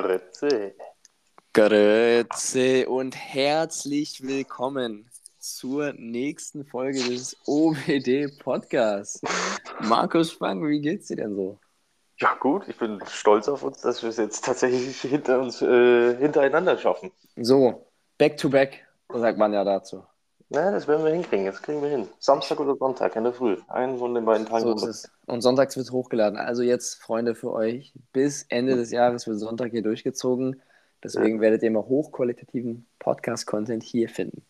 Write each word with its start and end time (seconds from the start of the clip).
Grüezi. 0.00 0.74
Grüezi 1.52 2.86
und 2.88 3.16
herzlich 3.16 4.22
willkommen 4.22 5.10
zur 5.40 5.92
nächsten 5.94 6.64
Folge 6.64 7.00
des 7.00 7.36
OBD 7.46 8.28
Podcasts. 8.38 9.20
Markus 9.80 10.30
Spang, 10.30 10.64
wie 10.68 10.80
geht's 10.80 11.08
dir 11.08 11.16
denn 11.16 11.34
so? 11.34 11.58
Ja, 12.18 12.34
gut, 12.34 12.68
ich 12.68 12.76
bin 12.76 13.00
stolz 13.08 13.48
auf 13.48 13.64
uns, 13.64 13.80
dass 13.80 14.04
wir 14.04 14.10
es 14.10 14.18
jetzt 14.18 14.44
tatsächlich 14.44 15.00
hinter 15.00 15.40
uns 15.40 15.60
äh, 15.62 16.16
hintereinander 16.16 16.78
schaffen. 16.78 17.10
So, 17.34 17.90
back 18.18 18.36
to 18.36 18.48
back, 18.48 18.86
sagt 19.12 19.36
man 19.36 19.52
ja 19.52 19.64
dazu. 19.64 20.04
Na, 20.50 20.70
das 20.70 20.88
werden 20.88 21.04
wir 21.04 21.12
hinkriegen, 21.12 21.44
das 21.44 21.60
kriegen 21.60 21.82
wir 21.82 21.90
hin. 21.90 22.08
Samstag 22.18 22.58
oder 22.58 22.74
Sonntag 22.76 23.14
in 23.16 23.24
der 23.24 23.34
Früh. 23.34 23.58
Einen 23.68 23.98
von 23.98 24.14
den 24.14 24.24
beiden 24.24 24.46
Tagen. 24.46 24.62
So 24.62 24.74
ist 24.74 24.82
es. 24.82 25.10
Und 25.26 25.42
sonntags 25.42 25.76
wird 25.76 25.90
hochgeladen. 25.92 26.38
Also 26.38 26.62
jetzt, 26.62 27.02
Freunde, 27.02 27.34
für 27.34 27.52
euch, 27.52 27.92
bis 28.12 28.44
Ende 28.48 28.74
des 28.76 28.90
Jahres 28.90 29.26
wird 29.26 29.38
Sonntag 29.38 29.72
hier 29.72 29.82
durchgezogen. 29.82 30.62
Deswegen 31.04 31.36
ja. 31.36 31.40
werdet 31.42 31.62
ihr 31.62 31.68
immer 31.68 31.86
hochqualitativen 31.86 32.86
Podcast-Content 32.98 33.82
hier 33.82 34.08
finden. 34.08 34.42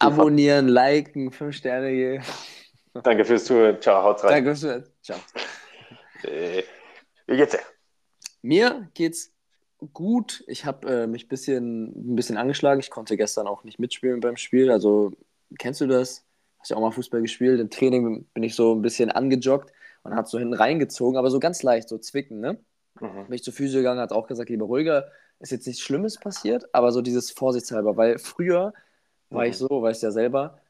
Abonnieren, 0.00 0.66
liken, 0.66 1.30
5 1.30 1.54
Sterne 1.54 1.88
hier. 1.90 2.22
Danke 3.04 3.24
fürs 3.24 3.44
Zuhören. 3.44 3.80
Ciao, 3.80 4.02
haut 4.02 4.24
rein. 4.24 4.30
Danke 4.32 4.50
fürs 4.50 4.60
Zuhören. 4.60 4.84
Ciao. 5.00 5.18
Wie 7.26 7.36
geht's 7.36 7.52
dir? 7.52 7.60
Mir 8.42 8.88
geht's 8.94 9.32
gut. 9.92 10.44
Ich 10.46 10.64
habe 10.64 10.88
äh, 10.88 11.06
mich 11.06 11.28
bisschen, 11.28 12.12
ein 12.12 12.16
bisschen 12.16 12.36
angeschlagen. 12.36 12.80
Ich 12.80 12.90
konnte 12.90 13.16
gestern 13.16 13.46
auch 13.46 13.64
nicht 13.64 13.78
mitspielen 13.78 14.20
beim 14.20 14.36
Spiel. 14.36 14.70
Also, 14.70 15.12
kennst 15.58 15.80
du 15.80 15.86
das? 15.86 16.24
Hast 16.58 16.70
ja 16.70 16.76
auch 16.76 16.80
mal 16.80 16.90
Fußball 16.90 17.22
gespielt. 17.22 17.60
Im 17.60 17.70
Training 17.70 18.26
bin 18.34 18.42
ich 18.42 18.54
so 18.54 18.74
ein 18.74 18.82
bisschen 18.82 19.10
angejoggt 19.10 19.72
und 20.02 20.14
hat 20.14 20.28
so 20.28 20.38
hinten 20.38 20.54
reingezogen, 20.54 21.18
aber 21.18 21.30
so 21.30 21.38
ganz 21.40 21.62
leicht, 21.62 21.88
so 21.88 21.98
zwicken, 21.98 22.40
ne? 22.40 22.58
Mhm. 23.00 23.26
Bin 23.26 23.32
ich 23.34 23.42
zur 23.42 23.52
Physio 23.52 23.80
gegangen, 23.80 24.00
hat 24.00 24.12
auch 24.12 24.26
gesagt, 24.26 24.50
lieber 24.50 24.66
ruhiger. 24.66 25.10
Ist 25.38 25.52
jetzt 25.52 25.66
nichts 25.66 25.82
Schlimmes 25.82 26.18
passiert, 26.18 26.66
aber 26.74 26.92
so 26.92 27.00
dieses 27.00 27.30
Vorsichtshalber, 27.30 27.96
weil 27.96 28.18
früher 28.18 28.74
war 29.30 29.44
mhm. 29.44 29.50
ich 29.50 29.56
so, 29.56 29.68
weißt 29.68 30.02
ja 30.02 30.10
selber, 30.10 30.60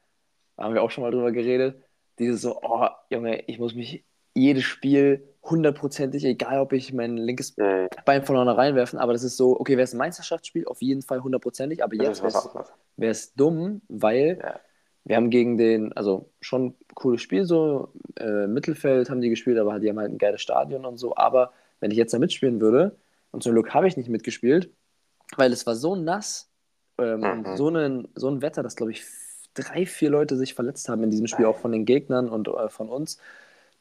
da 0.55 0.63
haben 0.63 0.73
wir 0.73 0.83
auch 0.83 0.91
schon 0.91 1.03
mal 1.03 1.11
drüber 1.11 1.31
geredet, 1.31 1.81
dieses 2.19 2.41
so, 2.41 2.59
oh, 2.61 2.87
Junge, 3.09 3.43
ich 3.47 3.59
muss 3.59 3.75
mich 3.75 4.05
jedes 4.33 4.63
Spiel 4.63 5.27
hundertprozentig, 5.51 6.25
egal 6.25 6.59
ob 6.59 6.73
ich 6.73 6.93
mein 6.93 7.17
linkes 7.17 7.55
ja, 7.57 7.81
ja. 7.81 7.87
Bein 8.05 8.23
vorne 8.23 8.57
reinwerfen, 8.57 8.97
aber 8.97 9.13
das 9.13 9.23
ist 9.23 9.37
so, 9.37 9.59
okay, 9.59 9.73
wäre 9.73 9.83
es 9.83 9.93
ein 9.93 9.97
Meisterschaftsspiel, 9.97 10.65
auf 10.65 10.81
jeden 10.81 11.01
Fall 11.01 11.21
hundertprozentig, 11.21 11.83
aber 11.83 11.95
jetzt 11.95 12.23
wäre 12.23 13.11
es 13.11 13.33
dumm, 13.33 13.81
weil 13.87 14.39
ja. 14.41 14.59
wir 15.03 15.15
haben 15.15 15.29
gegen 15.29 15.57
den, 15.57 15.93
also 15.93 16.31
schon 16.39 16.67
ein 16.67 16.75
cooles 16.95 17.21
Spiel, 17.21 17.45
so 17.45 17.93
äh, 18.17 18.47
Mittelfeld 18.47 19.09
haben 19.09 19.21
die 19.21 19.29
gespielt, 19.29 19.59
aber 19.59 19.79
die 19.79 19.89
haben 19.89 19.99
halt 19.99 20.11
ein 20.11 20.17
geiles 20.17 20.41
Stadion 20.41 20.85
und 20.85 20.97
so, 20.97 21.15
aber 21.15 21.51
wenn 21.79 21.91
ich 21.91 21.97
jetzt 21.97 22.13
da 22.13 22.19
mitspielen 22.19 22.61
würde, 22.61 22.95
und 23.31 23.43
zum 23.43 23.53
Glück 23.53 23.73
habe 23.73 23.87
ich 23.87 23.97
nicht 23.97 24.09
mitgespielt, 24.09 24.71
weil 25.37 25.53
es 25.53 25.65
war 25.65 25.75
so 25.75 25.95
nass 25.95 26.49
ähm, 26.97 27.21
mhm. 27.21 27.45
und 27.45 27.57
so 27.57 27.69
ein, 27.69 28.07
so 28.15 28.29
ein 28.29 28.41
Wetter, 28.41 28.63
dass, 28.63 28.75
glaube 28.75 28.91
ich, 28.91 29.05
drei, 29.53 29.85
vier 29.85 30.09
Leute 30.09 30.37
sich 30.37 30.53
verletzt 30.53 30.87
haben 30.89 31.03
in 31.03 31.11
diesem 31.11 31.27
Spiel, 31.27 31.45
auch 31.45 31.57
von 31.57 31.71
den 31.71 31.85
Gegnern 31.85 32.29
und 32.29 32.47
äh, 32.47 32.69
von 32.69 32.89
uns 32.89 33.17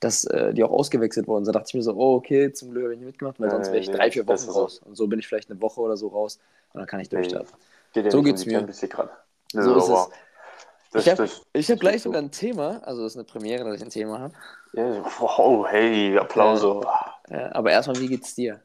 dass 0.00 0.24
äh, 0.24 0.52
die 0.54 0.64
auch 0.64 0.70
ausgewechselt 0.70 1.28
wurden. 1.28 1.44
Da 1.44 1.52
dachte 1.52 1.68
ich 1.68 1.74
mir 1.74 1.82
so, 1.82 1.94
oh, 1.94 2.16
okay, 2.16 2.52
zum 2.52 2.70
Glück 2.70 2.84
habe 2.84 2.94
ich 2.94 3.00
nicht 3.00 3.06
mitgemacht, 3.06 3.38
weil 3.38 3.50
sonst 3.50 3.68
wäre 3.68 3.78
ich 3.78 3.90
drei, 3.90 4.10
vier 4.10 4.26
Wochen 4.26 4.50
raus. 4.50 4.80
Und 4.84 4.96
so 4.96 5.06
bin 5.06 5.18
ich 5.18 5.28
vielleicht 5.28 5.50
eine 5.50 5.60
Woche 5.60 5.80
oder 5.80 5.96
so 5.96 6.08
raus 6.08 6.40
und 6.72 6.80
dann 6.80 6.86
kann 6.86 7.00
ich 7.00 7.08
durchstarten. 7.08 7.52
Nee, 7.94 8.10
so 8.10 8.22
geht's 8.22 8.46
mir. 8.46 8.66
So 9.52 9.76
ist 9.76 9.88
es. 9.88 10.08
Das, 10.92 11.06
ich 11.06 11.12
habe 11.12 11.28
hab 11.28 11.80
gleich 11.80 12.02
sogar 12.02 12.20
ein 12.20 12.32
Thema, 12.32 12.82
also 12.82 13.02
das 13.02 13.12
ist 13.12 13.16
eine 13.16 13.24
Premiere, 13.24 13.62
dass 13.64 13.76
ich 13.76 13.82
ein 13.82 13.90
Thema 13.90 14.18
habe. 14.18 14.34
Ja, 14.72 15.04
wow, 15.20 15.64
hey, 15.68 16.18
Applaus. 16.18 16.64
Äh, 17.28 17.36
äh, 17.36 17.50
aber 17.50 17.70
erstmal, 17.70 18.00
wie 18.00 18.08
geht's 18.08 18.34
dir? 18.34 18.60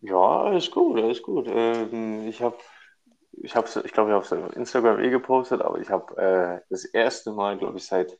Ja, 0.00 0.42
alles 0.42 0.72
gut, 0.72 0.98
alles 0.98 1.22
gut. 1.22 1.46
Ähm, 1.48 2.26
ich 2.26 2.42
habe, 2.42 2.56
ich, 3.34 3.54
hab's, 3.54 3.76
ich 3.76 3.92
glaube, 3.92 4.10
ich 4.10 4.14
habe 4.14 4.24
es 4.24 4.32
auf 4.32 4.56
Instagram 4.56 4.98
eh 4.98 5.10
gepostet, 5.10 5.62
aber 5.62 5.78
ich 5.78 5.88
habe 5.88 6.16
äh, 6.16 6.60
das 6.68 6.84
erste 6.84 7.30
Mal, 7.30 7.56
glaube 7.58 7.78
ich, 7.78 7.86
seit 7.86 8.18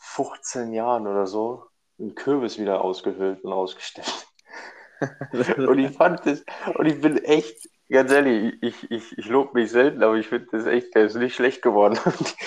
15 0.00 0.72
Jahren 0.72 1.06
oder 1.06 1.26
so 1.26 1.64
einen 1.98 2.14
Kürbis 2.14 2.58
wieder 2.58 2.82
ausgehöhlt 2.82 3.44
und 3.44 3.52
ausgestellt. 3.52 4.26
und 5.56 5.78
ich 5.78 5.96
fand 5.96 6.26
das, 6.26 6.42
und 6.74 6.86
ich 6.86 7.00
bin 7.00 7.18
echt, 7.18 7.68
ganz 7.90 8.10
ehrlich, 8.10 8.54
ich, 8.62 8.90
ich, 8.90 9.18
ich 9.18 9.26
lobe 9.26 9.60
mich 9.60 9.70
selten, 9.70 10.02
aber 10.02 10.16
ich 10.16 10.28
finde 10.28 10.48
das 10.52 10.66
echt, 10.66 10.94
der 10.94 11.06
ist 11.06 11.16
nicht 11.16 11.34
schlecht 11.34 11.62
geworden. 11.62 11.98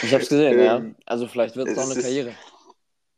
ich 0.02 0.14
habe 0.14 0.24
es 0.24 0.30
gesehen, 0.30 0.60
ähm, 0.60 0.66
ja. 0.66 0.82
Also 1.06 1.28
vielleicht 1.28 1.56
wird 1.56 1.70
es 1.70 1.78
noch 1.78 1.90
eine 1.90 2.02
Karriere. 2.02 2.34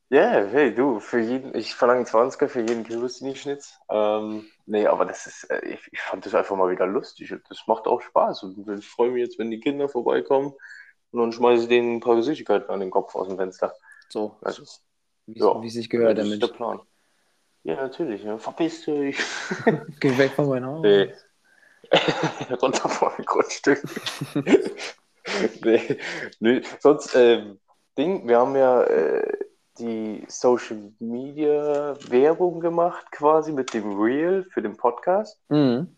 Ja, 0.09 0.39
yeah, 0.39 0.47
hey, 0.51 0.75
du, 0.75 0.99
für 0.99 1.19
jeden, 1.19 1.55
ich 1.55 1.73
verlange 1.73 2.05
20 2.05 2.49
für 2.49 2.61
jeden 2.61 2.83
Kürbis, 2.83 3.19
den 3.19 3.29
ich 3.29 3.41
schnitz. 3.41 3.79
Ähm, 3.89 4.45
nee, 4.67 4.85
aber 4.85 5.05
das 5.05 5.25
ist, 5.25 5.45
äh, 5.45 5.65
ich, 5.65 5.79
ich 5.91 5.99
fand 5.99 6.25
das 6.25 6.35
einfach 6.35 6.55
mal 6.55 6.69
wieder 6.69 6.85
lustig 6.85 7.33
das 7.49 7.63
macht 7.65 7.87
auch 7.87 8.01
Spaß. 8.01 8.43
Und 8.43 8.69
ich 8.69 8.87
freue 8.87 9.09
mich 9.09 9.21
jetzt, 9.21 9.39
wenn 9.39 9.49
die 9.49 9.59
Kinder 9.59 9.89
vorbeikommen 9.89 10.53
und 11.09 11.19
dann 11.19 11.31
schmeiße 11.31 11.63
ich 11.63 11.69
denen 11.69 11.95
ein 11.95 11.99
paar 12.01 12.21
Süßigkeiten 12.21 12.69
an 12.69 12.81
den 12.81 12.91
Kopf 12.91 13.15
aus 13.15 13.27
dem 13.27 13.37
Fenster. 13.37 13.73
So, 14.09 14.37
also, 14.41 14.63
wie, 15.25 15.39
ja, 15.39 15.61
wie 15.61 15.69
sich 15.69 15.89
gehört, 15.89 16.17
das 16.17 16.27
ist 16.27 16.41
der 16.41 16.47
Plan. 16.47 16.79
Ja, 17.63 17.75
natürlich. 17.77 18.23
Ja. 18.23 18.37
Verpiss 18.37 18.85
dich. 18.85 19.17
Geh 19.99 20.17
weg 20.17 20.31
von 20.33 20.47
meinem 20.49 20.67
Haus. 20.67 20.81
Nee. 20.83 21.13
Runter 22.61 22.89
von 22.89 23.11
dem 23.17 23.25
Grundstück. 23.25 23.83
nee. 25.63 25.97
nee. 26.39 26.61
Sonst, 26.79 27.15
ähm, 27.15 27.59
Ding, 27.97 28.27
wir 28.27 28.37
haben 28.37 28.55
ja 28.55 28.83
äh, 28.83 29.37
die 29.79 30.25
Social 30.27 30.93
Media 30.99 31.95
Werbung 32.09 32.59
gemacht, 32.59 33.11
quasi 33.11 33.51
mit 33.51 33.73
dem 33.73 33.99
Reel 33.99 34.45
für 34.51 34.61
den 34.61 34.77
Podcast. 34.77 35.39
Mhm. 35.49 35.95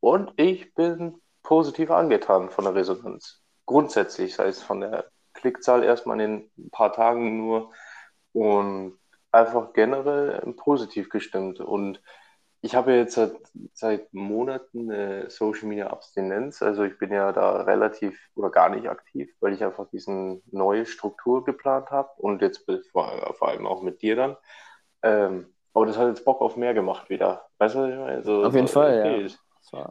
Und 0.00 0.32
ich 0.36 0.74
bin 0.74 1.20
positiv 1.42 1.90
angetan 1.90 2.48
von 2.48 2.64
der 2.64 2.74
Resonanz. 2.74 3.42
Grundsätzlich, 3.66 4.34
sei 4.34 4.46
es 4.46 4.62
von 4.62 4.80
der 4.80 5.11
Klickzahl 5.42 5.84
erstmal 5.84 6.20
in 6.20 6.50
ein 6.56 6.70
paar 6.70 6.92
Tagen 6.92 7.36
nur 7.36 7.72
und 8.32 8.98
einfach 9.30 9.74
generell 9.74 10.40
positiv 10.56 11.10
gestimmt. 11.10 11.60
Und 11.60 12.00
ich 12.62 12.74
habe 12.76 12.92
jetzt 12.94 13.14
seit, 13.14 13.34
seit 13.74 14.14
Monaten 14.14 14.90
eine 14.90 15.30
Social 15.30 15.68
Media 15.68 15.88
Abstinenz. 15.88 16.62
Also 16.62 16.84
ich 16.84 16.96
bin 16.96 17.12
ja 17.12 17.32
da 17.32 17.62
relativ 17.62 18.18
oder 18.36 18.50
gar 18.50 18.70
nicht 18.70 18.88
aktiv, 18.88 19.30
weil 19.40 19.52
ich 19.52 19.64
einfach 19.64 19.88
diesen 19.90 20.42
neue 20.50 20.86
Struktur 20.86 21.44
geplant 21.44 21.90
habe 21.90 22.10
und 22.18 22.40
jetzt 22.40 22.64
vor, 22.92 23.34
vor 23.36 23.48
allem 23.48 23.66
auch 23.66 23.82
mit 23.82 24.00
dir 24.00 24.16
dann. 24.16 24.36
Ähm, 25.02 25.52
aber 25.74 25.86
das 25.86 25.98
hat 25.98 26.08
jetzt 26.08 26.24
Bock 26.24 26.40
auf 26.40 26.56
mehr 26.56 26.74
gemacht 26.74 27.10
wieder. 27.10 27.48
Weißt 27.58 27.74
du, 27.74 27.80
was 27.80 27.90
ich 27.90 27.96
meine? 27.96 28.16
Also, 28.16 28.44
auf 28.44 28.54
jeden 28.54 28.68
Fall, 28.68 29.00
okay, 29.00 29.22
ja. 29.22 29.28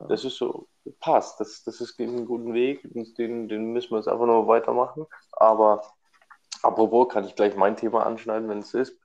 Das 0.10 0.24
ist 0.24 0.38
so, 0.38 0.68
passt. 1.00 1.40
Das, 1.40 1.64
das 1.64 1.82
ist 1.82 2.00
ein 2.00 2.26
guter 2.26 2.54
Weg 2.54 2.82
den, 3.18 3.48
den 3.48 3.74
müssen 3.74 3.92
wir 3.92 3.98
jetzt 3.98 4.08
einfach 4.08 4.26
nur 4.28 4.48
weitermachen. 4.48 5.06
Aber 5.32 5.82
apropos, 6.62 7.10
kann 7.10 7.26
ich 7.26 7.36
gleich 7.36 7.56
mein 7.56 7.76
Thema 7.76 8.06
anschneiden, 8.06 8.48
wenn 8.50 8.60
es 8.60 8.74
ist. 8.74 8.98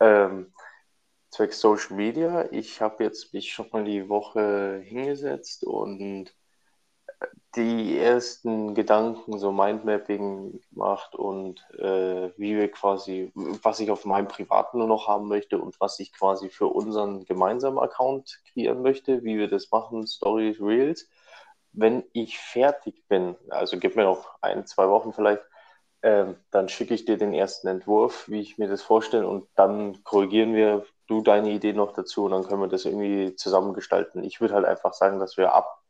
Ähm, 0.00 0.52
zwecks 1.30 1.60
Social 1.60 1.96
Media. 1.96 2.48
Ich 2.50 2.80
habe 2.80 3.04
jetzt 3.04 3.32
mich 3.32 3.52
schon 3.52 3.68
mal 3.72 3.84
die 3.84 4.08
Woche 4.08 4.80
hingesetzt 4.84 5.64
und 5.64 6.34
die 7.56 7.98
ersten 7.98 8.74
Gedanken, 8.74 9.38
so 9.38 9.50
Mindmapping 9.50 10.60
gemacht 10.70 11.14
und 11.14 11.60
äh, 11.78 12.30
wie 12.36 12.56
wir 12.56 12.70
quasi, 12.70 13.32
was 13.34 13.80
ich 13.80 13.90
auf 13.90 14.04
meinem 14.04 14.28
privaten 14.28 14.78
nur 14.78 14.86
noch 14.86 15.08
haben 15.08 15.28
möchte 15.28 15.58
und 15.58 15.80
was 15.80 15.98
ich 15.98 16.12
quasi 16.12 16.50
für 16.50 16.66
unseren 16.66 17.24
gemeinsamen 17.24 17.78
Account 17.78 18.40
kreieren 18.52 18.82
möchte, 18.82 19.24
wie 19.24 19.38
wir 19.38 19.48
das 19.48 19.70
machen, 19.70 20.06
Stories, 20.06 20.60
Reels. 20.60 21.08
Wenn 21.72 22.04
ich 22.12 22.38
fertig 22.38 23.06
bin, 23.08 23.36
also 23.50 23.78
gib 23.78 23.96
mir 23.96 24.04
noch 24.04 24.36
ein, 24.42 24.66
zwei 24.66 24.88
Wochen 24.88 25.12
vielleicht, 25.12 25.42
äh, 26.02 26.26
dann 26.50 26.68
schicke 26.68 26.94
ich 26.94 27.04
dir 27.06 27.18
den 27.18 27.34
ersten 27.34 27.68
Entwurf, 27.68 28.28
wie 28.28 28.40
ich 28.40 28.58
mir 28.58 28.68
das 28.68 28.82
vorstelle 28.82 29.26
und 29.26 29.48
dann 29.54 30.04
korrigieren 30.04 30.54
wir 30.54 30.84
du 31.06 31.22
deine 31.22 31.50
Idee 31.50 31.72
noch 31.72 31.92
dazu 31.92 32.24
und 32.24 32.32
dann 32.32 32.44
können 32.44 32.60
wir 32.60 32.68
das 32.68 32.84
irgendwie 32.84 33.34
zusammengestalten. 33.36 34.24
Ich 34.24 34.40
würde 34.40 34.54
halt 34.54 34.66
einfach 34.66 34.92
sagen, 34.92 35.20
dass 35.20 35.36
wir 35.36 35.54
ab 35.54 35.82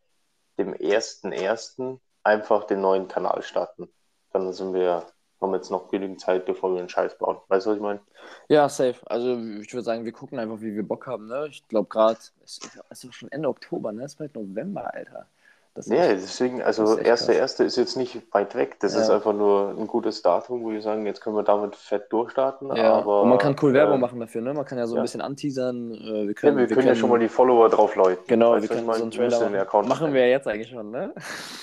dem 0.59 0.75
1.1. 0.75 1.99
einfach 2.23 2.65
den 2.65 2.81
neuen 2.81 3.09
Kanal 3.09 3.43
starten. 3.43 3.89
Dann 4.33 4.53
sind 4.53 4.75
wir, 4.75 5.07
haben 5.41 5.55
jetzt 5.55 5.71
noch 5.71 5.89
genügend 5.89 6.21
Zeit, 6.21 6.45
bevor 6.45 6.73
wir 6.73 6.81
einen 6.81 6.89
Scheiß 6.89 7.19
bauen. 7.19 7.39
Weißt 7.49 7.67
du, 7.67 7.71
was 7.71 7.77
ich 7.77 7.83
meine? 7.83 8.01
Ja, 8.49 8.69
safe. 8.69 8.99
Also 9.07 9.39
ich 9.61 9.73
würde 9.73 9.85
sagen, 9.85 10.05
wir 10.05 10.13
gucken 10.13 10.39
einfach, 10.39 10.61
wie 10.61 10.75
wir 10.75 10.87
Bock 10.87 11.07
haben. 11.07 11.27
Ne? 11.27 11.47
Ich 11.49 11.67
glaube 11.69 11.89
gerade, 11.89 12.19
es 12.45 12.59
ist 12.91 13.05
doch 13.05 13.13
schon 13.13 13.31
Ende 13.33 13.49
Oktober, 13.49 13.93
ne? 13.93 14.05
Es 14.05 14.13
ist 14.13 14.19
bald 14.19 14.35
November, 14.35 14.93
Alter. 14.93 15.27
Das 15.77 15.89
ja, 15.89 16.09
deswegen, 16.09 16.63
also 16.63 16.97
erste, 16.97 17.35
erste 17.35 17.63
ist 17.63 17.77
jetzt 17.77 17.99
nicht 17.99 18.23
weit 18.33 18.55
weg. 18.55 18.81
Das 18.81 18.95
ja. 18.95 19.03
ist 19.03 19.11
einfach 19.11 19.35
nur 19.35 19.75
ein 19.79 19.87
gutes 19.87 20.23
Datum, 20.23 20.65
wo 20.65 20.71
wir 20.71 20.81
sagen, 20.81 21.05
jetzt 21.05 21.21
können 21.21 21.37
wir 21.37 21.43
damit 21.43 21.77
fett 21.77 22.11
durchstarten. 22.11 22.75
Ja. 22.75 22.95
Aber, 22.95 23.23
und 23.23 23.29
man 23.29 23.37
kann 23.37 23.55
cool 23.61 23.75
Werbung 23.75 23.99
äh, 23.99 24.01
machen 24.01 24.19
dafür, 24.19 24.41
ne? 24.41 24.55
Man 24.55 24.65
kann 24.65 24.79
ja 24.79 24.87
so 24.87 24.97
ein 24.97 25.03
bisschen 25.03 25.21
anteasern. 25.21 25.93
Äh, 25.93 26.29
wir 26.29 26.35
können, 26.35 26.57
ja, 26.57 26.63
wir, 26.63 26.71
wir 26.71 26.77
können 26.77 26.89
ja 26.89 26.95
schon 26.95 27.11
mal 27.11 27.19
die 27.19 27.29
Follower 27.29 27.69
drauf 27.69 27.95
läuten. 27.95 28.25
Genau, 28.27 28.53
weißt 28.53 28.63
wir 28.63 28.75
können 28.75 28.87
so 28.87 29.03
einen 29.03 29.11
Trailer 29.11 29.51
machen. 29.51 29.89
machen 29.89 30.15
wir 30.15 30.23
ja 30.23 30.29
jetzt 30.29 30.49
eigentlich 30.49 30.71
schon, 30.71 30.91
ne? 30.91 31.13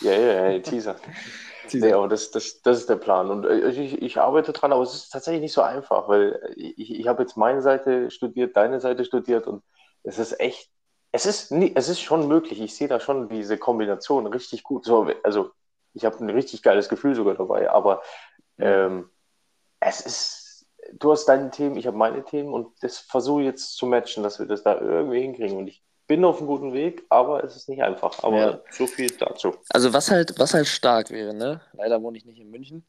Ja, 0.01 0.11
ja, 0.11 0.49
ja, 0.51 0.59
Teaser. 0.59 0.95
Teaser. 1.67 1.87
Nee, 1.87 1.93
aber 1.93 2.07
das, 2.07 2.29
das, 2.29 2.61
das 2.61 2.77
ist 2.77 2.89
der 2.89 2.97
Plan. 2.97 3.31
Und 3.31 3.45
äh, 3.45 3.69
ich, 3.69 3.99
ich 3.99 4.19
arbeite 4.19 4.53
dran, 4.53 4.71
aber 4.71 4.83
es 4.83 4.93
ist 4.93 5.09
tatsächlich 5.09 5.41
nicht 5.41 5.53
so 5.53 5.63
einfach, 5.63 6.07
weil 6.07 6.39
ich, 6.55 6.99
ich 6.99 7.07
habe 7.07 7.23
jetzt 7.23 7.35
meine 7.35 7.63
Seite 7.63 8.11
studiert, 8.11 8.55
deine 8.55 8.79
Seite 8.79 9.05
studiert 9.05 9.47
und 9.47 9.63
es 10.03 10.19
ist 10.19 10.39
echt 10.39 10.69
es 11.13 11.27
ist, 11.27 11.51
nie, 11.51 11.71
es 11.75 11.89
ist 11.89 12.01
schon 12.01 12.27
möglich. 12.27 12.59
Ich 12.59 12.75
sehe 12.75 12.87
da 12.87 12.99
schon 12.99 13.29
diese 13.29 13.57
Kombination 13.57 14.25
richtig 14.25 14.63
gut. 14.63 14.83
So, 14.83 15.07
also, 15.21 15.51
ich 15.93 16.05
habe 16.05 16.17
ein 16.19 16.29
richtig 16.31 16.63
geiles 16.63 16.89
Gefühl 16.89 17.13
sogar 17.13 17.35
dabei, 17.35 17.69
aber 17.69 18.01
ähm, 18.57 19.09
es 19.79 20.01
ist, 20.01 20.65
du 20.93 21.11
hast 21.11 21.25
deine 21.25 21.51
Themen, 21.51 21.77
ich 21.77 21.85
habe 21.85 21.95
meine 21.95 22.25
Themen 22.25 22.51
und 22.51 22.67
das 22.81 22.97
versuche 22.97 23.43
jetzt 23.43 23.77
zu 23.77 23.85
matchen, 23.85 24.23
dass 24.23 24.39
wir 24.39 24.47
das 24.47 24.63
da 24.63 24.81
irgendwie 24.81 25.21
hinkriegen. 25.21 25.55
Und 25.55 25.67
ich 25.67 25.83
bin 26.07 26.25
auf 26.25 26.39
einem 26.39 26.47
guten 26.47 26.73
Weg, 26.73 27.03
aber 27.09 27.43
es 27.43 27.55
ist 27.55 27.69
nicht 27.69 27.83
einfach. 27.83 28.23
Aber 28.23 28.37
Ja. 28.37 28.59
so 28.71 28.87
viel 28.87 29.11
dazu. 29.11 29.53
Also 29.69 29.93
was 29.93 30.09
halt, 30.09 30.39
was 30.39 30.55
halt 30.55 30.67
stark 30.67 31.11
wäre, 31.11 31.35
ne? 31.35 31.61
Leider 31.73 32.01
wohne 32.01 32.17
ich 32.17 32.25
nicht 32.25 32.39
in 32.39 32.49
München. 32.49 32.83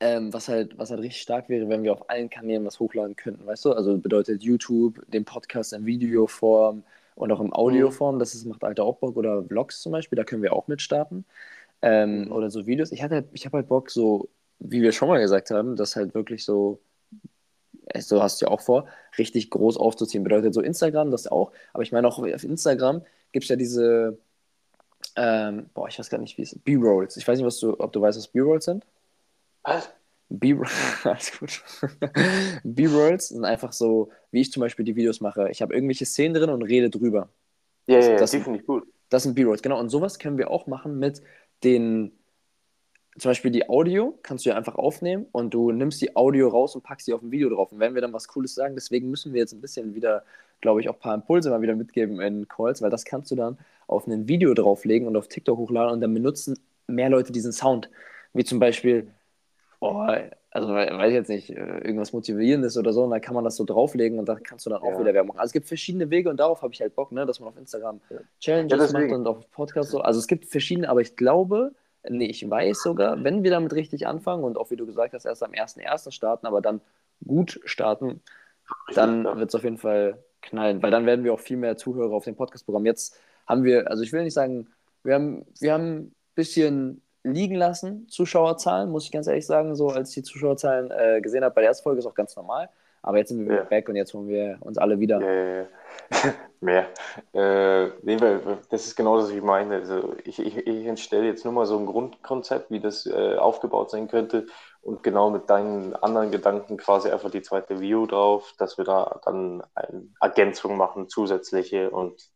Ähm, 0.00 0.32
was 0.32 0.48
halt, 0.48 0.78
was 0.78 0.90
halt 0.90 1.00
richtig 1.00 1.20
stark 1.20 1.50
wäre, 1.50 1.68
wenn 1.68 1.82
wir 1.82 1.92
auf 1.92 2.08
allen 2.08 2.30
Kanälen 2.30 2.64
was 2.64 2.80
hochladen 2.80 3.16
könnten, 3.16 3.46
weißt 3.46 3.66
du? 3.66 3.72
Also 3.74 3.98
bedeutet 3.98 4.42
YouTube, 4.42 5.00
den 5.08 5.26
Podcast 5.26 5.74
in 5.74 5.84
Videoform 5.84 6.84
und 7.14 7.32
auch 7.32 7.40
in 7.40 7.52
Audioform, 7.52 8.18
das 8.18 8.34
ist, 8.34 8.44
macht 8.46 8.64
Alter 8.64 8.84
auch 8.84 8.98
Bock 8.98 9.16
oder 9.16 9.44
Vlogs 9.44 9.80
zum 9.82 9.92
Beispiel, 9.92 10.16
da 10.16 10.24
können 10.24 10.42
wir 10.42 10.52
auch 10.54 10.68
mitstarten. 10.68 11.24
Ähm, 11.82 12.26
Mhm. 12.26 12.32
Oder 12.32 12.50
so 12.50 12.66
Videos. 12.66 12.92
Ich 12.92 13.02
hatte 13.02 13.16
halt, 13.16 13.28
ich 13.32 13.46
habe 13.46 13.58
halt 13.58 13.68
Bock, 13.68 13.90
so, 13.90 14.30
wie 14.58 14.82
wir 14.82 14.92
schon 14.92 15.08
mal 15.08 15.20
gesagt 15.20 15.50
haben, 15.50 15.76
das 15.76 15.96
halt 15.96 16.14
wirklich 16.14 16.44
so, 16.44 16.80
äh, 17.86 18.00
so 18.00 18.22
hast 18.22 18.40
du 18.40 18.46
ja 18.46 18.52
auch 18.52 18.60
vor, 18.60 18.86
richtig 19.18 19.50
groß 19.50 19.76
aufzuziehen. 19.76 20.24
Bedeutet 20.24 20.54
so 20.54 20.60
Instagram, 20.60 21.10
das 21.10 21.26
auch, 21.26 21.52
aber 21.72 21.82
ich 21.82 21.92
meine 21.92 22.08
auch 22.08 22.18
auf 22.18 22.44
Instagram 22.44 23.02
gibt 23.32 23.44
es 23.44 23.48
ja 23.50 23.56
diese, 23.56 24.18
ähm, 25.16 25.70
boah, 25.74 25.88
ich 25.88 25.98
weiß 25.98 26.10
gar 26.10 26.18
nicht, 26.18 26.38
wie 26.38 26.42
es 26.42 26.58
B-Rolls. 26.58 27.16
Ich 27.16 27.26
weiß 27.28 27.38
nicht, 27.38 27.46
was 27.46 27.58
du, 27.60 27.78
ob 27.80 27.92
du 27.92 28.00
weißt, 28.00 28.18
was 28.18 28.28
B-Rolls 28.28 28.64
sind. 28.66 28.84
Was? 29.62 29.90
B-Rolls 32.64 33.28
sind 33.28 33.44
einfach 33.44 33.72
so, 33.72 34.10
wie 34.30 34.40
ich 34.40 34.52
zum 34.52 34.60
Beispiel 34.60 34.84
die 34.84 34.96
Videos 34.96 35.20
mache. 35.20 35.48
Ich 35.50 35.62
habe 35.62 35.74
irgendwelche 35.74 36.06
Szenen 36.06 36.34
drin 36.34 36.50
und 36.50 36.62
rede 36.62 36.90
drüber. 36.90 37.28
Ja, 37.86 37.98
ja, 37.98 38.10
ja, 38.12 38.16
Das- 38.16 38.30
die 38.30 38.40
finde 38.40 38.60
ich 38.60 38.66
gut. 38.66 38.86
Das 39.10 39.22
sind 39.22 39.34
B-Rolls, 39.34 39.62
genau. 39.62 39.78
Und 39.78 39.90
sowas 39.90 40.18
können 40.18 40.38
wir 40.38 40.50
auch 40.50 40.66
machen 40.66 40.98
mit 40.98 41.22
den, 41.62 42.12
zum 43.16 43.30
Beispiel 43.30 43.52
die 43.52 43.68
Audio, 43.68 44.18
kannst 44.22 44.44
du 44.44 44.50
ja 44.50 44.56
einfach 44.56 44.74
aufnehmen 44.74 45.26
und 45.30 45.54
du 45.54 45.70
nimmst 45.70 46.02
die 46.02 46.16
Audio 46.16 46.48
raus 46.48 46.74
und 46.74 46.82
packst 46.82 47.06
die 47.06 47.12
auf 47.12 47.22
ein 47.22 47.30
Video 47.30 47.48
drauf. 47.48 47.70
Und 47.70 47.78
wenn 47.78 47.94
wir 47.94 48.02
dann 48.02 48.12
was 48.12 48.26
Cooles 48.26 48.54
sagen, 48.54 48.74
deswegen 48.74 49.10
müssen 49.10 49.32
wir 49.32 49.40
jetzt 49.40 49.52
ein 49.52 49.60
bisschen 49.60 49.94
wieder, 49.94 50.24
glaube 50.60 50.80
ich, 50.80 50.88
auch 50.88 50.94
ein 50.94 51.00
paar 51.00 51.14
Impulse 51.14 51.50
mal 51.50 51.62
wieder 51.62 51.76
mitgeben 51.76 52.20
in 52.20 52.48
Calls, 52.48 52.82
weil 52.82 52.90
das 52.90 53.04
kannst 53.04 53.30
du 53.30 53.36
dann 53.36 53.58
auf 53.86 54.06
ein 54.08 54.26
Video 54.26 54.52
drauflegen 54.54 55.06
und 55.06 55.16
auf 55.16 55.28
TikTok 55.28 55.58
hochladen 55.58 55.92
und 55.92 56.00
dann 56.00 56.12
benutzen 56.12 56.58
mehr 56.88 57.10
Leute 57.10 57.30
diesen 57.30 57.52
Sound. 57.52 57.88
Wie 58.32 58.44
zum 58.44 58.58
Beispiel, 58.58 59.06
oh, 59.84 60.06
also 60.50 60.68
we- 60.68 60.90
weiß 60.96 61.08
ich 61.08 61.14
jetzt 61.14 61.28
nicht, 61.28 61.50
äh, 61.50 61.78
irgendwas 61.78 62.12
Motivierendes 62.12 62.76
oder 62.76 62.92
so, 62.92 63.02
und 63.04 63.10
dann 63.10 63.20
kann 63.20 63.34
man 63.34 63.44
das 63.44 63.56
so 63.56 63.64
drauflegen 63.64 64.18
und 64.18 64.28
da 64.28 64.36
kannst 64.36 64.66
du 64.66 64.70
dann 64.70 64.80
auch 64.82 64.92
Ja. 64.92 65.00
wieder 65.00 65.12
Werbung 65.14 65.28
machen. 65.28 65.40
Also 65.40 65.48
es 65.50 65.52
gibt 65.52 65.66
verschiedene 65.68 66.10
Wege 66.10 66.30
und 66.30 66.38
darauf 66.38 66.62
habe 66.62 66.72
ich 66.72 66.80
halt 66.80 66.94
Bock, 66.94 67.12
ne, 67.12 67.26
dass 67.26 67.40
man 67.40 67.48
auf 67.50 67.56
Instagram 67.56 68.00
Ja. 68.10 68.16
Challenges 68.40 68.92
Ja, 68.92 68.98
macht 69.00 69.12
und 69.12 69.26
auf 69.26 69.50
Podcasts 69.50 69.90
so. 69.92 70.00
Also 70.00 70.18
es 70.20 70.26
gibt 70.26 70.46
verschiedene, 70.46 70.88
aber 70.88 71.00
ich 71.00 71.16
glaube, 71.16 71.72
nee, 72.08 72.26
ich 72.26 72.48
weiß 72.48 72.82
sogar, 72.82 73.22
wenn 73.24 73.42
wir 73.42 73.50
damit 73.50 73.72
richtig 73.74 74.06
anfangen 74.06 74.44
und 74.44 74.56
auch 74.58 74.70
wie 74.70 74.76
du 74.76 74.86
gesagt 74.86 75.14
hast, 75.14 75.24
erst 75.24 75.42
am 75.42 75.52
1.1. 75.52 76.10
starten, 76.12 76.46
aber 76.46 76.60
dann 76.60 76.80
gut 77.26 77.60
starten, 77.64 78.20
dann 78.94 79.24
wird 79.24 79.48
es 79.50 79.54
auf 79.54 79.64
jeden 79.64 79.78
Fall 79.78 80.18
knallen, 80.42 80.82
weil 80.82 80.90
dann 80.90 81.06
werden 81.06 81.24
wir 81.24 81.32
auch 81.32 81.40
viel 81.40 81.56
mehr 81.56 81.76
Zuhörer 81.76 82.12
auf 82.12 82.24
dem 82.24 82.36
Podcast-Programm. 82.36 82.86
Jetzt 82.86 83.18
haben 83.46 83.64
wir, 83.64 83.90
also 83.90 84.02
ich 84.02 84.12
will 84.12 84.22
nicht 84.22 84.34
sagen, 84.34 84.68
wir 85.02 85.14
haben, 85.14 85.44
wir 85.60 85.72
haben 85.72 85.96
ein 85.96 86.14
bisschen 86.34 87.02
liegen 87.24 87.56
lassen, 87.56 88.06
Zuschauerzahlen, 88.08 88.90
muss 88.90 89.06
ich 89.06 89.12
ganz 89.12 89.26
ehrlich 89.26 89.46
sagen, 89.46 89.74
so 89.74 89.88
als 89.88 90.10
ich 90.10 90.16
die 90.16 90.22
Zuschauerzahlen 90.22 90.90
äh, 90.90 91.20
gesehen 91.20 91.42
habe 91.44 91.54
bei 91.54 91.62
der 91.62 91.70
ersten 91.70 91.82
Folge, 91.82 91.98
ist 91.98 92.06
auch 92.06 92.14
ganz 92.14 92.36
normal. 92.36 92.68
Aber 93.02 93.18
jetzt 93.18 93.28
sind 93.28 93.40
wir 93.40 93.46
wieder 93.46 93.62
Ja. 93.64 93.64
back 93.64 93.88
und 93.90 93.96
jetzt 93.96 94.14
holen 94.14 94.28
wir 94.28 94.56
uns 94.60 94.78
alle 94.78 94.98
wieder. 94.98 95.20
Ja, 95.20 95.32
ja, 95.32 95.56
ja. 95.62 95.66
Mehr. 96.60 96.86
Äh, 97.34 97.88
nee, 98.02 98.16
das 98.70 98.86
ist 98.86 98.96
genau 98.96 99.16
das, 99.18 99.26
was 99.26 99.34
ich 99.34 99.42
meine. 99.42 99.74
Also 99.76 100.14
ich, 100.24 100.38
ich, 100.38 100.56
ich 100.56 100.86
entstelle 100.86 101.26
jetzt 101.26 101.44
nur 101.44 101.52
mal 101.52 101.66
so 101.66 101.78
ein 101.78 101.84
Grundkonzept, 101.84 102.70
wie 102.70 102.80
das 102.80 103.04
äh, 103.04 103.36
aufgebaut 103.36 103.90
sein 103.90 104.08
könnte 104.08 104.46
und 104.80 105.02
genau 105.02 105.28
mit 105.28 105.50
deinen 105.50 105.94
anderen 105.96 106.30
Gedanken 106.30 106.78
quasi 106.78 107.10
einfach 107.10 107.30
die 107.30 107.42
zweite 107.42 107.80
View 107.80 108.06
drauf, 108.06 108.54
dass 108.58 108.78
wir 108.78 108.86
da 108.86 109.20
dann 109.26 109.62
eine 109.74 110.08
Ergänzung 110.20 110.78
machen, 110.78 111.08
zusätzliche 111.10 111.90
und 111.90 112.30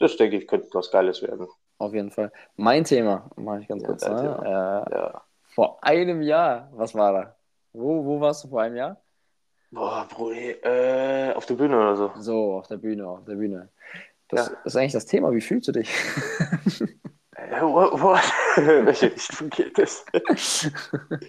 das 0.00 0.16
denke 0.16 0.36
ich 0.36 0.48
könnte 0.48 0.68
was 0.72 0.90
Geiles 0.90 1.22
werden. 1.22 1.46
Auf 1.78 1.94
jeden 1.94 2.10
Fall. 2.10 2.32
Mein 2.56 2.84
Thema, 2.84 3.30
mache 3.36 3.60
ich 3.60 3.68
ganz 3.68 3.82
Ja, 3.82 3.88
kurz. 3.88 4.08
Ne? 4.08 4.40
Äh, 4.44 4.94
Ja. 4.94 5.22
vor 5.42 5.78
einem 5.82 6.22
Jahr, 6.22 6.68
was 6.72 6.94
war 6.94 7.12
da? 7.12 7.36
Wo, 7.72 8.04
wo 8.04 8.20
warst 8.20 8.44
du 8.44 8.48
vor 8.48 8.62
einem 8.62 8.76
Jahr? 8.76 9.00
Boah, 9.70 10.06
Bruder, 10.10 10.64
äh, 10.64 11.32
auf 11.34 11.46
der 11.46 11.54
Bühne 11.54 11.76
oder 11.76 11.94
so. 11.96 12.10
So, 12.16 12.54
auf 12.54 12.66
der 12.68 12.78
Bühne, 12.78 13.06
auf 13.06 13.24
der 13.24 13.34
Bühne. 13.34 13.68
Das 14.28 14.48
Ja. 14.48 14.56
ist 14.64 14.76
eigentlich 14.76 14.92
das 14.92 15.06
Thema. 15.06 15.30
Wie 15.32 15.40
fühlst 15.40 15.68
du 15.68 15.72
dich? 15.72 15.88
Äh, 17.36 17.60
what? 17.62 18.00
what? 18.02 18.20
Welche 18.56 19.12
Richtung 19.12 19.48
geht 19.50 19.78
es? 19.78 20.04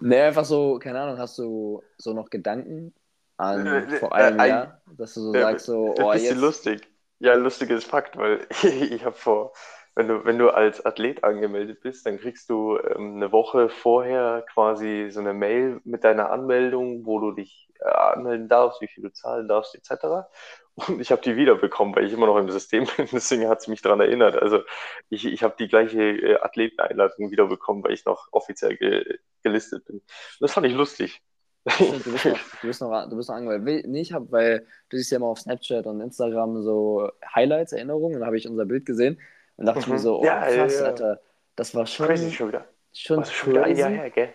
nee, 0.00 0.20
einfach 0.20 0.44
so, 0.44 0.78
keine 0.78 1.00
Ahnung, 1.00 1.18
hast 1.18 1.38
du 1.38 1.82
so 1.98 2.12
noch 2.12 2.30
Gedanken 2.30 2.94
an 3.36 3.66
Äh, 3.66 3.88
vor 3.98 4.10
äh, 4.12 4.14
einem 4.24 4.40
ein- 4.40 4.48
Jahr, 4.50 4.82
dass 4.96 5.14
du 5.14 5.20
so 5.20 5.34
Ja, 5.34 5.42
sagst, 5.42 5.66
so, 5.66 5.94
oh, 5.98 6.12
jetzt. 6.12 6.34
lustig. 6.36 6.88
Ja, 7.20 7.34
lustiges 7.34 7.84
Fakt, 7.84 8.16
weil 8.16 8.46
ich 8.62 9.04
habe 9.04 9.16
vor, 9.16 9.52
wenn 9.94 10.06
du, 10.08 10.24
wenn 10.24 10.38
du 10.38 10.50
als 10.50 10.84
Athlet 10.86 11.24
angemeldet 11.24 11.80
bist, 11.82 12.06
dann 12.06 12.18
kriegst 12.18 12.48
du 12.48 12.78
ähm, 12.78 13.16
eine 13.16 13.32
Woche 13.32 13.68
vorher 13.68 14.44
quasi 14.52 15.08
so 15.10 15.18
eine 15.20 15.34
Mail 15.34 15.80
mit 15.84 16.04
deiner 16.04 16.30
Anmeldung, 16.30 17.04
wo 17.06 17.18
du 17.18 17.32
dich 17.32 17.68
äh, 17.80 17.88
anmelden 17.88 18.48
darfst, 18.48 18.80
wie 18.80 18.86
viel 18.88 19.02
du 19.02 19.12
zahlen 19.12 19.48
darfst, 19.48 19.74
etc. 19.74 20.28
Und 20.76 21.00
ich 21.00 21.10
habe 21.10 21.22
die 21.22 21.34
wiederbekommen, 21.36 21.94
weil 21.96 22.04
ich 22.06 22.12
immer 22.12 22.26
noch 22.26 22.36
im 22.38 22.50
System 22.50 22.86
bin, 22.96 23.08
deswegen 23.12 23.48
hat 23.48 23.58
es 23.60 23.66
mich 23.68 23.82
daran 23.82 24.00
erinnert. 24.00 24.36
Also 24.40 24.62
ich, 25.10 25.24
ich 25.26 25.42
habe 25.42 25.56
die 25.58 25.66
gleiche 25.68 26.00
äh, 26.02 26.36
Athleteneinladung 26.40 27.30
wiederbekommen, 27.32 27.82
weil 27.82 27.92
ich 27.94 28.04
noch 28.04 28.28
offiziell 28.32 28.76
ge 28.76 29.18
gelistet 29.42 29.84
bin. 29.86 30.02
Das 30.40 30.52
fand 30.52 30.66
ich 30.66 30.74
lustig. 30.74 31.20
Stimmt, 31.66 32.04
Du 32.06 32.12
bist 32.12 32.24
noch, 32.26 32.38
du 32.60 32.66
bist 32.66 32.80
noch, 32.80 33.08
du 33.10 33.16
bist 33.16 33.28
noch 33.28 33.36
angemeldet. 33.36 33.86
Nee, 33.88 34.00
ich 34.00 34.12
habe, 34.12 34.30
weil 34.32 34.66
du 34.88 34.96
siehst 34.96 35.10
ja 35.10 35.16
immer 35.16 35.26
auf 35.26 35.40
Snapchat 35.40 35.86
und 35.86 36.00
Instagram 36.00 36.62
so 36.62 37.10
Highlights, 37.34 37.72
Erinnerungen, 37.72 38.14
und 38.14 38.20
da 38.20 38.26
habe 38.26 38.36
ich 38.36 38.48
unser 38.48 38.64
Bild 38.64 38.86
gesehen 38.86 39.18
und 39.56 39.66
dachte 39.66 39.80
ich 39.80 39.86
mir 39.86 39.94
Mhm. 39.94 39.98
so, 39.98 40.20
oh 40.20 40.24
Ja, 40.24 40.48
ja, 40.48 40.56
krass, 40.56 40.80
ja. 40.80 40.86
Alter, 40.86 41.20
das 41.56 41.74
war 41.74 41.86
schon, 41.86 42.06
Crazy 42.06 42.30
schon 42.30 42.48
wieder. 42.48 42.64
schon 42.92 43.18
Was 43.18 43.32
schon 43.32 43.52
wieder 43.52 43.64
ein. 43.64 43.76
Jahr 43.76 43.90
her, 43.90 44.10
gell? 44.10 44.28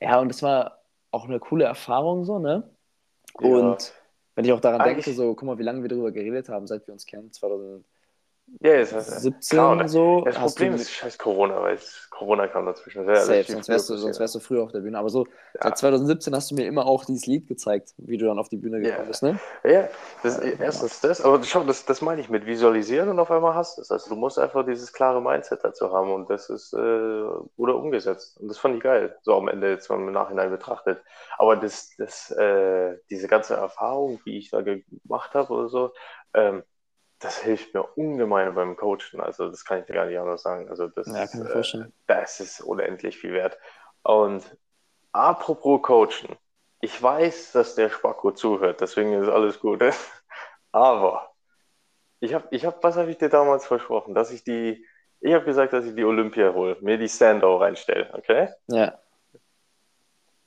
Ja, 0.00 0.18
und 0.20 0.30
es 0.30 0.42
war 0.42 0.82
auch 1.10 1.24
eine 1.26 1.38
coole 1.38 1.64
Erfahrung 1.64 2.24
so, 2.24 2.38
ne? 2.38 2.68
Ja. 3.40 3.48
Und 3.48 3.92
wenn 4.34 4.44
ich 4.44 4.52
auch 4.52 4.60
daran 4.60 4.80
Eigentlich- 4.80 5.04
denke, 5.04 5.16
so, 5.16 5.34
guck 5.34 5.44
mal, 5.46 5.58
wie 5.58 5.62
lange 5.62 5.82
wir 5.82 5.88
darüber 5.88 6.10
geredet 6.12 6.48
haben, 6.48 6.66
seit 6.66 6.86
wir 6.86 6.92
uns 6.92 7.06
kennen, 7.06 7.32
2017 7.32 7.84
Ja, 8.60 8.74
es 8.74 8.92
ist, 8.92 9.50
klar, 9.50 9.76
und 9.76 9.88
so. 9.88 10.22
Das 10.24 10.36
Problem 10.36 10.74
ist 10.74 10.90
scheiß 10.90 11.18
Corona, 11.18 11.60
weil 11.62 11.78
Corona 12.10 12.46
kam 12.46 12.64
dazwischen. 12.64 13.04
Safe, 13.04 13.44
viel 13.44 13.54
sonst 13.54 13.68
wärst, 13.68 13.90
du, 13.90 13.96
sonst 13.96 14.20
wärst 14.20 14.34
du 14.34 14.40
früher 14.40 14.62
auf 14.62 14.72
der 14.72 14.80
Bühne. 14.80 14.98
Aber 14.98 15.10
so, 15.10 15.26
Ja. 15.54 15.62
seit 15.64 15.78
2017 15.78 16.34
hast 16.34 16.50
du 16.50 16.54
mir 16.54 16.66
immer 16.66 16.86
auch 16.86 17.04
dieses 17.04 17.26
Lied 17.26 17.48
gezeigt, 17.48 17.94
wie 17.98 18.16
du 18.16 18.26
dann 18.26 18.38
auf 18.38 18.48
die 18.48 18.56
Bühne 18.56 18.80
gekommen 18.80 19.02
Ja. 19.02 19.06
bist, 19.08 19.22
ne? 19.22 19.38
Ja, 19.64 19.88
das, 20.22 20.38
Ja, 20.38 20.50
erstens 20.60 21.00
das, 21.00 21.20
aber 21.20 21.42
schau, 21.42 21.64
das, 21.64 21.84
das 21.84 22.00
meine 22.00 22.20
ich 22.20 22.28
mit 22.30 22.46
visualisieren 22.46 23.08
und 23.08 23.18
auf 23.18 23.30
einmal 23.30 23.54
hast 23.54 23.78
du 23.78 23.82
es. 23.82 23.90
Also 23.90 24.10
du 24.10 24.16
musst 24.16 24.38
einfach 24.38 24.64
dieses 24.64 24.92
klare 24.92 25.20
Mindset 25.20 25.62
dazu 25.62 25.92
haben 25.92 26.12
und 26.12 26.30
das 26.30 26.48
ist 26.48 26.72
äh, 26.72 26.78
wurde 26.78 27.74
umgesetzt. 27.74 28.38
Und 28.40 28.48
das 28.48 28.58
fand 28.58 28.76
ich 28.76 28.82
geil, 28.82 29.16
so 29.22 29.34
am 29.34 29.48
Ende 29.48 29.70
jetzt 29.70 29.90
mal 29.90 29.96
im 29.96 30.12
Nachhinein 30.12 30.50
betrachtet. 30.50 31.02
Aber 31.36 31.56
das, 31.56 31.90
das, 31.98 32.30
äh, 32.30 32.96
diese 33.10 33.28
ganze 33.28 33.54
Erfahrung, 33.54 34.20
wie 34.24 34.38
ich 34.38 34.50
da 34.50 34.62
gemacht 34.62 35.34
habe 35.34 35.52
oder 35.52 35.68
so, 35.68 35.92
ähm, 36.32 36.62
das 37.18 37.38
hilft 37.38 37.74
mir 37.74 37.82
ungemein 37.96 38.54
beim 38.54 38.76
Coachen. 38.76 39.20
Also 39.20 39.48
das 39.48 39.64
kann 39.64 39.80
ich 39.80 39.86
dir 39.86 39.94
gar 39.94 40.06
nicht 40.06 40.18
anders 40.18 40.42
sagen. 40.42 40.68
Also 40.68 40.88
das, 40.88 41.06
Ja, 41.06 41.26
mir 41.38 41.50
äh, 41.50 41.90
das 42.06 42.40
ist 42.40 42.60
unendlich 42.60 43.18
viel 43.18 43.32
wert. 43.32 43.58
Und 44.02 44.44
apropos 45.12 45.82
Coachen, 45.82 46.36
ich 46.80 47.02
weiß, 47.02 47.52
dass 47.52 47.74
der 47.74 47.88
Spacko 47.90 48.32
zuhört, 48.32 48.80
deswegen 48.80 49.14
ist 49.14 49.28
alles 49.28 49.60
gut. 49.60 49.82
Aber 50.72 51.34
ich 52.20 52.34
habe, 52.34 52.46
ich 52.50 52.64
hab, 52.66 52.82
was 52.84 52.96
habe 52.96 53.10
ich 53.10 53.18
dir 53.18 53.28
damals 53.30 53.66
versprochen? 53.66 54.14
Dass 54.14 54.30
ich 54.30 54.44
die, 54.44 54.86
ich 55.20 55.32
habe 55.32 55.44
gesagt, 55.44 55.72
dass 55.72 55.86
ich 55.86 55.94
die 55.94 56.04
Olympia 56.04 56.52
hole, 56.52 56.76
mir 56.80 56.98
die 56.98 57.08
Sandow 57.08 57.56
reinstelle, 57.56 58.12
okay? 58.12 58.50
Ja, 58.68 58.98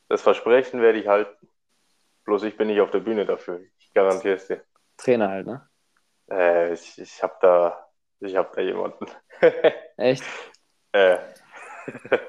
Das 0.07 0.21
Versprechen 0.21 0.81
werde 0.81 0.99
ich 0.99 1.07
halten. 1.07 1.49
Bloß 2.25 2.43
ich 2.43 2.57
bin 2.57 2.67
nicht 2.67 2.81
auf 2.81 2.91
der 2.91 2.99
Bühne 2.99 3.25
dafür. 3.25 3.61
Ich 3.79 3.91
garantiere 3.93 4.35
es 4.35 4.47
dir. 4.47 4.63
Trainer 4.97 5.29
halt, 5.29 5.47
ne? 5.47 5.68
Äh, 6.31 6.73
ich 6.73 6.97
ich 6.99 7.23
habe 7.23 7.35
da, 7.41 7.87
ich 8.19 8.35
habe 8.35 8.49
da 8.55 8.61
jemanden. 8.61 9.05
Echt? 9.97 10.23
äh, 10.91 11.17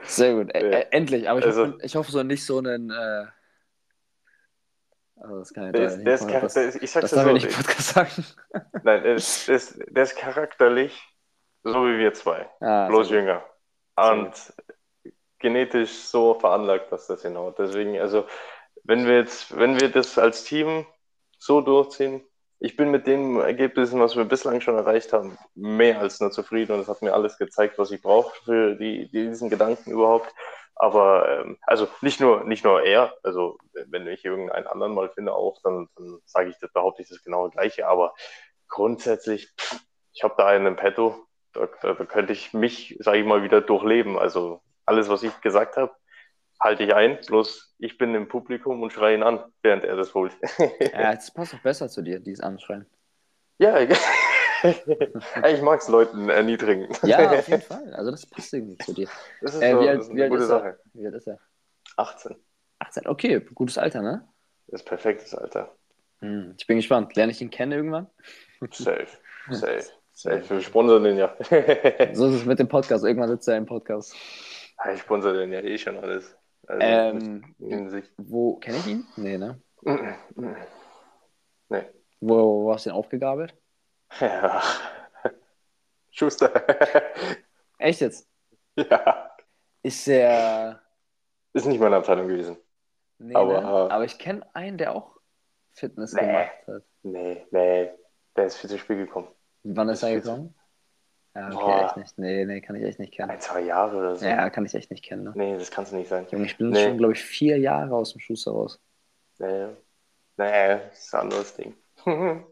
Sehr 0.03 0.35
gut. 0.35 0.55
Äh, 0.55 0.87
endlich, 0.91 1.29
aber 1.29 1.41
ich, 1.41 1.47
Also- 1.47 1.67
hoffe, 1.67 1.79
ich 1.83 1.97
hoffe 1.97 2.11
so 2.13 2.23
nicht 2.23 2.45
so 2.45 2.59
einen. 2.59 2.91
Äh... 2.91 3.27
Also 5.23 5.39
das 5.41 5.53
kann 5.53 5.67
ich 5.67 5.73
der 5.73 5.83
leider 5.83 5.93
ist, 5.93 5.97
nicht. 5.99 6.07
der 6.07 6.15
ist, 6.15 6.45
das 6.45 6.55
der 6.55 6.65
ist, 6.65 6.83
ich 6.83 6.91
sag's 6.91 7.11
das 7.11 7.19
darf 7.25 7.29
so, 7.29 7.37
ich 7.37 7.45
nicht 7.45 7.57
Podcast 7.57 7.89
sagen. 7.95 8.25
Nein, 8.85 9.03
der 9.03 9.15
ist, 9.17 9.49
der, 9.49 9.57
ist, 9.57 9.79
der 9.89 10.03
ist 10.05 10.17
charakterlich 10.17 10.99
so 11.63 11.85
wie 11.87 11.99
wir 11.99 12.15
zwei, 12.15 12.49
Ah, 12.61 12.89
bloß 12.89 13.09
gut. 13.09 13.17
jünger. 13.17 13.45
Und 13.97 14.33
genetisch 15.39 15.93
so 15.93 16.33
veranlagt, 16.35 16.91
dass 16.91 17.07
das 17.07 17.21
hinhaut. 17.21 17.59
Deswegen, 17.59 17.99
also, 18.01 18.27
wenn 18.85 19.07
wir 19.07 19.19
jetzt, 19.19 19.55
wenn 19.59 19.79
wir 19.79 19.91
das 19.91 20.17
als 20.19 20.45
Team 20.45 20.87
so 21.39 21.61
durchziehen, 21.61 22.23
ich 22.61 22.77
bin 22.77 22.91
mit 22.91 23.07
den 23.07 23.41
Ergebnissen, 23.41 24.01
was 24.01 24.17
wir 24.17 24.25
bislang 24.25 24.61
schon 24.61 24.77
erreicht 24.77 25.15
haben, 25.15 25.39
mehr 25.55 25.99
als 25.99 26.21
nur 26.21 26.31
zufrieden 26.31 26.73
und 26.73 26.81
es 26.81 26.89
hat 26.89 27.01
mir 27.01 27.15
alles 27.15 27.39
gezeigt, 27.39 27.79
was 27.79 27.91
ich 27.91 28.03
brauche 28.03 28.35
für 28.45 28.75
die, 28.77 29.11
diesen 29.11 29.49
Gedanken 29.49 29.91
überhaupt. 29.91 30.33
Aber 30.75 31.29
ähm, 31.29 31.59
also 31.63 31.89
nicht 32.03 32.21
nur, 32.21 32.45
nicht 32.45 32.65
nur 32.65 32.83
er, 32.83 33.15
also 33.23 33.59
wenn 33.87 34.07
ich 34.07 34.25
irgendeinen 34.25 34.67
anderen 34.67 34.95
mal 34.95 35.09
finde 35.09 35.33
auch, 35.33 35.59
dann, 35.63 35.89
dann 35.97 36.21
sage 36.27 36.51
ich 36.51 36.59
das, 36.59 36.73
behaupte 36.73 37.03
ich 37.03 37.09
das 37.09 37.23
genau 37.23 37.49
gleiche. 37.49 37.87
Aber 37.87 38.15
grundsätzlich, 38.69 39.51
ich 40.13 40.23
habe 40.23 40.35
da 40.37 40.47
einen 40.47 40.67
im 40.67 40.77
Petto, 40.77 41.27
da, 41.53 41.69
da, 41.81 41.95
da 41.95 42.05
könnte 42.05 42.33
ich 42.33 42.53
mich, 42.53 42.97
sage 43.01 43.19
ich 43.19 43.27
mal, 43.27 43.43
wieder 43.43 43.63
durchleben. 43.63 44.19
Also 44.19 44.63
alles, 44.85 45.09
was 45.09 45.23
ich 45.23 45.39
gesagt 45.41 45.77
habe, 45.77 45.95
halte 46.61 46.85
ich 46.85 46.95
ein, 46.95 47.19
bloß 47.27 47.75
ich 47.79 47.99
bin 47.99 48.15
im 48.15 48.29
Publikum 48.29 48.83
und 48.83 48.93
schreie 48.93 49.17
ihn 49.17 49.23
an, 49.23 49.43
während 49.63 49.85
er 49.85 49.97
das 49.97 50.15
holt. 50.15 50.33
ja, 50.93 51.15
das 51.15 51.33
passt 51.33 51.55
doch 51.55 51.63
besser 51.63 51.89
zu 51.89 52.03
dir, 52.03 52.21
dieses 52.21 52.41
Anschreien. 52.41 52.87
Ja, 53.59 53.79
ich 54.63 55.63
mag 55.63 55.81
es 55.81 55.89
Leuten 55.89 56.29
erniedrigen. 56.29 56.89
Ja, 57.03 57.31
auf 57.31 57.49
jeden 57.49 57.63
Fall. 57.63 57.93
Also 57.95 58.11
das 58.11 58.27
passt 58.27 58.53
irgendwie 58.53 58.79
zu 58.79 58.93
dir. 58.93 59.09
Das 59.41 59.55
ist, 59.55 59.63
äh, 59.63 59.73
so, 59.73 59.81
wie 59.81 59.89
alt, 59.89 59.99
das 59.99 60.07
ist 60.07 60.11
eine 60.13 60.29
gute 60.29 60.43
ist 60.43 60.49
Sache. 60.49 60.79
Wie 60.93 61.07
alt 61.07 61.15
ist 61.15 61.27
er? 61.27 61.39
18. 61.97 62.37
18, 62.79 63.07
okay, 63.07 63.41
gutes 63.55 63.79
Alter, 63.79 64.03
ne? 64.03 64.27
Das 64.69 64.81
ist 64.81 64.87
perfektes 64.87 65.35
Alter. 65.35 65.75
Hm, 66.21 66.55
ich 66.59 66.67
bin 66.67 66.77
gespannt. 66.77 67.15
Lerne 67.17 67.33
ich 67.33 67.41
ihn 67.41 67.51
kennen 67.51 67.73
irgendwann? 67.73 68.07
Safe, 68.71 69.07
safe, 69.51 69.85
safe. 70.13 70.51
Wir 70.51 70.61
sponsern 70.61 71.05
den 71.05 71.17
ja. 71.17 71.35
so 72.13 72.29
ist 72.29 72.35
es 72.35 72.45
mit 72.45 72.59
dem 72.59 72.69
Podcast. 72.69 73.05
Irgendwann 73.05 73.31
sitzt 73.31 73.49
er 73.49 73.57
im 73.57 73.67
Podcast. 73.67 74.15
Ich 74.95 75.01
sponsere 75.01 75.39
den 75.39 75.53
ja 75.53 75.61
eh 75.61 75.77
schon 75.77 75.99
alles. 75.99 76.37
Also, 76.71 76.87
ähm, 76.87 77.55
wo 78.17 78.57
kenne 78.57 78.79
ich 78.79 78.87
ihn? 78.87 79.05
Nee, 79.17 79.39
ne? 79.39 79.61
nee. 81.69 81.85
Wo, 82.21 82.65
wo 82.65 82.73
hast 82.73 82.87
du 82.87 82.91
ihn 82.91 82.95
aufgegabelt? 82.95 83.57
Ja. 84.21 84.63
Schuster. 86.11 86.53
Echt 87.79 88.01
jetzt? 88.01 88.29
Ja. 88.77 89.31
Ist 89.83 90.07
er. 90.07 90.81
Ist 91.55 91.67
nicht 91.67 91.81
meine 91.81 91.97
Abteilung 91.97 92.29
gewesen. 92.29 92.57
Nee, 93.19 93.35
aber, 93.35 93.61
ne? 93.61 93.67
aber 93.67 94.05
ich 94.05 94.19
kenne 94.19 94.47
einen, 94.55 94.79
der 94.79 94.95
auch 94.95 95.17
Fitness 95.73 96.13
nee, 96.13 96.21
gemacht 96.21 96.51
hat. 96.69 96.83
Nee, 97.03 97.47
nee. 97.51 97.91
Der 98.37 98.47
ist 98.47 98.59
für 98.59 98.69
das 98.69 98.79
Spiel 98.79 98.97
gekommen. 98.97 99.29
Wann 99.65 99.89
ist 99.89 100.05
er 100.05 100.15
gekommen? 100.15 100.55
Ja, 101.35 101.47
okay, 101.47 101.57
Boah. 101.57 101.85
echt 101.87 101.97
nicht. 101.97 102.19
Nee, 102.19 102.45
nee, 102.45 102.61
kann 102.61 102.77
ich 102.77 102.83
echt 102.83 102.99
nicht 102.99 103.13
kennen. 103.13 103.31
Ein, 103.31 103.41
zwei 103.41 103.61
Jahre 103.61 103.97
oder 103.97 104.17
so. 104.17 104.27
Ja, 104.27 104.51
kann 104.51 104.67
ich 104.67 104.75
echt 104.75 104.91
nicht 104.91 105.05
kennen. 105.05 105.25
Ne? 105.25 105.33
Nee, 105.35 105.59
das 105.59 105.71
kannst 105.71 105.93
du 105.93 105.97
nicht 105.97 106.09
sein. 106.09 106.27
Junge, 106.31 106.47
ich 106.47 106.59
bin 106.59 106.71
nee. 106.71 106.85
schon, 106.85 106.99
glaube 106.99 107.13
ich, 107.13 107.23
vier 107.23 107.59
Jahre 107.59 107.95
aus 107.95 108.13
dem 108.13 108.21
Schuster 108.21 108.51
raus. 108.51 108.81
Nee, 109.39 109.67
nee, 110.37 110.81
das 110.91 111.07
ist 111.07 111.15
ein 111.15 111.21
anderes 111.21 111.55
Ding. 111.55 111.75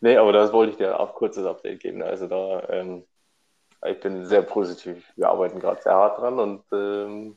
nee, 0.00 0.16
aber 0.16 0.32
das 0.32 0.52
wollte 0.52 0.72
ich 0.72 0.78
dir 0.78 0.98
auch 0.98 1.14
kurzes 1.14 1.44
Update 1.44 1.80
geben. 1.80 2.02
Also 2.02 2.28
da, 2.28 2.68
ähm, 2.70 3.04
ich 3.84 3.98
bin 3.98 4.24
sehr 4.24 4.42
positiv. 4.42 5.04
Wir 5.16 5.28
arbeiten 5.28 5.58
gerade 5.58 5.82
sehr 5.82 5.94
hart 5.94 6.18
dran 6.18 6.38
und 6.38 6.62
ähm, 6.72 7.36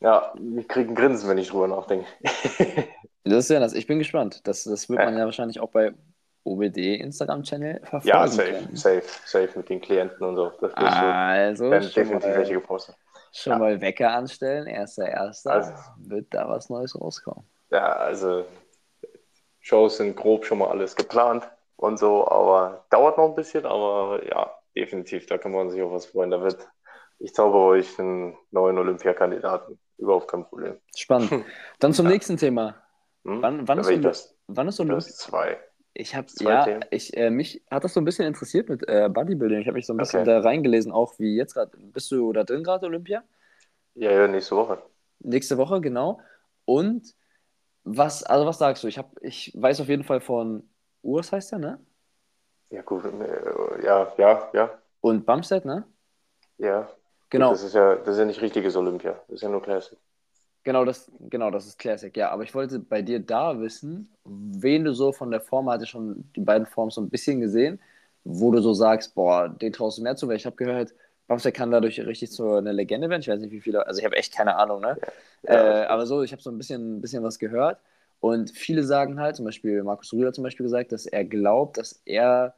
ja, 0.00 0.32
ich 0.56 0.68
kriege 0.68 0.90
ein 0.90 0.94
Grinsen, 0.94 1.28
wenn 1.28 1.38
ich 1.38 1.48
drüber 1.48 1.68
nachdenke. 1.68 2.06
das 3.24 3.44
ist 3.44 3.50
ja 3.50 3.60
das. 3.60 3.72
Ich 3.72 3.86
bin 3.86 3.98
gespannt. 3.98 4.46
Das, 4.46 4.64
das 4.64 4.88
wird 4.88 4.98
man 4.98 5.16
ja 5.16 5.24
wahrscheinlich 5.24 5.58
auch 5.58 5.70
bei 5.70 5.94
OBD 6.44 6.96
Instagram-Channel 6.96 7.80
verfolgen 7.80 8.08
Ja, 8.08 8.26
safe, 8.26 8.52
können. 8.52 8.76
safe, 8.76 9.02
safe 9.24 9.50
mit 9.56 9.68
den 9.68 9.80
Klienten 9.80 10.24
und 10.24 10.36
so. 10.36 10.52
Das 10.60 10.72
also, 10.74 11.70
werden 11.70 11.90
definitiv 11.94 12.34
welche 12.34 12.54
gepostet. 12.54 12.96
Schon 13.32 13.52
ja. 13.52 13.58
mal 13.58 13.80
Wecker 13.80 14.10
anstellen, 14.10 14.66
erster, 14.66 15.06
erster, 15.06 15.52
also, 15.52 15.72
wird 15.98 16.26
da 16.30 16.48
was 16.48 16.70
Neues 16.70 16.98
rauskommen. 16.98 17.44
Ja, 17.70 17.92
also 17.92 18.44
Shows 19.60 19.98
sind 19.98 20.16
grob 20.16 20.46
schon 20.46 20.58
mal 20.58 20.68
alles 20.68 20.96
geplant 20.96 21.48
und 21.76 21.98
so, 21.98 22.26
aber 22.26 22.86
dauert 22.90 23.18
noch 23.18 23.28
ein 23.28 23.34
bisschen, 23.34 23.66
aber 23.66 24.20
ja, 24.26 24.50
definitiv, 24.74 25.26
da 25.26 25.36
kann 25.36 25.52
man 25.52 25.70
sich 25.70 25.82
auch 25.82 25.92
was 25.92 26.06
freuen. 26.06 26.30
Da 26.30 26.40
wird, 26.40 26.66
ich 27.18 27.34
zaubere 27.34 27.62
euch 27.64 27.98
einen 27.98 28.36
neuen 28.50 28.78
Olympiakandidaten, 28.78 29.78
überhaupt 29.98 30.28
kein 30.28 30.44
Problem. 30.44 30.78
Spannend. 30.96 31.44
Dann 31.80 31.92
zum 31.92 32.06
ja. 32.06 32.12
nächsten 32.12 32.38
Thema. 32.38 32.76
Hm? 33.24 33.42
Wann, 33.42 33.68
wann, 33.68 33.78
ist 33.78 34.36
wann 34.46 34.68
ist 34.68 34.80
Olympia? 34.80 35.00
Zwei. 35.00 35.58
Ich 35.94 36.14
habe 36.14 36.28
ja, 36.40 36.80
ich, 36.90 37.16
äh, 37.16 37.30
mich 37.30 37.62
hat 37.70 37.82
das 37.82 37.94
so 37.94 38.00
ein 38.00 38.04
bisschen 38.04 38.26
interessiert 38.26 38.68
mit 38.68 38.88
äh, 38.88 39.08
Bodybuilding. 39.08 39.60
Ich 39.60 39.66
habe 39.66 39.76
mich 39.76 39.86
so 39.86 39.92
ein 39.92 39.96
bisschen 39.96 40.20
okay. 40.20 40.30
da 40.30 40.40
reingelesen, 40.40 40.92
auch 40.92 41.18
wie 41.18 41.36
jetzt 41.36 41.54
gerade. 41.54 41.76
Bist 41.76 42.10
du 42.12 42.32
da 42.32 42.44
drin 42.44 42.62
gerade, 42.62 42.86
Olympia? 42.86 43.24
Ja, 43.94 44.12
ja, 44.12 44.28
nächste 44.28 44.54
Woche. 44.54 44.80
Nächste 45.18 45.58
Woche, 45.58 45.80
genau. 45.80 46.20
Und 46.64 47.14
was, 47.82 48.22
also 48.22 48.46
was 48.46 48.58
sagst 48.58 48.84
du? 48.84 48.88
Ich 48.88 48.98
habe, 48.98 49.08
ich 49.22 49.52
weiß 49.56 49.80
auf 49.80 49.88
jeden 49.88 50.04
Fall 50.04 50.20
von 50.20 50.68
Urs 51.02 51.32
heißt 51.32 51.52
der, 51.52 51.58
ne? 51.58 51.80
Ja, 52.70 52.82
gut, 52.82 53.04
äh, 53.04 53.84
ja, 53.84 54.12
ja, 54.18 54.50
ja. 54.52 54.78
Und 55.00 55.26
Bumstead, 55.26 55.64
ne? 55.64 55.84
Ja. 56.58 56.88
Genau. 57.30 57.48
Gut, 57.48 57.54
das 57.56 57.64
ist 57.64 57.74
ja, 57.74 57.96
das 57.96 58.08
ist 58.08 58.18
ja 58.18 58.24
nicht 58.24 58.40
richtiges 58.40 58.76
Olympia, 58.76 59.20
das 59.28 59.36
ist 59.36 59.42
ja 59.42 59.48
nur 59.48 59.62
Classic. 59.62 59.98
Genau 60.68 60.84
das, 60.84 61.10
genau, 61.30 61.50
das 61.50 61.66
ist 61.66 61.78
Classic, 61.78 62.14
ja. 62.14 62.28
Aber 62.28 62.42
ich 62.42 62.54
wollte 62.54 62.78
bei 62.78 63.00
dir 63.00 63.20
da 63.20 63.58
wissen, 63.58 64.10
wen 64.26 64.84
du 64.84 64.92
so 64.92 65.12
von 65.12 65.30
der 65.30 65.40
Form, 65.40 65.70
hatte 65.70 65.86
schon 65.86 66.30
die 66.36 66.42
beiden 66.42 66.66
Formen 66.66 66.90
so 66.90 67.00
ein 67.00 67.08
bisschen 67.08 67.40
gesehen, 67.40 67.80
wo 68.22 68.50
du 68.50 68.60
so 68.60 68.74
sagst, 68.74 69.14
boah, 69.14 69.48
den 69.48 69.72
traust 69.72 69.96
du 69.96 70.02
mehr 70.02 70.14
zu, 70.16 70.28
weil 70.28 70.36
ich 70.36 70.44
habe 70.44 70.56
gehört, 70.56 70.92
Bamster 71.26 71.52
kann 71.52 71.70
dadurch 71.70 71.98
richtig 72.04 72.32
zu 72.32 72.52
einer 72.52 72.74
Legende 72.74 73.08
werden. 73.08 73.22
Ich 73.22 73.28
weiß 73.28 73.40
nicht, 73.40 73.50
wie 73.50 73.62
viele, 73.62 73.86
also 73.86 73.98
ich 73.98 74.04
habe 74.04 74.16
echt 74.16 74.34
keine 74.34 74.56
Ahnung, 74.56 74.82
ne? 74.82 74.98
Ja, 75.44 75.54
ja, 75.54 75.84
äh, 75.84 75.86
aber 75.86 76.04
so, 76.04 76.22
ich 76.22 76.32
habe 76.32 76.42
so 76.42 76.50
ein 76.50 76.58
bisschen, 76.58 76.98
ein 76.98 77.00
bisschen 77.00 77.22
was 77.22 77.38
gehört. 77.38 77.78
Und 78.20 78.50
viele 78.50 78.84
sagen 78.84 79.18
halt, 79.18 79.36
zum 79.36 79.46
Beispiel 79.46 79.82
Markus 79.82 80.12
Rüder 80.12 80.34
zum 80.34 80.44
Beispiel 80.44 80.64
gesagt, 80.64 80.92
dass 80.92 81.06
er 81.06 81.24
glaubt, 81.24 81.78
dass 81.78 82.02
er 82.04 82.56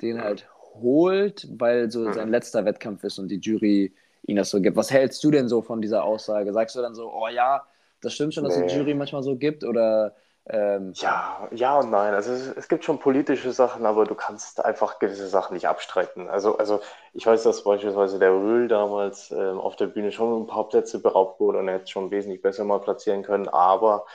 den 0.00 0.22
halt 0.22 0.48
holt, 0.74 1.48
weil 1.58 1.90
so 1.90 2.12
sein 2.12 2.28
letzter 2.28 2.64
Wettkampf 2.64 3.02
ist 3.02 3.18
und 3.18 3.26
die 3.32 3.40
Jury 3.40 3.92
ihn 4.26 4.36
das 4.36 4.50
so 4.50 4.60
gibt. 4.60 4.76
Was 4.76 4.90
hältst 4.90 5.22
du 5.24 5.30
denn 5.30 5.48
so 5.48 5.62
von 5.62 5.80
dieser 5.80 6.04
Aussage? 6.04 6.52
Sagst 6.52 6.76
du 6.76 6.82
dann 6.82 6.94
so, 6.94 7.12
oh 7.12 7.28
ja, 7.28 7.62
das 8.00 8.14
stimmt 8.14 8.34
schon, 8.34 8.44
dass 8.44 8.56
nee. 8.56 8.66
die 8.66 8.74
Jury 8.74 8.94
manchmal 8.94 9.22
so 9.22 9.36
gibt? 9.36 9.64
Oder 9.64 10.14
ähm... 10.48 10.92
ja, 10.96 11.48
ja 11.50 11.78
und 11.78 11.90
nein. 11.90 12.14
Also 12.14 12.32
es, 12.32 12.46
es, 12.48 12.68
gibt 12.68 12.84
schon 12.84 12.98
politische 12.98 13.52
Sachen, 13.52 13.84
aber 13.86 14.04
du 14.04 14.14
kannst 14.14 14.64
einfach 14.64 14.98
gewisse 14.98 15.28
Sachen 15.28 15.54
nicht 15.54 15.68
abstreiten. 15.68 16.28
Also, 16.28 16.56
also 16.58 16.80
ich 17.12 17.26
weiß, 17.26 17.42
dass 17.42 17.64
beispielsweise 17.64 18.18
der 18.18 18.32
Röhl 18.32 18.68
damals 18.68 19.30
ähm, 19.30 19.58
auf 19.58 19.76
der 19.76 19.86
Bühne 19.86 20.12
schon 20.12 20.42
ein 20.42 20.46
paar 20.46 20.68
Plätze 20.68 21.00
beraubt 21.02 21.40
wurde 21.40 21.58
und 21.58 21.68
er 21.68 21.74
hätte 21.74 21.90
schon 21.90 22.10
wesentlich 22.10 22.42
besser 22.42 22.64
mal 22.64 22.80
platzieren 22.80 23.22
können. 23.22 23.48
Aber 23.48 24.06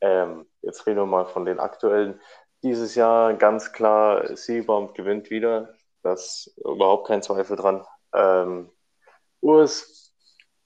ähm, 0.00 0.46
jetzt 0.62 0.86
reden 0.86 0.98
wir 0.98 1.06
mal 1.06 1.26
von 1.26 1.44
den 1.44 1.60
aktuellen. 1.60 2.20
Dieses 2.62 2.94
Jahr 2.94 3.34
ganz 3.34 3.72
klar, 3.72 4.36
Seabaum 4.36 4.94
gewinnt 4.94 5.30
wieder. 5.30 5.74
Das 6.02 6.46
ist 6.46 6.58
überhaupt 6.58 7.08
kein 7.08 7.22
Zweifel 7.22 7.56
dran. 7.56 7.84
Urs, 9.42 10.14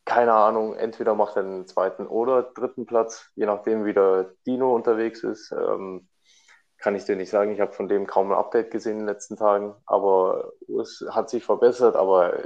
keine 0.04 0.34
Ahnung, 0.34 0.76
entweder 0.76 1.14
macht 1.16 1.36
er 1.36 1.42
den 1.42 1.66
zweiten 1.66 2.06
oder 2.06 2.44
dritten 2.44 2.86
Platz, 2.86 3.30
je 3.34 3.46
nachdem, 3.46 3.84
wie 3.84 3.94
der 3.94 4.34
Dino 4.46 4.74
unterwegs 4.74 5.24
ist. 5.24 5.50
Ähm, 5.52 6.08
kann 6.78 6.94
ich 6.94 7.04
dir 7.04 7.16
nicht 7.16 7.30
sagen. 7.30 7.52
Ich 7.52 7.60
habe 7.60 7.72
von 7.72 7.88
dem 7.88 8.06
kaum 8.06 8.30
ein 8.30 8.38
Update 8.38 8.70
gesehen 8.70 8.92
in 8.92 8.98
den 9.00 9.06
letzten 9.08 9.36
Tagen. 9.36 9.74
Aber 9.86 10.52
Urs 10.68 11.04
hat 11.10 11.30
sich 11.30 11.44
verbessert. 11.44 11.96
Aber 11.96 12.38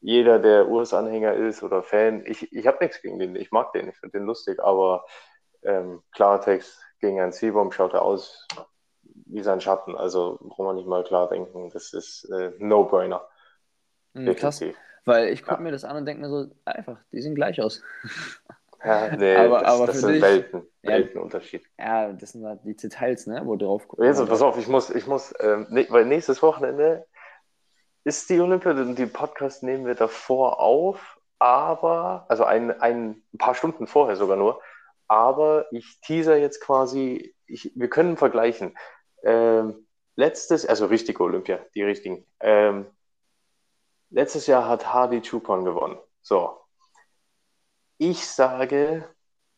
jeder, 0.00 0.38
der 0.38 0.68
Urs-Anhänger 0.68 1.34
ist 1.34 1.62
oder 1.62 1.82
Fan, 1.82 2.24
ich, 2.26 2.52
ich 2.52 2.66
habe 2.66 2.78
nichts 2.80 3.02
gegen 3.02 3.18
den. 3.18 3.36
Ich 3.36 3.50
mag 3.50 3.72
den, 3.72 3.88
ich 3.88 3.96
finde 3.98 4.18
den 4.18 4.26
lustig. 4.26 4.60
Aber 4.60 5.04
ähm, 5.62 6.02
Klartext 6.12 6.80
gegen 7.00 7.20
einen 7.20 7.32
Seabaum 7.32 7.72
schaut 7.72 7.92
er 7.92 8.02
aus 8.02 8.46
wie 9.26 9.42
sein 9.42 9.60
Schatten. 9.60 9.96
Also 9.96 10.38
braucht 10.40 10.66
man 10.66 10.76
nicht 10.76 10.88
mal 10.88 11.04
klar 11.04 11.28
denken. 11.28 11.70
Das 11.70 11.92
ist 11.92 12.24
äh, 12.30 12.52
No-Brainer. 12.58 13.28
Mhm, 14.14 14.34
krass. 14.36 14.60
Weil 15.04 15.28
ich 15.28 15.42
gucke 15.42 15.56
ja. 15.56 15.60
mir 15.60 15.72
das 15.72 15.84
an 15.84 15.96
und 15.96 16.06
denke 16.06 16.22
mir 16.22 16.28
so, 16.28 16.50
einfach, 16.64 16.98
die 17.12 17.20
sehen 17.20 17.34
gleich 17.34 17.60
aus. 17.60 17.82
Ja, 18.82 19.14
nee, 19.14 19.36
aber, 19.36 19.60
das, 19.60 19.68
aber 19.74 19.86
das 19.88 20.00
sind 20.00 20.14
dich, 20.14 20.22
Welten, 20.22 20.62
Weltenunterschied. 20.80 21.62
Ja, 21.78 22.12
das 22.12 22.32
sind 22.32 22.46
halt 22.46 22.60
die 22.64 22.74
Details, 22.74 23.26
ne, 23.26 23.42
wo 23.44 23.56
drauf 23.56 23.86
gucken. 23.86 24.06
Also, 24.06 24.24
pass 24.24 24.40
auf, 24.40 24.56
ich 24.56 24.68
muss, 24.68 24.88
ich 24.88 25.06
muss, 25.06 25.34
ähm, 25.40 25.66
ne, 25.68 25.86
weil 25.90 26.06
nächstes 26.06 26.40
Wochenende 26.42 27.06
ist 28.04 28.30
die 28.30 28.40
Olympiade 28.40 28.80
und 28.80 28.98
den 28.98 29.12
Podcast 29.12 29.62
nehmen 29.62 29.84
wir 29.84 29.94
davor 29.94 30.60
auf, 30.60 31.18
aber, 31.38 32.24
also 32.28 32.44
ein, 32.44 32.70
ein 32.80 33.22
paar 33.36 33.54
Stunden 33.54 33.86
vorher 33.86 34.16
sogar 34.16 34.38
nur, 34.38 34.62
aber 35.08 35.66
ich 35.72 36.00
teaser 36.00 36.36
jetzt 36.36 36.60
quasi, 36.60 37.34
ich, 37.46 37.72
wir 37.74 37.90
können 37.90 38.16
vergleichen. 38.16 38.78
Ähm, 39.24 39.86
letztes, 40.16 40.64
also 40.64 40.86
richtige 40.86 41.22
Olympia, 41.22 41.58
die 41.74 41.82
richtigen. 41.82 42.24
Ähm, 42.40 42.86
Letztes 44.10 44.46
Jahr 44.46 44.68
hat 44.68 44.92
Hardy 44.92 45.20
Chupon 45.22 45.64
gewonnen. 45.64 45.98
So. 46.20 46.58
Ich 47.98 48.26
sage, 48.26 49.08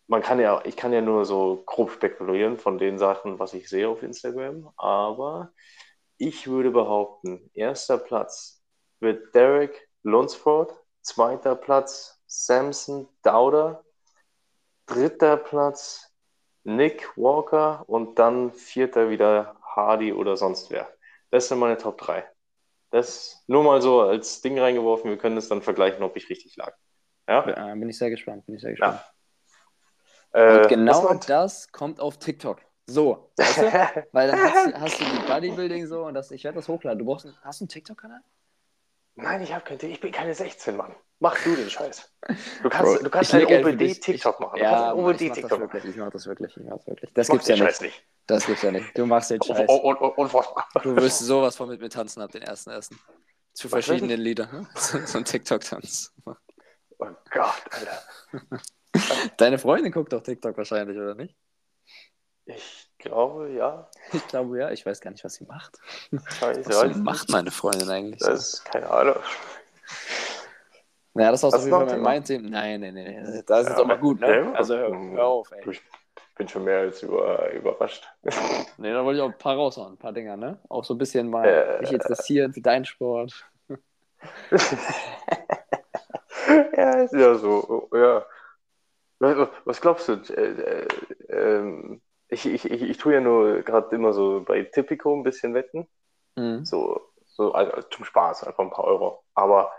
man 0.07 0.23
kann 0.23 0.39
ja, 0.41 0.61
ich 0.65 0.77
kann 0.77 0.93
ja 0.93 1.01
nur 1.01 1.25
so 1.25 1.63
grob 1.65 1.91
spekulieren 1.91 2.59
von 2.59 2.79
den 2.79 2.99
Sachen, 2.99 3.39
was 3.39 3.55
ich 3.55 3.69
sehe 3.69 3.89
auf 3.89 4.03
Instagram, 4.03 4.71
aber 4.77 5.53
ich 6.19 6.49
würde 6.49 6.71
behaupten, 6.71 7.51
erster 7.55 7.99
Platz 7.99 8.63
wird 9.01 9.35
Derek 9.35 9.89
Lunsford, 10.03 10.75
zweiter 11.01 11.55
Platz 11.57 12.21
Samson 12.27 13.09
Dowder, 13.23 13.85
dritter 14.87 15.37
Platz 15.37 16.13
Nick 16.65 17.17
Walker 17.17 17.85
und 17.89 18.19
dann 18.19 18.53
vierter 18.53 19.09
wieder 19.11 19.57
Hardy 19.63 20.13
oder 20.13 20.37
sonst 20.37 20.71
wer. 20.71 20.89
Das 21.31 21.49
sind 21.49 21.59
meine 21.59 21.79
Top 21.79 21.99
3. 21.99 22.25
Das 22.93 23.43
nur 23.47 23.65
mal 23.65 23.81
so 23.83 24.03
als 24.03 24.43
Ding 24.43 24.59
reingeworfen. 24.59 25.11
Wir 25.11 25.17
können 25.19 25.37
es 25.39 25.49
dann 25.49 25.63
vergleichen, 25.63 26.03
ob 26.03 26.15
ich 26.17 26.29
richtig 26.29 26.57
lag. 26.57 26.77
Ja? 27.27 27.49
ja 27.49 27.75
bin 27.75 27.89
ich 27.89 27.97
sehr 27.99 28.11
gespannt. 28.11 28.45
Bin 28.47 28.55
ich 28.55 28.61
sehr 28.61 28.73
gespannt. 28.73 29.01
Ja. 30.35 30.57
Und 30.57 30.67
Äh, 30.67 30.69
genau 30.69 31.15
das 31.15 31.73
kommt 31.73 32.01
auf 32.01 32.19
TikTok. 32.19 32.61
So, 32.87 33.33
weißt 33.37 33.59
du? 33.59 33.63
Weil 34.13 34.29
dann 34.31 34.41
hast, 34.41 34.67
du- 34.67 34.81
hast 34.81 35.01
du 35.01 35.05
die 35.05 35.27
Bodybuilding 35.27 35.87
so 35.87 36.05
und 36.05 36.15
das, 36.15 36.31
ich 36.31 36.45
werde 36.45 36.57
das 36.57 36.69
hochladen. 36.69 36.99
Du 36.99 37.05
brauchst 37.07 37.25
einen, 37.27 37.37
hast 37.43 37.61
du 37.61 37.65
einen 37.65 37.69
TikTok-Kanal? 37.71 38.21
Nein, 39.15 39.43
ich 39.43 39.53
habe 39.55 39.65
kein 39.65 39.79
Ich 39.91 40.01
bin 40.01 40.11
keine 40.13 40.35
16, 40.35 40.77
Mann. 40.77 40.95
Mach 41.21 41.37
du 41.45 41.55
den 41.55 41.71
Scheiß. 41.71 42.11
Du 42.63 42.69
kannst, 42.69 42.97
Bro, 42.99 43.05
du 43.05 43.11
kannst 43.11 43.33
einfach 43.35 43.49
nicht- 43.51 43.67
OBD-TikTok 43.67 44.41
machen. 44.41 44.57
Du 44.59 44.63
Ja, 44.65 44.71
kannst 44.71 44.85
einen 44.85 44.99
ich 44.99 45.05
mach 45.05 45.13
das 45.13 45.21
OBD-TikTok 45.21 45.51
machen. 45.51 45.61
wirklich. 45.61 45.85
Ich 45.85 45.97
mach 45.97 46.11
das 46.11 46.27
wirklich. 46.27 46.57
Ich 46.57 46.63
mach 46.65 46.77
das 46.79 46.87
wirklich. 46.87 47.13
Das 47.15 47.29
gibt's 47.29 47.49
ja 47.49 47.57
nicht. 47.57 47.81
Nicht. 47.81 48.05
Das 48.27 48.47
gibt's 48.47 48.63
ja 48.63 48.71
nicht. 48.73 48.99
Du 48.99 49.07
machst 49.07 49.31
den 49.31 49.43
Scheiß. 49.43 49.69
und, 49.69 49.97
und, 50.01 50.19
und 50.19 50.35
was? 50.35 50.47
Du 50.83 50.97
wirst 50.97 51.19
sowas 51.21 51.55
von 51.57 51.69
mit 51.69 51.81
mir 51.81 51.89
tanzen 51.91 52.23
ab 52.23 52.33
den 52.33 52.43
ersten 52.43 52.71
ersten. 52.71 52.99
Zu 53.53 53.71
Was 53.71 53.85
verschiedenen 53.85 54.21
Liedern. 54.21 54.49
Ne? 54.53 54.69
So, 54.75 54.99
so 55.05 55.19
ein 55.19 55.25
TikTok-Tanz. 55.25 56.13
Oh 56.25 56.35
Gott, 57.31 57.55
Alter. 57.71 58.03
Deine 59.37 59.59
Freundin 59.59 59.93
guckt 59.93 60.13
doch 60.13 60.23
TikTok 60.23 60.57
wahrscheinlich, 60.57 60.97
oder 60.97 61.15
nicht? 61.15 61.37
Ich 62.47 62.91
glaube, 63.03 63.51
ja. 63.51 63.89
Ich 64.13 64.27
glaube 64.29 64.59
ja. 64.59 64.71
Ich 64.71 64.85
weiß 64.87 65.01
gar 65.01 65.11
nicht, 65.11 65.23
was 65.25 65.35
sie 65.35 65.45
macht. 65.45 65.79
Scheiße, 66.39 66.65
Was 66.67 66.83
weiß 66.83 66.97
macht 66.97 67.29
meine 67.31 67.51
Freundin 67.51 67.91
eigentlich? 67.91 68.21
Das 68.21 68.55
ist 68.55 68.65
keine 68.65 68.91
Ahnung. 68.91 69.17
Ja, 71.15 71.31
das 71.31 71.43
war 71.43 71.51
auf 71.55 71.65
jeden 71.65 71.71
Fall 71.89 71.99
mein 71.99 72.25
Thema. 72.25 72.49
Nein, 72.49 72.81
nein, 72.81 72.95
nein. 72.95 73.19
Das 73.21 73.29
ist 73.31 73.37
jetzt 73.51 73.51
Ja, 73.51 73.79
auch 73.79 73.87
mal 73.87 73.99
gut, 73.99 74.21
ne? 74.21 74.27
okay. 74.27 74.57
Also 74.57 74.77
hör, 74.77 74.99
hör 75.13 75.25
auf, 75.27 75.53
ey. 75.53 75.71
Ich 75.71 75.83
bin 76.37 76.49
schon 76.49 76.65
mehr 76.65 76.79
als 76.79 77.03
über, 77.03 77.51
überrascht. 77.53 78.09
Nee, 78.79 78.93
da 78.93 79.05
wollte 79.05 79.19
ich 79.19 79.23
auch 79.23 79.29
ein 79.31 79.39
paar 79.39 79.57
raushauen, 79.57 79.93
ein 79.93 79.99
paar 79.99 80.13
Dinger, 80.15 80.37
ne? 80.39 80.59
Auch 80.71 80.85
so 80.85 80.95
ein 80.95 80.99
bisschen 80.99 81.29
mal 81.29 81.47
Äh. 81.47 81.81
mich 81.83 81.93
interessieren 81.93 82.55
für 82.55 82.63
deinen 82.63 82.87
Sport. 82.87 83.45
ja, 86.77 86.91
ist 87.03 87.13
ja 87.15 87.35
so. 87.35 87.89
Ja. 87.93 88.25
Was, 89.19 89.49
was 89.65 89.81
glaubst 89.81 90.09
du? 90.09 90.13
Äh, 90.15 90.43
äh, 90.43 90.87
ähm, 91.29 92.01
ich, 92.33 92.47
ich, 92.47 92.65
ich, 92.65 92.83
ich 92.83 92.99
tue 92.99 93.15
ja 93.15 93.21
nur 93.21 93.63
gerade 93.63 93.95
immer 93.95 94.13
so 94.13 94.43
bei 94.43 94.63
Tipico 94.65 95.15
ein 95.15 95.23
bisschen 95.23 95.55
wetten. 95.55 95.87
Mhm. 96.37 96.65
So, 96.65 97.01
so 97.27 97.53
also 97.53 97.83
zum 97.91 98.05
Spaß, 98.05 98.45
einfach 98.45 98.65
ein 98.65 98.71
paar 98.71 98.85
Euro. 98.85 99.23
Aber 99.35 99.73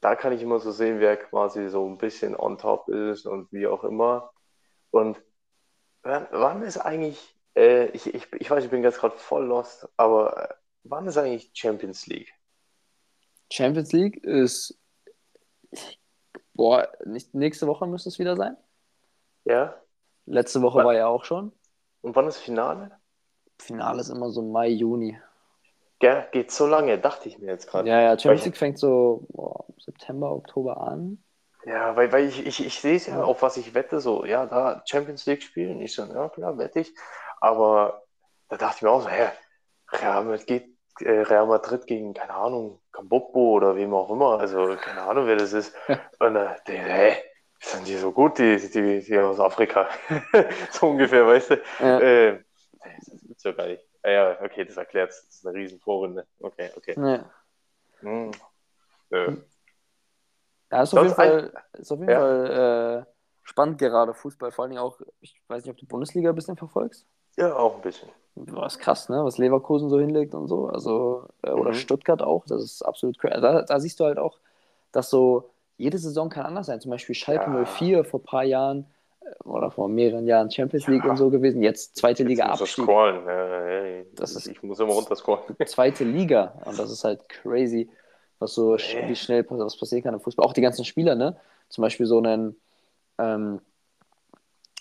da 0.00 0.16
kann 0.16 0.32
ich 0.32 0.42
immer 0.42 0.58
so 0.58 0.72
sehen, 0.72 1.00
wer 1.00 1.16
quasi 1.16 1.68
so 1.68 1.88
ein 1.88 1.96
bisschen 1.96 2.36
on 2.36 2.58
top 2.58 2.88
ist 2.88 3.26
und 3.26 3.50
wie 3.52 3.66
auch 3.66 3.84
immer. 3.84 4.32
Und 4.90 5.20
wann, 6.02 6.26
wann 6.30 6.62
ist 6.62 6.78
eigentlich, 6.78 7.36
äh, 7.56 7.86
ich, 7.86 8.12
ich, 8.12 8.32
ich 8.32 8.50
weiß, 8.50 8.64
ich 8.64 8.70
bin 8.70 8.82
jetzt 8.82 8.98
gerade 8.98 9.16
voll 9.16 9.46
lost, 9.46 9.88
aber 9.96 10.50
äh, 10.50 10.54
wann 10.82 11.06
ist 11.06 11.16
eigentlich 11.16 11.50
Champions 11.54 12.06
League? 12.06 12.32
Champions 13.50 13.92
League 13.92 14.22
ist. 14.24 14.78
Boah, 16.52 16.88
nicht, 17.04 17.34
nächste 17.34 17.66
Woche 17.66 17.86
müsste 17.86 18.08
es 18.08 18.18
wieder 18.18 18.36
sein. 18.36 18.56
Ja? 19.44 19.83
Letzte 20.26 20.62
Woche 20.62 20.84
war 20.84 20.94
ja 20.94 21.06
auch 21.06 21.24
schon. 21.24 21.52
Und 22.00 22.16
wann 22.16 22.26
ist 22.26 22.38
Finale? 22.38 22.90
Finale 23.58 24.00
ist 24.00 24.08
immer 24.08 24.30
so 24.30 24.42
Mai, 24.42 24.68
Juni. 24.68 25.18
Gell, 25.98 26.26
geht 26.32 26.50
so 26.50 26.66
lange, 26.66 26.98
dachte 26.98 27.28
ich 27.28 27.38
mir 27.38 27.46
jetzt 27.46 27.68
gerade. 27.68 27.88
Ja, 27.88 28.00
ja, 28.00 28.18
Champions 28.18 28.44
League 28.44 28.56
fängt 28.56 28.78
so 28.78 29.26
boah, 29.30 29.64
September, 29.78 30.32
Oktober 30.32 30.80
an. 30.80 31.22
Ja, 31.66 31.96
weil, 31.96 32.12
weil 32.12 32.26
ich, 32.26 32.46
ich, 32.46 32.66
ich 32.66 32.78
sehe 32.78 32.96
es 32.96 33.06
ja, 33.06 33.22
auf 33.22 33.40
was 33.40 33.56
ich 33.56 33.74
wette, 33.74 34.00
so, 34.00 34.24
ja, 34.24 34.44
da 34.44 34.82
Champions 34.86 35.24
League 35.26 35.42
spielen. 35.42 35.80
Ich 35.80 35.94
so, 35.94 36.04
ja, 36.04 36.28
klar, 36.28 36.58
wette 36.58 36.80
ich. 36.80 36.94
Aber 37.40 38.02
da 38.48 38.56
dachte 38.56 38.76
ich 38.76 38.82
mir 38.82 38.90
auch 38.90 39.02
so, 39.02 39.08
hä, 39.08 39.30
Real 39.92 40.24
Madrid, 40.24 40.76
äh, 41.00 41.20
Real 41.20 41.46
Madrid 41.46 41.86
gegen, 41.86 42.12
keine 42.12 42.34
Ahnung, 42.34 42.80
Kamboppo 42.92 43.52
oder 43.52 43.76
wem 43.76 43.94
auch 43.94 44.10
immer. 44.10 44.38
Also, 44.38 44.76
keine 44.76 45.02
Ahnung, 45.02 45.26
wer 45.26 45.36
das 45.36 45.52
ist. 45.52 45.74
Und 46.18 46.36
äh, 46.36 46.54
hä, 46.66 47.16
sind 47.60 47.86
die 47.86 47.96
so 47.96 48.12
gut, 48.12 48.38
die, 48.38 48.56
die, 48.56 49.00
die 49.00 49.18
aus 49.18 49.40
Afrika? 49.40 49.88
so 50.70 50.88
ungefähr, 50.88 51.26
weißt 51.26 51.50
du? 51.50 51.62
Ja. 51.80 51.98
Äh, 52.00 52.44
das 53.10 53.20
gibt's 53.22 53.44
ja 53.44 53.52
gar 53.52 53.66
nicht. 53.66 53.82
Ah, 54.02 54.10
ja, 54.10 54.38
okay, 54.42 54.64
das 54.64 54.76
erklärt 54.76 55.10
Das 55.10 55.24
ist 55.24 55.46
eine 55.46 55.56
riesen 55.56 55.80
Vorrunde. 55.80 56.26
Okay, 56.40 56.70
okay. 56.76 56.94
Ja. 56.96 57.24
Hm. 58.00 58.30
Äh, 59.10 59.32
Ja, 60.70 60.82
ist 60.82 60.94
auf 60.94 61.14
Fall, 61.14 61.52
ist 61.72 61.90
auf 61.90 61.98
jeden 61.98 62.10
Ja. 62.10 62.18
Fall 62.18 63.06
äh, 63.06 63.12
spannend 63.44 63.78
gerade 63.78 64.12
Fußball. 64.12 64.52
Vor 64.52 64.64
allen 64.64 64.72
Dingen 64.72 64.82
auch, 64.82 65.00
ich 65.20 65.40
weiß 65.48 65.64
nicht, 65.64 65.70
ob 65.72 65.78
du 65.78 65.86
Bundesliga 65.86 66.30
ein 66.30 66.34
bisschen 66.34 66.56
verfolgst. 66.56 67.06
ja, 67.36 67.54
auch 67.56 67.76
ein 67.76 67.82
bisschen. 67.82 68.08
Boah, 68.36 68.66
ist 68.66 68.80
krass, 68.80 69.08
ne? 69.08 69.24
Was 69.24 69.38
Leverkusen 69.38 69.88
so 69.88 70.00
hinlegt 70.00 70.34
und 70.34 70.48
so. 70.48 70.66
Also, 70.66 71.28
äh, 71.42 71.50
oder 71.50 71.70
Mhm. 71.70 71.74
Stuttgart 71.74 72.20
auch. 72.20 72.44
Das 72.46 72.62
ist 72.62 72.82
absolut 72.82 73.18
crazy. 73.18 73.40
Da, 73.40 73.62
da 73.62 73.80
siehst 73.80 74.00
du 74.00 74.04
halt 74.04 74.18
auch, 74.18 74.38
dass 74.90 75.08
so 75.08 75.53
jede 75.76 75.98
Saison 75.98 76.28
kann 76.28 76.46
anders 76.46 76.66
sein. 76.66 76.80
Zum 76.80 76.90
Beispiel 76.90 77.14
Schalke 77.14 77.50
Ja. 77.50 77.64
04 77.64 78.04
vor 78.04 78.20
ein 78.20 78.24
paar 78.24 78.44
Jahren 78.44 78.86
äh, 79.20 79.48
oder 79.48 79.70
vor 79.70 79.88
mehreren 79.88 80.26
Jahren 80.26 80.50
Champions 80.50 80.86
League 80.86 81.04
Ja. 81.04 81.10
und 81.10 81.16
so 81.16 81.30
gewesen. 81.30 81.62
Jetzt 81.62 81.96
zweite 81.96 82.22
Liga 82.24 82.44
Jetzt 82.48 82.60
er 82.60 82.64
Abstieg. 82.64 82.84
scrollen. 82.84 83.26
Ja, 83.26 84.04
Das 84.14 84.30
ich, 84.32 84.36
ist- 84.38 84.46
ich 84.48 84.62
muss 84.62 84.78
immer 84.80 84.92
runter 84.92 85.16
scrollen. 85.16 85.42
Zweite 85.66 86.04
Liga. 86.04 86.54
Und 86.64 86.78
das 86.78 86.90
ist 86.90 87.04
halt 87.04 87.28
crazy, 87.28 87.88
was 88.38 88.54
so, 88.54 88.76
Nee. 88.76 89.08
wie 89.08 89.16
schnell 89.16 89.44
was 89.48 89.76
passieren 89.78 90.02
kann 90.04 90.14
im 90.14 90.20
Fußball. 90.20 90.44
Auch 90.46 90.52
die 90.52 90.60
ganzen 90.62 90.84
Spieler, 90.84 91.14
ne? 91.14 91.36
Zum 91.68 91.82
Beispiel 91.82 92.06
so 92.06 92.18
einen, 92.18 92.56
ähm, 93.18 93.60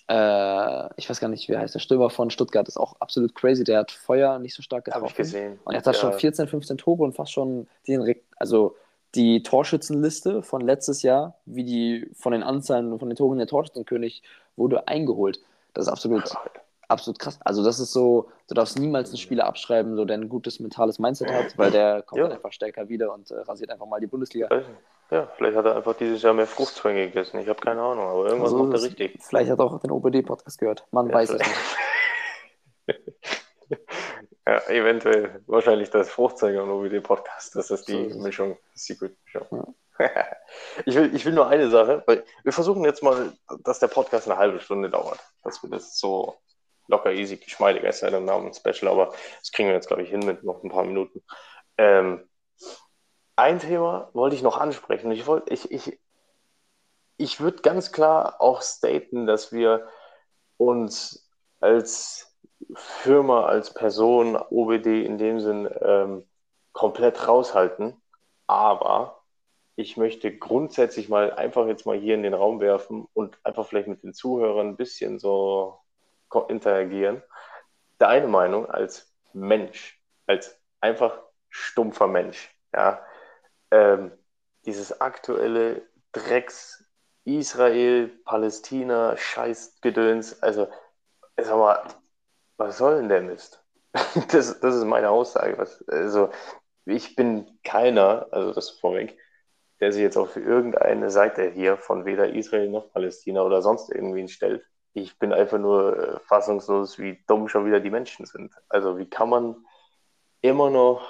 äh, 0.10 0.90
ich 0.98 1.10
weiß 1.10 1.20
gar 1.20 1.30
nicht, 1.30 1.48
wie 1.50 1.58
heißt 1.58 1.74
der 1.74 1.80
Stürmer 1.80 2.10
von 2.10 2.30
Stuttgart, 2.30 2.68
ist 2.68 2.78
auch 2.78 2.96
absolut 3.00 3.34
crazy. 3.36 3.64
Der 3.64 3.80
hat 3.80 3.92
Feuer 3.92 4.38
nicht 4.40 4.54
so 4.54 4.62
stark 4.62 4.86
getroffen. 4.86 5.06
ich 5.08 5.16
gesehen. 5.16 5.60
Und 5.64 5.74
jetzt 5.76 5.88
hat 5.88 5.96
Ja. 5.96 6.02
schon 6.02 6.14
14, 6.14 6.48
15 6.48 6.78
Tore 6.78 7.04
und 7.04 7.16
fast 7.16 7.32
schon 7.32 7.68
den, 7.88 8.02
Re- 8.02 8.18
also 8.38 8.76
die 9.16 9.44
Torschützenliste 9.44 10.42
von 10.44 10.62
letztes 10.62 11.02
Jahr, 11.04 11.36
wie 11.46 11.64
die 11.64 12.10
von 12.16 12.32
den 12.34 12.44
Anzahlen 12.44 12.98
von 13.00 13.10
den 13.10 13.16
Toren 13.16 13.38
der 13.38 13.48
Torschützenkönig 13.48 14.24
wurde 14.56 14.88
eingeholt. 14.88 15.40
Das 15.74 15.86
ist 15.88 15.92
absolut, 15.92 16.24
absolut 16.88 17.20
krass. 17.20 17.40
Also 17.44 17.64
das 17.64 17.80
ist 17.80 17.92
so, 17.94 18.30
du 18.48 18.56
darfst 18.56 18.78
niemals 18.80 19.10
einen 19.10 19.18
Spieler 19.18 19.46
abschreiben, 19.46 19.96
so 19.96 20.06
der 20.06 20.18
ein 20.18 20.30
gutes 20.30 20.60
mentales 20.60 21.00
Mindset 21.00 21.32
hat, 21.32 21.58
weil 21.58 21.72
der 21.72 22.02
kommt 22.02 22.20
Ja. 22.20 22.24
dann 22.28 22.34
einfach 22.38 22.52
stärker 22.54 22.90
wieder 22.90 23.14
und 23.14 23.30
äh, 23.32 23.40
rasiert 23.42 23.70
einfach 23.70 23.86
mal 23.86 24.00
die 24.00 24.08
Bundesliga. 24.08 24.48
Ja, 25.12 25.28
vielleicht 25.38 25.56
hat 25.58 25.66
er 25.66 25.76
einfach 25.76 25.96
dieses 25.96 26.22
Jahr 26.24 26.34
mehr 26.34 26.48
Fruchtzwänge 26.48 27.06
gegessen. 27.08 27.40
Ich 27.40 27.48
habe 27.48 27.60
keine 27.60 27.82
Ahnung, 27.82 28.06
aber 28.06 28.26
irgendwas 28.26 28.52
Also, 28.54 28.64
macht 28.64 28.74
er 28.78 28.84
richtig. 28.84 29.20
Vielleicht 29.22 29.52
hat 29.52 29.60
er 29.60 29.66
auch 29.66 29.80
den 29.80 29.92
OBD-Podcast 29.92 30.58
gehört. 30.58 30.86
Man 30.92 31.08
Ja, 31.10 31.14
weiß 31.14 31.30
es 31.30 31.42
vielleicht. 31.42 31.52
nicht. 32.88 33.14
Ja, 34.46 34.60
eventuell. 34.68 35.42
Wahrscheinlich 35.48 35.90
das 35.90 36.10
Fruchtzeiger 36.10 36.64
und 36.64 36.70
OBD-Podcast. 36.70 37.56
Das 37.56 37.72
ist 37.72 37.88
die 37.88 37.94
So 37.94 38.00
ist 38.00 38.16
es. 38.16 38.22
Mischung, 38.22 38.58
Secret-Mischung. 38.74 39.76
ich, 40.86 40.96
will, 40.96 41.16
ich 41.16 41.24
will 41.26 41.34
nur 41.34 41.48
eine 41.48 41.70
Sache, 41.70 42.04
weil 42.08 42.26
wir 42.44 42.52
versuchen 42.52 42.84
jetzt 42.84 43.04
mal, 43.04 43.34
dass 43.64 43.80
der 43.80 43.88
Podcast 43.88 44.28
eine 44.28 44.38
halbe 44.38 44.60
Stunde 44.60 44.90
dauert. 44.90 45.20
Dass 45.44 45.62
wir 45.64 45.70
das 45.70 45.98
so 45.98 46.38
locker, 46.88 47.14
easy, 47.14 47.38
geschmeidig 47.38 47.86
als 47.86 48.02
im 48.02 48.26
Namen 48.26 48.54
Special, 48.54 48.92
aber 48.92 49.14
das 49.40 49.52
kriegen 49.52 49.70
wir 49.70 49.76
jetzt, 49.76 49.88
glaube 49.88 50.04
ich, 50.04 50.10
hin 50.10 50.26
mit 50.26 50.44
noch 50.44 50.64
ein 50.64 50.70
paar 50.70 50.84
Minuten. 50.84 51.24
Ähm, 51.78 52.28
ein 53.36 53.60
Thema 53.60 54.10
wollte 54.14 54.36
ich 54.36 54.42
noch 54.42 54.58
ansprechen. 54.58 55.12
Ich 55.12 55.26
ich, 55.48 55.72
ich, 55.72 56.00
ich 57.18 57.40
würde 57.40 57.62
ganz 57.62 57.92
klar 57.92 58.42
auch 58.42 58.62
staten, 58.62 59.26
dass 59.26 59.52
wir 59.52 59.88
uns 60.58 61.32
als 61.60 62.33
Firma, 62.76 63.46
als 63.46 63.74
Person, 63.74 64.36
OBD 64.36 65.06
in 65.06 65.18
dem 65.18 65.40
Sinn 65.40 65.70
ähm, 65.82 66.26
komplett 66.72 67.28
raushalten. 67.28 68.02
Aber 68.48 69.24
ich 69.76 69.98
möchte 69.98 70.36
grundsätzlich 70.36 71.10
mal 71.10 71.34
einfach 71.34 71.68
jetzt 71.68 71.86
mal 71.86 71.98
hier 71.98 72.16
in 72.16 72.24
den 72.24 72.34
Raum 72.34 72.60
werfen 72.60 73.08
und 73.14 73.38
einfach 73.44 73.68
vielleicht 73.68 73.88
mit 73.88 74.04
den 74.04 74.14
Zuhörern 74.14 74.70
ein 74.70 74.78
bisschen 74.78 75.20
so 75.20 75.80
interagieren. 76.48 77.22
Deine 77.98 78.28
Meinung 78.28 78.70
als 78.70 79.14
Mensch, 79.34 80.02
als 80.26 80.60
einfach 80.82 81.20
stumpfer 81.50 82.08
Mensch, 82.08 82.56
ja, 82.74 83.00
ähm, 83.72 84.12
dieses 84.66 85.00
aktuelle 85.00 85.84
Drecks 86.12 86.84
Israel, 87.26 88.10
Palästina, 88.26 89.16
Scheißgedöns, 89.16 90.42
also 90.42 90.68
sag 91.38 91.58
mal, 91.58 91.84
was 92.64 92.78
soll 92.78 92.98
denn 92.98 93.10
der 93.10 93.22
Mist? 93.22 93.60
Das, 94.32 94.60
das 94.60 94.76
ist 94.76 94.86
meine 94.86 95.10
Aussage. 95.10 95.58
Was, 95.58 95.88
also, 95.88 96.30
ich 96.86 97.16
bin 97.16 97.60
keiner, 97.64 98.28
also 98.32 98.52
das 98.54 98.72
vorweg, 98.72 99.18
der 99.80 99.92
sich 99.92 100.02
jetzt 100.02 100.18
auf 100.18 100.36
irgendeine 100.36 101.10
Seite 101.10 101.50
hier 101.52 101.78
von 101.78 102.06
weder 102.06 102.34
Israel 102.34 102.70
noch 102.70 102.92
Palästina 102.92 103.44
oder 103.44 103.62
sonst 103.62 103.92
irgendwen 103.92 104.28
stellt. 104.28 104.66
Ich 104.94 105.18
bin 105.20 105.34
einfach 105.34 105.60
nur 105.60 105.98
äh, 105.98 106.20
fassungslos, 106.22 107.00
wie 107.00 107.24
dumm 107.28 107.48
schon 107.50 107.66
wieder 107.66 107.80
die 107.80 107.90
Menschen 107.90 108.26
sind. 108.26 108.54
Also, 108.70 108.98
wie 108.98 109.10
kann 109.10 109.30
man 109.30 109.56
immer 110.42 110.70
noch 110.70 111.08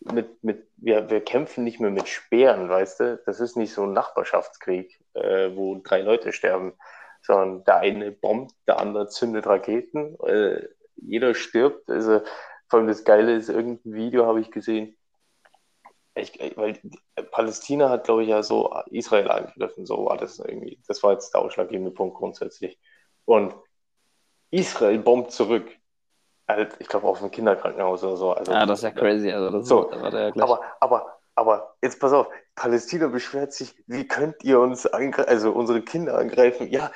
mit, 0.00 0.42
mit 0.42 0.68
wir, 0.76 1.08
wir 1.10 1.24
kämpfen 1.24 1.64
nicht 1.64 1.80
mehr 1.80 1.90
mit 1.90 2.08
Speeren, 2.08 2.68
weißt 2.68 3.00
du? 3.00 3.22
Das 3.24 3.40
ist 3.40 3.56
nicht 3.56 3.72
so 3.72 3.84
ein 3.84 3.92
Nachbarschaftskrieg, 3.92 5.00
äh, 5.14 5.50
wo 5.54 5.80
drei 5.82 6.02
Leute 6.02 6.32
sterben, 6.32 6.74
sondern 7.26 7.64
der 7.64 7.78
eine 7.78 8.12
bombt, 8.12 8.54
der 8.66 8.78
andere 8.78 9.08
zündet 9.08 9.46
Raketen, 9.46 10.16
äh, 10.26 10.68
jeder 10.96 11.34
stirbt. 11.34 11.90
Also, 11.90 12.20
vor 12.68 12.78
allem 12.78 12.88
das 12.88 13.04
Geile 13.04 13.34
ist, 13.34 13.48
irgendein 13.48 13.94
Video 13.94 14.26
habe 14.26 14.40
ich 14.40 14.50
gesehen, 14.50 14.96
ich, 16.14 16.38
weil 16.56 16.80
Palästina 17.30 17.90
hat, 17.90 18.04
glaube 18.04 18.22
ich, 18.22 18.30
ja 18.30 18.42
so 18.42 18.74
Israel 18.86 19.30
angegriffen, 19.30 19.84
so 19.84 20.06
war 20.06 20.16
das 20.16 20.38
irgendwie. 20.38 20.80
Das 20.86 21.02
war 21.02 21.12
jetzt 21.12 21.34
der 21.34 21.42
ausschlaggebende 21.42 21.90
Punkt 21.90 22.16
grundsätzlich. 22.16 22.78
Und 23.26 23.54
Israel 24.50 24.98
bombt 24.98 25.32
zurück. 25.32 25.68
Halt, 26.48 26.76
ich 26.78 26.86
glaube, 26.86 27.08
auf 27.08 27.18
dem 27.18 27.30
Kinderkrankenhaus 27.30 28.04
oder 28.04 28.16
so. 28.16 28.32
Also, 28.32 28.52
ja, 28.52 28.64
das 28.64 28.78
ist 28.78 28.84
ja 28.84 28.90
crazy. 28.92 29.30
Also 29.32 29.50
das 29.50 29.68
so, 29.68 29.90
ist, 29.90 30.40
aber, 30.40 30.62
aber, 30.80 31.15
aber 31.36 31.76
jetzt 31.82 32.00
pass 32.00 32.12
auf, 32.12 32.28
Palästina 32.54 33.08
beschwert 33.08 33.52
sich, 33.52 33.74
wie 33.86 34.08
könnt 34.08 34.42
ihr 34.42 34.58
uns 34.58 34.86
angreifen, 34.86 35.28
also 35.28 35.52
unsere 35.52 35.82
Kinder 35.82 36.18
angreifen? 36.18 36.68
Ja, 36.68 36.90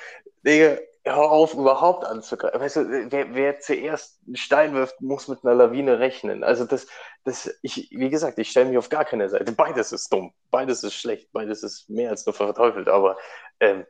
Digga, 0.45 0.79
hör 1.05 1.31
auf, 1.31 1.55
überhaupt 1.55 2.05
anzugreifen. 2.05 2.61
Weißt 2.61 2.77
du, 2.77 3.13
wer, 3.13 3.35
wer 3.35 3.61
zuerst 3.61 4.21
einen 4.27 4.37
Stein 4.37 4.75
wirft, 4.75 5.01
muss 5.01 5.29
mit 5.29 5.45
einer 5.45 5.55
Lawine 5.55 5.99
rechnen. 5.99 6.43
Also 6.43 6.65
das, 6.65 6.87
das, 7.25 7.55
ich, 7.63 7.91
wie 7.91 8.09
gesagt, 8.09 8.39
ich 8.39 8.51
stelle 8.51 8.71
mich 8.71 8.79
auf 8.79 8.89
gar 8.89 9.05
keine 9.05 9.29
Seite. 9.29 9.53
Beides 9.53 9.93
ist 9.93 10.13
dumm, 10.13 10.33
beides 10.51 10.83
ist 10.83 10.95
schlecht, 10.95 11.31
beides 11.33 11.63
ist 11.63 11.89
mehr 11.91 12.11
als 12.11 12.25
nur 12.25 12.35
verteufelt, 12.35 12.89
aber 12.89 13.19
ähm, 13.61 13.85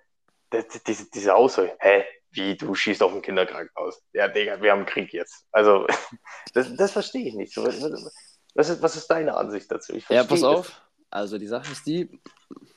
diese, 0.86 1.08
diese 1.10 1.34
Aussage, 1.34 1.76
hä, 1.78 2.04
wie, 2.32 2.56
du 2.56 2.74
schießt 2.74 3.02
auf 3.02 3.12
ein 3.12 3.22
Kinderkrankenhaus. 3.22 4.02
Ja, 4.12 4.28
Digga, 4.28 4.60
wir 4.60 4.72
haben 4.72 4.86
Krieg 4.86 5.12
jetzt. 5.12 5.46
Also, 5.52 5.86
das, 6.54 6.74
das 6.74 6.92
verstehe 6.92 7.26
ich 7.26 7.34
nicht. 7.34 7.56
Was 8.54 8.68
ist, 8.68 8.82
was 8.82 8.96
ist 8.96 9.08
deine 9.08 9.36
Ansicht 9.36 9.70
dazu? 9.70 9.94
ja, 10.08 10.24
pass 10.24 10.42
auf. 10.42 10.82
Also, 11.10 11.38
die 11.38 11.46
Sache 11.46 11.70
ist 11.72 11.86
die, 11.86 12.08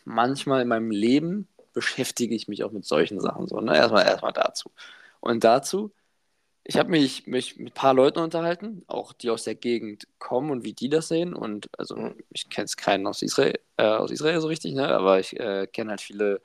manchmal 0.06 0.62
in 0.62 0.68
meinem 0.68 0.92
Leben 0.92 1.48
beschäftige 1.74 2.36
ich 2.36 2.48
mich 2.48 2.64
auch 2.64 2.72
mit 2.72 2.86
solchen 2.86 3.20
Sachen. 3.20 3.48
So, 3.48 3.60
ne? 3.60 3.76
Erstmal, 3.76 4.06
erstmal 4.06 4.34
dazu. 4.34 4.72
Und 5.20 5.44
dazu, 5.44 5.92
ich 6.64 6.78
habe 6.78 6.90
mich, 6.90 7.28
mich 7.28 7.58
mit 7.58 7.72
ein 7.72 7.74
paar 7.74 7.94
Leuten 7.94 8.20
unterhalten, 8.20 8.84
auch 8.88 9.12
die 9.12 9.30
aus 9.30 9.44
der 9.44 9.56
Gegend 9.56 10.08
kommen 10.20 10.50
und 10.50 10.64
wie 10.64 10.74
die 10.74 10.90
das 10.90 11.10
sehen. 11.10 11.34
Und 11.34 11.70
also 11.78 11.96
mhm. 11.96 12.16
ich 12.30 12.50
kenne 12.50 12.66
es 12.66 12.78
keinen 12.78 13.06
aus 13.06 13.22
Israel, 13.22 13.60
äh, 13.78 13.84
aus 13.84 14.12
Israel 14.12 14.40
so 14.40 14.48
richtig, 14.48 14.74
ne? 14.74 14.88
aber 14.88 15.20
ich 15.20 15.38
äh, 15.40 15.68
kenne 15.68 15.92
halt 15.92 16.02
viele, 16.02 16.42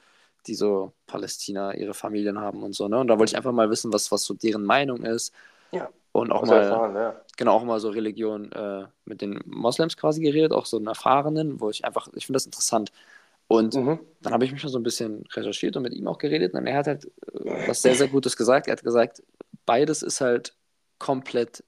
die 0.46 0.54
so 0.54 0.92
Palästina 1.06 1.74
ihre 1.74 1.94
Familien 1.94 2.40
haben 2.40 2.62
und 2.62 2.74
so. 2.74 2.88
Ne? 2.88 2.98
Und 2.98 3.08
da 3.08 3.18
wollte 3.18 3.30
ich 3.30 3.36
einfach 3.36 3.52
mal 3.52 3.70
wissen, 3.70 3.92
was, 3.92 4.10
was 4.10 4.24
so 4.24 4.34
deren 4.34 4.64
Meinung 4.64 5.04
ist. 5.04 5.32
Ja. 5.70 5.88
Und 6.18 6.32
auch 6.32 6.44
mal, 6.44 6.62
erfahren, 6.62 6.94
ja. 6.94 7.20
genau, 7.36 7.52
auch 7.54 7.64
mal 7.64 7.80
so 7.80 7.90
Religion 7.90 8.52
äh, 8.52 8.86
mit 9.04 9.20
den 9.20 9.40
Moslems 9.46 9.96
quasi 9.96 10.20
geredet, 10.20 10.52
auch 10.52 10.66
so 10.66 10.76
einen 10.76 10.86
Erfahrenen, 10.86 11.60
wo 11.60 11.70
ich 11.70 11.84
einfach, 11.84 12.08
ich 12.14 12.26
finde 12.26 12.36
das 12.36 12.46
interessant, 12.46 12.92
und 13.48 13.74
mhm. 13.74 13.98
dann 14.20 14.34
habe 14.34 14.44
ich 14.44 14.52
mich 14.52 14.60
schon 14.60 14.70
so 14.70 14.78
ein 14.78 14.82
bisschen 14.82 15.24
recherchiert 15.32 15.74
und 15.76 15.82
mit 15.82 15.94
ihm 15.94 16.06
auch 16.06 16.18
geredet. 16.18 16.52
Und 16.52 16.66
er 16.66 16.76
hat 16.76 16.86
halt 16.86 17.06
äh, 17.06 17.66
was 17.66 17.82
sehr, 17.82 17.94
sehr 17.94 18.08
Gutes 18.08 18.36
gesagt. 18.36 18.68
Er 18.68 18.72
hat 18.72 18.84
gesagt, 18.84 19.22
beides 19.64 20.02
ist 20.02 20.20
halt 20.20 20.54
komplett, 20.98 21.64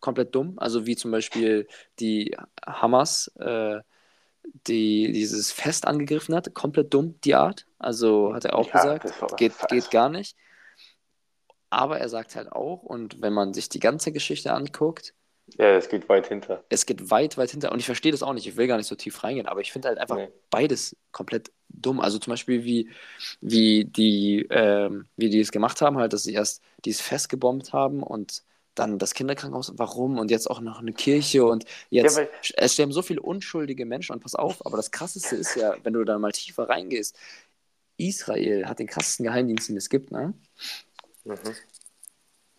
komplett 0.00 0.34
dumm. 0.34 0.54
Also 0.56 0.84
wie 0.84 0.96
zum 0.96 1.12
Beispiel 1.12 1.68
die 2.00 2.36
Hamas, 2.66 3.28
äh, 3.38 3.78
die 4.66 5.12
dieses 5.12 5.52
Fest 5.52 5.86
angegriffen 5.86 6.34
hat, 6.34 6.52
komplett 6.54 6.92
dumm, 6.92 7.14
die 7.22 7.36
Art. 7.36 7.66
Also 7.78 8.34
hat 8.34 8.44
er 8.44 8.56
auch 8.56 8.66
ja, 8.66 8.96
gesagt, 8.96 9.36
geht, 9.36 9.52
geht 9.68 9.90
gar 9.92 10.08
nicht. 10.08 10.36
Aber 11.72 11.98
er 11.98 12.10
sagt 12.10 12.36
halt 12.36 12.52
auch, 12.52 12.82
und 12.82 13.22
wenn 13.22 13.32
man 13.32 13.54
sich 13.54 13.70
die 13.70 13.80
ganze 13.80 14.12
Geschichte 14.12 14.52
anguckt, 14.52 15.14
ja, 15.58 15.74
es 15.76 15.88
geht 15.88 16.08
weit 16.08 16.28
hinter. 16.28 16.62
Es 16.68 16.86
geht 16.86 17.10
weit, 17.10 17.36
weit 17.36 17.50
hinter. 17.50 17.72
Und 17.72 17.78
ich 17.78 17.86
verstehe 17.86 18.12
das 18.12 18.22
auch 18.22 18.32
nicht. 18.32 18.46
Ich 18.46 18.56
will 18.56 18.66
gar 18.66 18.76
nicht 18.76 18.86
so 18.86 18.94
tief 18.94 19.24
reingehen, 19.24 19.46
aber 19.46 19.60
ich 19.60 19.72
finde 19.72 19.88
halt 19.88 19.98
einfach 19.98 20.16
nee. 20.16 20.28
beides 20.50 20.96
komplett 21.10 21.50
dumm. 21.68 21.98
Also 22.00 22.18
zum 22.18 22.30
Beispiel, 22.30 22.64
wie, 22.64 22.90
wie, 23.40 23.84
die, 23.84 24.46
ähm, 24.50 25.06
wie 25.16 25.30
die 25.30 25.40
es 25.40 25.50
gemacht 25.50 25.80
haben, 25.80 25.96
halt, 25.96 26.12
dass 26.12 26.22
sie 26.22 26.34
erst 26.34 26.62
dieses 26.84 27.00
Fest 27.00 27.28
gebombt 27.28 27.72
haben 27.72 28.02
und 28.02 28.44
dann 28.74 28.98
das 28.98 29.14
Kinderkrankenhaus, 29.14 29.72
warum? 29.76 30.18
Und 30.18 30.30
jetzt 30.30 30.48
auch 30.48 30.60
noch 30.60 30.78
eine 30.78 30.92
Kirche 30.92 31.44
und 31.44 31.64
jetzt, 31.90 32.18
ja, 32.18 32.26
es 32.54 32.74
sterben 32.74 32.92
so 32.92 33.02
viele 33.02 33.20
unschuldige 33.20 33.84
Menschen 33.84 34.12
und 34.12 34.20
pass 34.20 34.34
auf, 34.34 34.64
aber 34.64 34.76
das 34.76 34.90
Krasseste 34.90 35.36
ist 35.36 35.56
ja, 35.56 35.74
wenn 35.82 35.92
du 35.92 36.04
da 36.04 36.18
mal 36.18 36.32
tiefer 36.32 36.68
reingehst, 36.68 37.18
Israel 37.98 38.66
hat 38.66 38.78
den 38.78 38.86
krassesten 38.86 39.24
Geheimdienst, 39.24 39.68
den 39.68 39.76
es 39.76 39.88
gibt, 39.88 40.10
ne? 40.10 40.34
Mhm. 41.24 41.54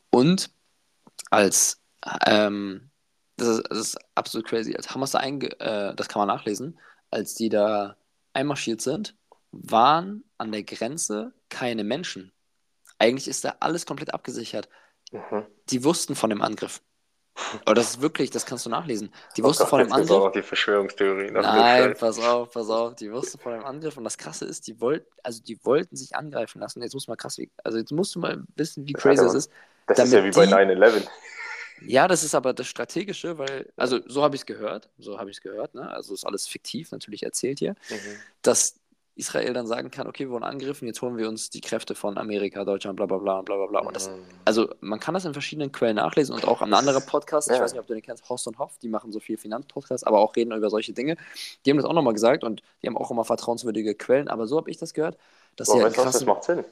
Und 0.09 0.49
als 1.29 1.81
ähm, 2.25 2.91
das, 3.37 3.47
ist, 3.47 3.63
das, 3.69 3.77
ist, 3.79 3.97
absolut 4.15 4.47
crazy. 4.47 4.75
Als 4.75 4.93
Hamas 4.93 5.11
da 5.11 5.19
einge 5.19 5.59
äh, 5.59 5.95
das 5.95 6.07
kann 6.07 6.19
man 6.19 6.27
nachlesen, 6.27 6.79
als 7.09 7.35
die 7.35 7.49
da 7.49 7.97
einmarschiert 8.33 8.81
sind, 8.81 9.15
waren 9.51 10.23
an 10.37 10.51
der 10.51 10.63
Grenze 10.63 11.33
keine 11.49 11.83
Menschen. 11.83 12.31
Eigentlich 12.99 13.27
ist 13.27 13.43
da 13.43 13.55
alles 13.59 13.85
komplett 13.85 14.13
abgesichert. 14.13 14.69
Mhm. 15.11 15.45
Die 15.69 15.83
wussten 15.83 16.15
von 16.15 16.29
dem 16.29 16.41
Angriff. 16.41 16.81
Aber 17.65 17.73
das 17.73 17.91
ist 17.91 18.01
wirklich, 18.01 18.29
das 18.29 18.45
kannst 18.45 18.65
du 18.65 18.69
nachlesen. 18.69 19.11
Die 19.35 19.41
oh 19.41 19.45
wussten 19.45 19.63
Gott, 19.63 19.69
von 19.69 19.79
dem 19.79 19.91
Angriff. 19.91 20.11
auch 20.11 20.31
die 20.31 20.43
Verschwörungstheorie. 20.43 21.31
Nein, 21.31 21.95
pass 21.99 22.19
auf, 22.19 22.51
pass 22.51 22.69
auf. 22.69 22.95
Die 22.95 23.11
wussten 23.11 23.39
von 23.39 23.53
dem 23.53 23.63
Angriff. 23.63 23.97
Und 23.97 24.03
das 24.03 24.17
Krasse 24.17 24.45
ist, 24.45 24.67
die 24.67 24.79
wollten, 24.79 25.07
also 25.23 25.41
die 25.41 25.63
wollten 25.65 25.95
sich 25.95 26.15
angreifen 26.15 26.59
lassen. 26.59 26.81
Jetzt 26.81 26.93
muss 26.93 27.07
man 27.07 27.17
krass, 27.17 27.37
wie, 27.37 27.49
also 27.63 27.77
jetzt 27.77 27.91
musst 27.91 28.15
du 28.15 28.19
mal 28.19 28.43
wissen, 28.55 28.87
wie 28.87 28.93
crazy 28.93 29.23
es 29.23 29.33
ist. 29.33 29.51
Das 29.87 29.99
ist 29.99 30.13
ja 30.13 30.23
wie 30.23 30.31
bei 30.31 30.45
9-11. 30.45 31.07
Ja, 31.85 32.07
das 32.07 32.23
ist 32.23 32.35
aber 32.35 32.53
das 32.53 32.67
Strategische, 32.67 33.37
weil, 33.37 33.71
also 33.75 33.99
so 34.07 34.23
habe 34.23 34.35
ich 34.35 34.41
es 34.41 34.45
gehört, 34.45 34.89
so 34.97 35.19
habe 35.19 35.29
ich 35.29 35.37
es 35.37 35.41
gehört, 35.41 35.75
ne? 35.75 35.89
also 35.89 36.13
ist 36.13 36.25
alles 36.25 36.47
fiktiv 36.47 36.91
natürlich 36.91 37.23
erzählt 37.23 37.59
hier, 37.59 37.71
mhm. 37.89 38.15
dass 38.41 38.75
Israel 39.15 39.53
dann 39.53 39.67
sagen 39.67 39.91
kann, 39.91 40.07
okay, 40.07 40.25
wir 40.25 40.31
wurden 40.31 40.43
angegriffen, 40.43 40.87
jetzt 40.87 41.01
holen 41.01 41.17
wir 41.17 41.29
uns 41.29 41.49
die 41.49 41.61
Kräfte 41.61 41.93
von 41.93 42.17
Amerika, 42.17 42.65
Deutschland, 42.65 42.95
bla 42.95 43.05
bla 43.05 43.17
bla 43.17 43.41
bla 43.41 43.55
bla 43.55 43.65
bla. 43.67 43.79
Und 43.81 43.95
das, 43.95 44.09
mhm. 44.09 44.23
also 44.45 44.69
man 44.81 44.99
kann 44.99 45.13
das 45.13 45.25
in 45.25 45.33
verschiedenen 45.33 45.71
Quellen 45.71 45.97
nachlesen 45.97 46.33
und 46.33 46.47
auch 46.47 46.61
ein 46.61 46.73
anderer 46.73 47.01
Podcast, 47.01 47.49
ja. 47.49 47.55
ich 47.55 47.61
weiß 47.61 47.73
nicht, 47.73 47.81
ob 47.81 47.87
du 47.87 47.93
den 47.93 48.01
kennst, 48.01 48.27
Horst 48.27 48.47
und 48.47 48.57
Hoff, 48.57 48.77
die 48.81 48.89
machen 48.89 49.11
so 49.11 49.19
viel 49.19 49.37
Finanzpodcasts, 49.37 50.03
aber 50.03 50.19
auch 50.19 50.35
reden 50.35 50.51
über 50.51 50.69
solche 50.69 50.93
Dinge. 50.93 51.17
Die 51.65 51.69
haben 51.69 51.77
das 51.77 51.85
auch 51.85 51.93
nochmal 51.93 52.13
gesagt 52.13 52.43
und 52.43 52.63
die 52.81 52.87
haben 52.87 52.97
auch 52.97 53.11
immer 53.11 53.23
vertrauenswürdige 53.25 53.95
Quellen, 53.95 54.27
aber 54.27 54.47
so 54.47 54.57
habe 54.57 54.71
ich 54.71 54.77
das 54.77 54.93
gehört, 54.93 55.17
dass 55.55 55.67
sie 55.67 55.81
halt 55.81 55.93
krass, 55.93 56.13
das 56.13 56.25
macht 56.25 56.43
Sinn. 56.43 56.65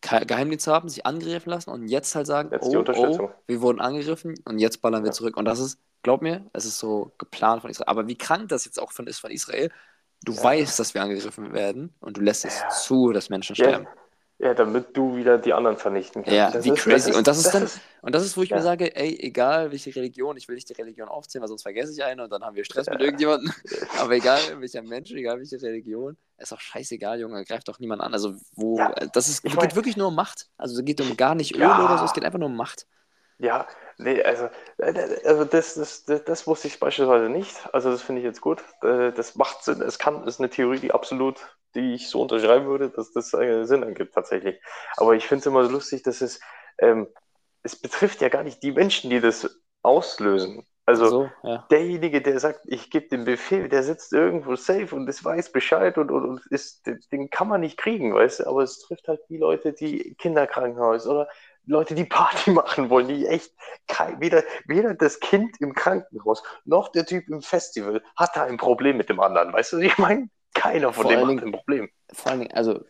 Geheimdienste 0.00 0.72
haben, 0.72 0.88
sich 0.88 1.04
angegriffen 1.06 1.50
lassen 1.50 1.70
und 1.70 1.88
jetzt 1.88 2.14
halt 2.14 2.26
sagen, 2.26 2.50
jetzt 2.52 2.68
oh, 2.68 2.84
oh, 2.86 3.30
wir 3.46 3.60
wurden 3.60 3.80
angegriffen 3.80 4.34
und 4.44 4.60
jetzt 4.60 4.80
ballern 4.80 5.02
wir 5.02 5.08
ja. 5.08 5.12
zurück. 5.12 5.36
Und 5.36 5.44
das 5.44 5.58
ist, 5.58 5.80
glaub 6.02 6.22
mir, 6.22 6.46
es 6.52 6.64
ist 6.64 6.78
so 6.78 7.12
geplant 7.18 7.62
von 7.62 7.70
Israel. 7.70 7.88
Aber 7.88 8.06
wie 8.06 8.16
krank 8.16 8.48
das 8.48 8.64
jetzt 8.64 8.80
auch 8.80 8.92
von 8.92 9.08
ist 9.08 9.18
von 9.18 9.32
Israel, 9.32 9.72
du 10.22 10.32
ja. 10.32 10.42
weißt, 10.42 10.78
dass 10.78 10.94
wir 10.94 11.02
angegriffen 11.02 11.52
werden 11.52 11.94
und 12.00 12.16
du 12.16 12.20
lässt 12.20 12.44
es 12.44 12.60
ja. 12.60 12.68
zu, 12.68 13.12
dass 13.12 13.30
Menschen 13.30 13.54
sterben. 13.54 13.86
Ja, 14.40 14.54
damit 14.54 14.96
du 14.96 15.16
wieder 15.16 15.36
die 15.36 15.52
anderen 15.52 15.76
vernichten 15.76 16.22
kannst. 16.22 16.36
Ja, 16.36 16.52
das 16.52 16.64
wie 16.64 16.70
ist, 16.70 16.78
crazy. 16.78 17.10
Ist, 17.10 17.16
und 17.16 17.26
das 17.26 17.38
ist 17.38 17.52
dann, 17.52 17.64
ist, 17.64 17.80
und 18.02 18.14
das 18.14 18.24
ist, 18.24 18.36
wo 18.36 18.42
ich 18.42 18.52
mir 18.52 18.62
sage, 18.62 18.94
ey, 18.94 19.18
egal 19.20 19.72
welche 19.72 19.94
Religion, 19.96 20.36
ich 20.36 20.46
will 20.46 20.54
nicht 20.54 20.68
die 20.68 20.74
Religion 20.74 21.08
aufzählen, 21.08 21.42
weil 21.42 21.48
sonst 21.48 21.62
vergesse 21.62 21.92
ich 21.92 22.04
eine 22.04 22.22
und 22.22 22.30
dann 22.30 22.44
haben 22.44 22.54
wir 22.54 22.64
Stress 22.64 22.88
mit 22.88 23.00
irgendjemandem. 23.00 23.52
Aber 23.98 24.12
egal 24.12 24.38
welcher 24.60 24.82
Mensch, 24.82 25.10
egal 25.10 25.38
welche 25.38 25.60
Religion, 25.60 26.16
ist 26.36 26.52
auch 26.52 26.60
scheißegal, 26.60 27.18
Junge, 27.18 27.44
greift 27.44 27.66
doch 27.66 27.80
niemand 27.80 28.00
an. 28.00 28.12
Also, 28.12 28.36
wo, 28.54 28.78
ja. 28.78 28.94
das 29.12 29.28
ist, 29.28 29.42
geht 29.42 29.56
mein, 29.56 29.74
wirklich 29.74 29.96
nur 29.96 30.06
um 30.06 30.14
Macht. 30.14 30.48
Also, 30.56 30.78
es 30.78 30.84
geht 30.84 31.00
um 31.00 31.16
gar 31.16 31.34
nicht 31.34 31.56
Öl 31.56 31.64
oder 31.64 31.98
so, 31.98 32.04
es 32.04 32.12
geht 32.12 32.24
einfach 32.24 32.38
nur 32.38 32.48
um 32.48 32.56
Macht. 32.56 32.86
Ja, 33.40 33.66
nee, 33.98 34.22
also, 34.22 34.48
äh, 34.78 35.18
also 35.24 35.44
das, 35.44 35.74
das, 35.74 36.04
das, 36.04 36.24
das 36.24 36.46
wusste 36.46 36.68
ich 36.68 36.80
beispielsweise 36.80 37.28
nicht. 37.28 37.68
Also, 37.72 37.90
das 37.90 38.02
finde 38.02 38.20
ich 38.20 38.24
jetzt 38.24 38.40
gut. 38.40 38.64
Äh, 38.82 39.12
das 39.12 39.36
macht 39.36 39.64
Sinn. 39.64 39.82
Es 39.82 39.98
kann, 39.98 40.26
ist 40.26 40.40
eine 40.40 40.50
Theorie, 40.50 40.78
die 40.78 40.92
absolut 40.92 41.36
die 41.74 41.94
ich 41.94 42.08
so 42.08 42.22
unterschreiben 42.22 42.66
würde, 42.66 42.90
dass 42.90 43.12
das 43.12 43.34
einen 43.34 43.66
Sinn 43.66 43.82
ergibt 43.82 44.14
tatsächlich. 44.14 44.60
Aber 44.96 45.14
ich 45.14 45.26
finde 45.26 45.40
es 45.40 45.46
immer 45.46 45.64
so 45.64 45.70
lustig, 45.70 46.02
dass 46.02 46.20
es, 46.20 46.40
ähm, 46.78 47.06
es 47.62 47.76
betrifft 47.76 48.20
ja 48.20 48.28
gar 48.28 48.42
nicht 48.42 48.62
die 48.62 48.72
Menschen, 48.72 49.10
die 49.10 49.20
das 49.20 49.60
auslösen. 49.82 50.66
Also 50.86 51.06
so, 51.06 51.30
ja. 51.42 51.66
derjenige, 51.70 52.22
der 52.22 52.40
sagt, 52.40 52.60
ich 52.64 52.90
gebe 52.90 53.08
den 53.08 53.26
Befehl, 53.26 53.68
der 53.68 53.82
sitzt 53.82 54.14
irgendwo 54.14 54.56
safe 54.56 54.96
und 54.96 55.06
es 55.06 55.22
weiß 55.22 55.52
Bescheid 55.52 55.98
und, 55.98 56.10
und, 56.10 56.24
und 56.24 56.46
ist, 56.46 56.86
den 57.12 57.28
kann 57.28 57.46
man 57.46 57.60
nicht 57.60 57.76
kriegen, 57.76 58.14
weißt 58.14 58.40
du? 58.40 58.46
Aber 58.46 58.62
es 58.62 58.78
trifft 58.78 59.06
halt 59.06 59.20
die 59.28 59.36
Leute, 59.36 59.74
die 59.74 60.14
Kinderkrankenhaus 60.14 61.06
oder 61.06 61.28
Leute, 61.68 61.94
die 61.94 62.04
Party 62.04 62.50
machen 62.50 62.90
wollen, 62.90 63.08
die 63.08 63.26
echt 63.26 63.52
kein, 63.86 64.20
weder, 64.20 64.42
weder 64.66 64.94
das 64.94 65.20
Kind 65.20 65.60
im 65.60 65.74
Krankenhaus 65.74 66.42
noch 66.64 66.88
der 66.88 67.06
Typ 67.06 67.28
im 67.28 67.42
Festival 67.42 68.02
hat 68.16 68.36
da 68.36 68.44
ein 68.44 68.56
Problem 68.56 68.96
mit 68.96 69.08
dem 69.08 69.20
anderen, 69.20 69.52
weißt 69.52 69.72
du, 69.72 69.76
was 69.76 69.84
ich 69.84 69.98
meine? 69.98 70.28
Keiner 70.54 70.92
von 70.92 71.06
denen 71.06 71.36
hat 71.36 71.44
ein 71.44 71.52
Problem. 71.52 71.88
Vor 72.12 72.32
allen 72.32 72.40
Dingen, 72.40 72.54
also 72.54 72.80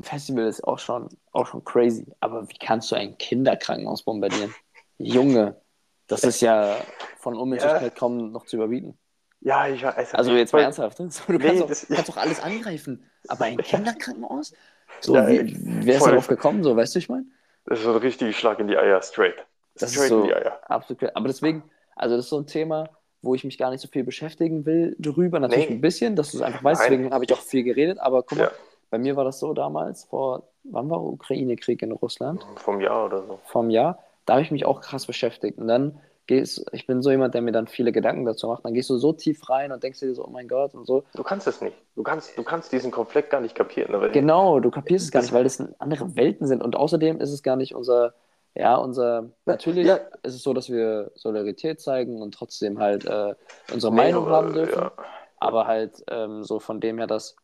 Festival 0.00 0.46
ist 0.46 0.64
auch 0.64 0.78
schon, 0.78 1.08
auch 1.32 1.46
schon 1.46 1.62
crazy, 1.64 2.06
aber 2.20 2.48
wie 2.48 2.58
kannst 2.58 2.90
du 2.90 2.96
ein 2.96 3.16
Kinderkrankenhaus 3.18 4.02
bombardieren? 4.02 4.52
Junge, 4.98 5.60
das 6.06 6.24
ist 6.24 6.40
ja 6.40 6.76
von 7.18 7.36
Unmenschlichkeit 7.36 7.82
ja. 7.82 7.90
kaum 7.90 8.32
noch 8.32 8.46
zu 8.46 8.56
überbieten. 8.56 8.98
Ja, 9.40 9.68
ich 9.68 9.82
weiß. 9.82 10.14
Also 10.14 10.32
jetzt 10.32 10.52
mal 10.52 10.62
ernsthaft, 10.62 10.98
ne? 10.98 11.08
du 11.08 11.38
kannst, 11.38 11.54
nee, 11.54 11.62
auch, 11.62 11.68
das, 11.68 11.86
kannst 11.86 12.10
auch 12.10 12.16
alles 12.16 12.40
angreifen, 12.40 13.04
aber 13.28 13.44
ein 13.44 13.56
Kinderkrankenhaus? 13.58 14.54
So, 15.00 15.14
ja, 15.14 15.28
wie, 15.28 15.54
wer 15.84 15.96
ist 15.96 16.06
darauf 16.06 16.26
gekommen, 16.26 16.62
so, 16.62 16.74
weißt 16.74 16.94
du, 16.94 16.98
ich 16.98 17.08
meine? 17.08 17.26
Das 17.66 17.78
ist 17.78 17.84
so 17.84 17.92
ein 17.92 17.98
richtiger 17.98 18.32
Schlag 18.32 18.58
in 18.58 18.68
die 18.68 18.76
Eier, 18.76 19.00
straight. 19.02 19.36
Das 19.76 19.92
straight 19.92 20.04
ist 20.04 20.08
so, 20.10 20.20
in 20.20 20.26
die 20.28 20.34
Eier. 20.34 20.58
Absolut. 20.68 21.16
Aber 21.16 21.26
deswegen, 21.26 21.62
also 21.96 22.16
das 22.16 22.26
ist 22.26 22.30
so 22.30 22.38
ein 22.38 22.46
Thema, 22.46 22.90
wo 23.22 23.34
ich 23.34 23.44
mich 23.44 23.58
gar 23.58 23.70
nicht 23.70 23.80
so 23.80 23.88
viel 23.88 24.04
beschäftigen 24.04 24.66
will 24.66 24.96
drüber. 24.98 25.40
Natürlich 25.40 25.70
nee. 25.70 25.76
ein 25.76 25.80
bisschen, 25.80 26.14
dass 26.14 26.30
du 26.30 26.38
es 26.38 26.42
einfach 26.42 26.62
weißt, 26.62 26.82
deswegen 26.82 27.12
habe 27.12 27.24
ich 27.24 27.32
auch 27.32 27.40
viel 27.40 27.64
geredet, 27.64 27.98
aber 27.98 28.22
guck 28.22 28.38
mal, 28.38 28.44
ja. 28.44 28.50
bei 28.90 28.98
mir 28.98 29.16
war 29.16 29.24
das 29.24 29.40
so 29.40 29.54
damals, 29.54 30.04
vor, 30.04 30.48
wann 30.64 30.90
war 30.90 31.02
Ukraine-Krieg 31.02 31.82
in 31.82 31.92
Russland? 31.92 32.46
Vom 32.56 32.80
Jahr 32.80 33.06
oder 33.06 33.22
so. 33.22 33.40
Vom 33.44 33.70
Jahr. 33.70 33.98
Da 34.26 34.34
habe 34.34 34.42
ich 34.42 34.50
mich 34.50 34.64
auch 34.64 34.80
krass 34.80 35.06
beschäftigt. 35.06 35.58
Und 35.58 35.68
dann 35.68 36.00
gehst, 36.26 36.64
ich 36.72 36.86
bin 36.86 37.02
so 37.02 37.10
jemand, 37.10 37.34
der 37.34 37.42
mir 37.42 37.52
dann 37.52 37.66
viele 37.66 37.92
Gedanken 37.92 38.24
dazu 38.24 38.46
macht. 38.48 38.64
Dann 38.64 38.72
gehst 38.74 38.88
du 38.90 38.96
so 38.96 39.12
tief 39.12 39.48
rein 39.50 39.72
und 39.72 39.82
denkst 39.82 40.00
dir 40.00 40.14
so, 40.14 40.24
oh 40.26 40.30
mein 40.30 40.48
Gott 40.48 40.74
und 40.74 40.86
so. 40.86 41.04
Du 41.14 41.22
kannst 41.22 41.46
es 41.46 41.60
nicht. 41.60 41.76
Du 41.96 42.02
kannst, 42.02 42.36
du 42.38 42.42
kannst 42.42 42.72
diesen 42.72 42.90
Konflikt 42.90 43.30
gar 43.30 43.40
nicht 43.40 43.54
kapieren. 43.54 44.12
Genau, 44.12 44.60
du 44.60 44.70
kapierst 44.70 45.06
es 45.06 45.10
gar 45.12 45.20
nicht, 45.22 45.32
weil 45.32 45.44
das 45.44 45.62
andere 45.78 46.16
Welten 46.16 46.46
sind. 46.46 46.62
Und 46.62 46.76
außerdem 46.76 47.20
ist 47.20 47.30
es 47.32 47.42
gar 47.42 47.56
nicht 47.56 47.74
unser, 47.74 48.14
ja, 48.54 48.76
unser, 48.76 49.30
natürlich 49.46 49.86
Ja. 49.86 49.96
ist 50.22 50.34
es 50.34 50.42
so, 50.42 50.54
dass 50.54 50.70
wir 50.70 51.10
Solidarität 51.14 51.80
zeigen 51.80 52.22
und 52.22 52.32
trotzdem 52.34 52.78
halt 52.78 53.04
äh, 53.04 53.34
unsere 53.72 53.92
Nee, 53.92 54.02
Meinung 54.02 54.26
aber, 54.26 54.36
haben 54.36 54.52
dürfen. 54.54 54.78
ja. 54.80 54.92
Aber 55.40 55.66
halt 55.66 56.02
ähm, 56.08 56.42
so 56.44 56.58
von 56.58 56.80
dem 56.80 56.96
her, 56.98 57.06
dass, 57.06 57.36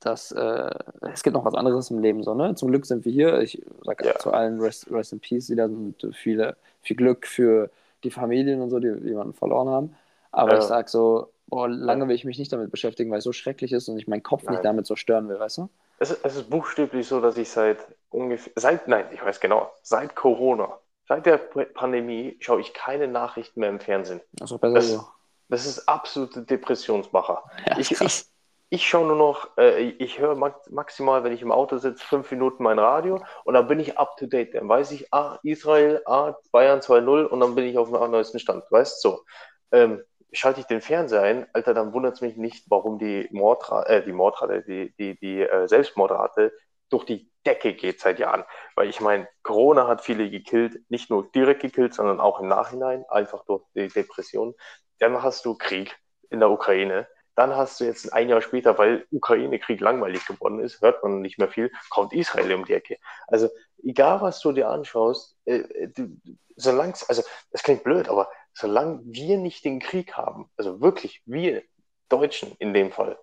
dass 0.00 0.30
äh, 0.32 0.70
es 1.12 1.22
gibt 1.22 1.34
noch 1.34 1.44
was 1.44 1.54
anderes 1.54 1.90
im 1.90 1.98
Leben. 1.98 2.22
So, 2.22 2.34
ne? 2.34 2.54
Zum 2.54 2.68
Glück 2.68 2.86
sind 2.86 3.04
wir 3.04 3.12
hier. 3.12 3.40
Ich 3.40 3.62
sage 3.82 4.06
Ja. 4.06 4.14
zu 4.18 4.30
allen 4.32 4.60
Rest, 4.60 4.90
Rest 4.90 5.12
in 5.12 5.20
Peace 5.20 5.48
wieder 5.50 5.64
und 5.64 5.96
viele, 6.14 6.56
viel 6.84 6.96
Glück 6.96 7.26
für 7.26 7.70
die 8.04 8.10
Familien 8.10 8.60
und 8.60 8.70
so, 8.70 8.78
die 8.78 8.88
jemanden 8.88 9.34
verloren 9.34 9.68
haben. 9.68 9.96
Aber 10.32 10.52
Ja. 10.52 10.58
ich 10.58 10.64
sage 10.64 10.88
so, 10.90 11.30
boah, 11.46 11.68
lange 11.68 12.08
will 12.08 12.14
ich 12.14 12.24
mich 12.24 12.38
nicht 12.38 12.52
damit 12.52 12.70
beschäftigen, 12.70 13.10
weil 13.10 13.18
es 13.18 13.24
so 13.24 13.32
schrecklich 13.32 13.72
ist 13.72 13.88
und 13.88 13.98
ich 13.98 14.08
meinen 14.08 14.22
Kopf 14.22 14.44
Nein. 14.44 14.54
nicht 14.54 14.64
damit 14.64 14.86
so 14.86 14.96
stören 14.96 15.28
will, 15.28 15.38
weißt 15.38 15.58
du? 15.58 15.68
Es, 15.98 16.10
ist- 16.10 16.24
es 16.24 16.36
ist 16.36 16.50
buchstäblich 16.50 17.06
so, 17.06 17.20
dass 17.20 17.36
ich 17.36 17.48
seit 17.50 17.78
ungefähr, 18.10 18.52
seit, 18.56 18.88
nein, 18.88 19.06
ich 19.12 19.24
weiß 19.24 19.40
genau, 19.40 19.70
seit 19.82 20.14
Corona, 20.16 20.78
seit 21.08 21.26
der 21.26 21.38
Pandemie 21.38 22.36
schaue 22.40 22.60
ich 22.60 22.74
keine 22.74 23.08
Nachrichten 23.08 23.60
mehr 23.60 23.68
im 23.70 23.80
Fernsehen. 23.80 24.20
Also 24.40 24.58
besser 24.58 24.74
Das, 24.74 24.88
so. 24.92 25.06
das 25.48 25.66
ist 25.66 25.88
absolute 25.88 26.42
Depressionsmacher. 26.42 27.44
Ja, 27.68 27.78
ich, 27.78 27.92
ich, 27.92 28.26
ich 28.74 28.88
schaue 28.88 29.06
nur 29.06 29.16
noch, 29.16 29.56
äh, 29.56 29.80
ich 29.80 30.18
höre 30.18 30.34
max, 30.34 30.68
maximal, 30.70 31.22
wenn 31.22 31.32
ich 31.32 31.42
im 31.42 31.52
Auto 31.52 31.78
sitze, 31.78 32.04
fünf 32.04 32.30
Minuten 32.32 32.64
mein 32.64 32.80
Radio 32.80 33.22
und 33.44 33.54
dann 33.54 33.68
bin 33.68 33.78
ich 33.78 33.98
up 33.98 34.16
to 34.16 34.26
date. 34.26 34.54
Dann 34.54 34.68
weiß 34.68 34.90
ich, 34.90 35.12
ah, 35.12 35.38
Israel, 35.44 36.02
ah, 36.06 36.34
Bayern 36.50 36.80
2-0 36.80 37.24
und 37.24 37.40
dann 37.40 37.54
bin 37.54 37.64
ich 37.64 37.78
auf 37.78 37.90
dem 37.90 38.10
neuesten 38.10 38.38
Stand. 38.40 38.64
Weißt 38.70 39.00
so. 39.00 39.24
Ähm, 39.72 40.02
schalte 40.32 40.60
ich 40.60 40.66
den 40.66 40.80
Fernseher 40.80 41.22
ein, 41.22 41.46
Alter, 41.52 41.74
dann 41.74 41.92
wundert 41.92 42.14
es 42.14 42.20
mich 42.20 42.36
nicht, 42.36 42.64
warum 42.68 42.98
die 42.98 43.28
Mordrate, 43.30 43.88
äh, 43.88 44.04
die 44.04 44.12
Mordrate, 44.12 44.62
die, 44.62 44.92
die, 44.98 45.18
die 45.20 45.42
äh, 45.42 45.68
Selbstmordrate 45.68 46.52
durch 46.90 47.04
die 47.04 47.30
Decke 47.46 47.74
geht 47.74 48.00
seit 48.00 48.18
Jahren. 48.18 48.44
Weil 48.74 48.88
ich 48.88 49.00
meine, 49.00 49.28
Corona 49.42 49.86
hat 49.86 50.02
viele 50.02 50.28
gekillt, 50.30 50.80
nicht 50.88 51.10
nur 51.10 51.30
direkt 51.30 51.62
gekillt, 51.62 51.94
sondern 51.94 52.20
auch 52.20 52.40
im 52.40 52.48
Nachhinein, 52.48 53.04
einfach 53.08 53.44
durch 53.44 53.62
die 53.74 53.88
Depression. 53.88 54.54
Dann 54.98 55.22
hast 55.22 55.44
du 55.44 55.56
Krieg 55.56 55.96
in 56.30 56.40
der 56.40 56.50
Ukraine. 56.50 57.06
Dann 57.34 57.56
hast 57.56 57.80
du 57.80 57.84
jetzt 57.84 58.12
ein 58.12 58.28
Jahr 58.28 58.42
später, 58.42 58.78
weil 58.78 59.06
Ukraine-Krieg 59.10 59.80
langweilig 59.80 60.24
geworden 60.26 60.60
ist, 60.60 60.80
hört 60.80 61.02
man 61.02 61.20
nicht 61.20 61.38
mehr 61.38 61.48
viel, 61.48 61.72
kommt 61.90 62.12
Israel 62.12 62.52
um 62.54 62.64
die 62.64 62.74
Ecke. 62.74 62.98
Also 63.26 63.48
egal, 63.82 64.20
was 64.20 64.40
du 64.40 64.52
dir 64.52 64.68
anschaust, 64.68 65.36
äh, 65.44 65.88
du, 65.88 66.16
solange, 66.56 66.94
also 67.08 67.22
das 67.50 67.62
klingt 67.62 67.84
blöd, 67.84 68.08
aber 68.08 68.30
solange 68.52 69.00
wir 69.04 69.38
nicht 69.38 69.64
den 69.64 69.80
Krieg 69.80 70.16
haben, 70.16 70.50
also 70.56 70.80
wirklich 70.80 71.22
wir 71.26 71.62
Deutschen 72.08 72.54
in 72.58 72.72
dem 72.72 72.92
Fall, 72.92 73.18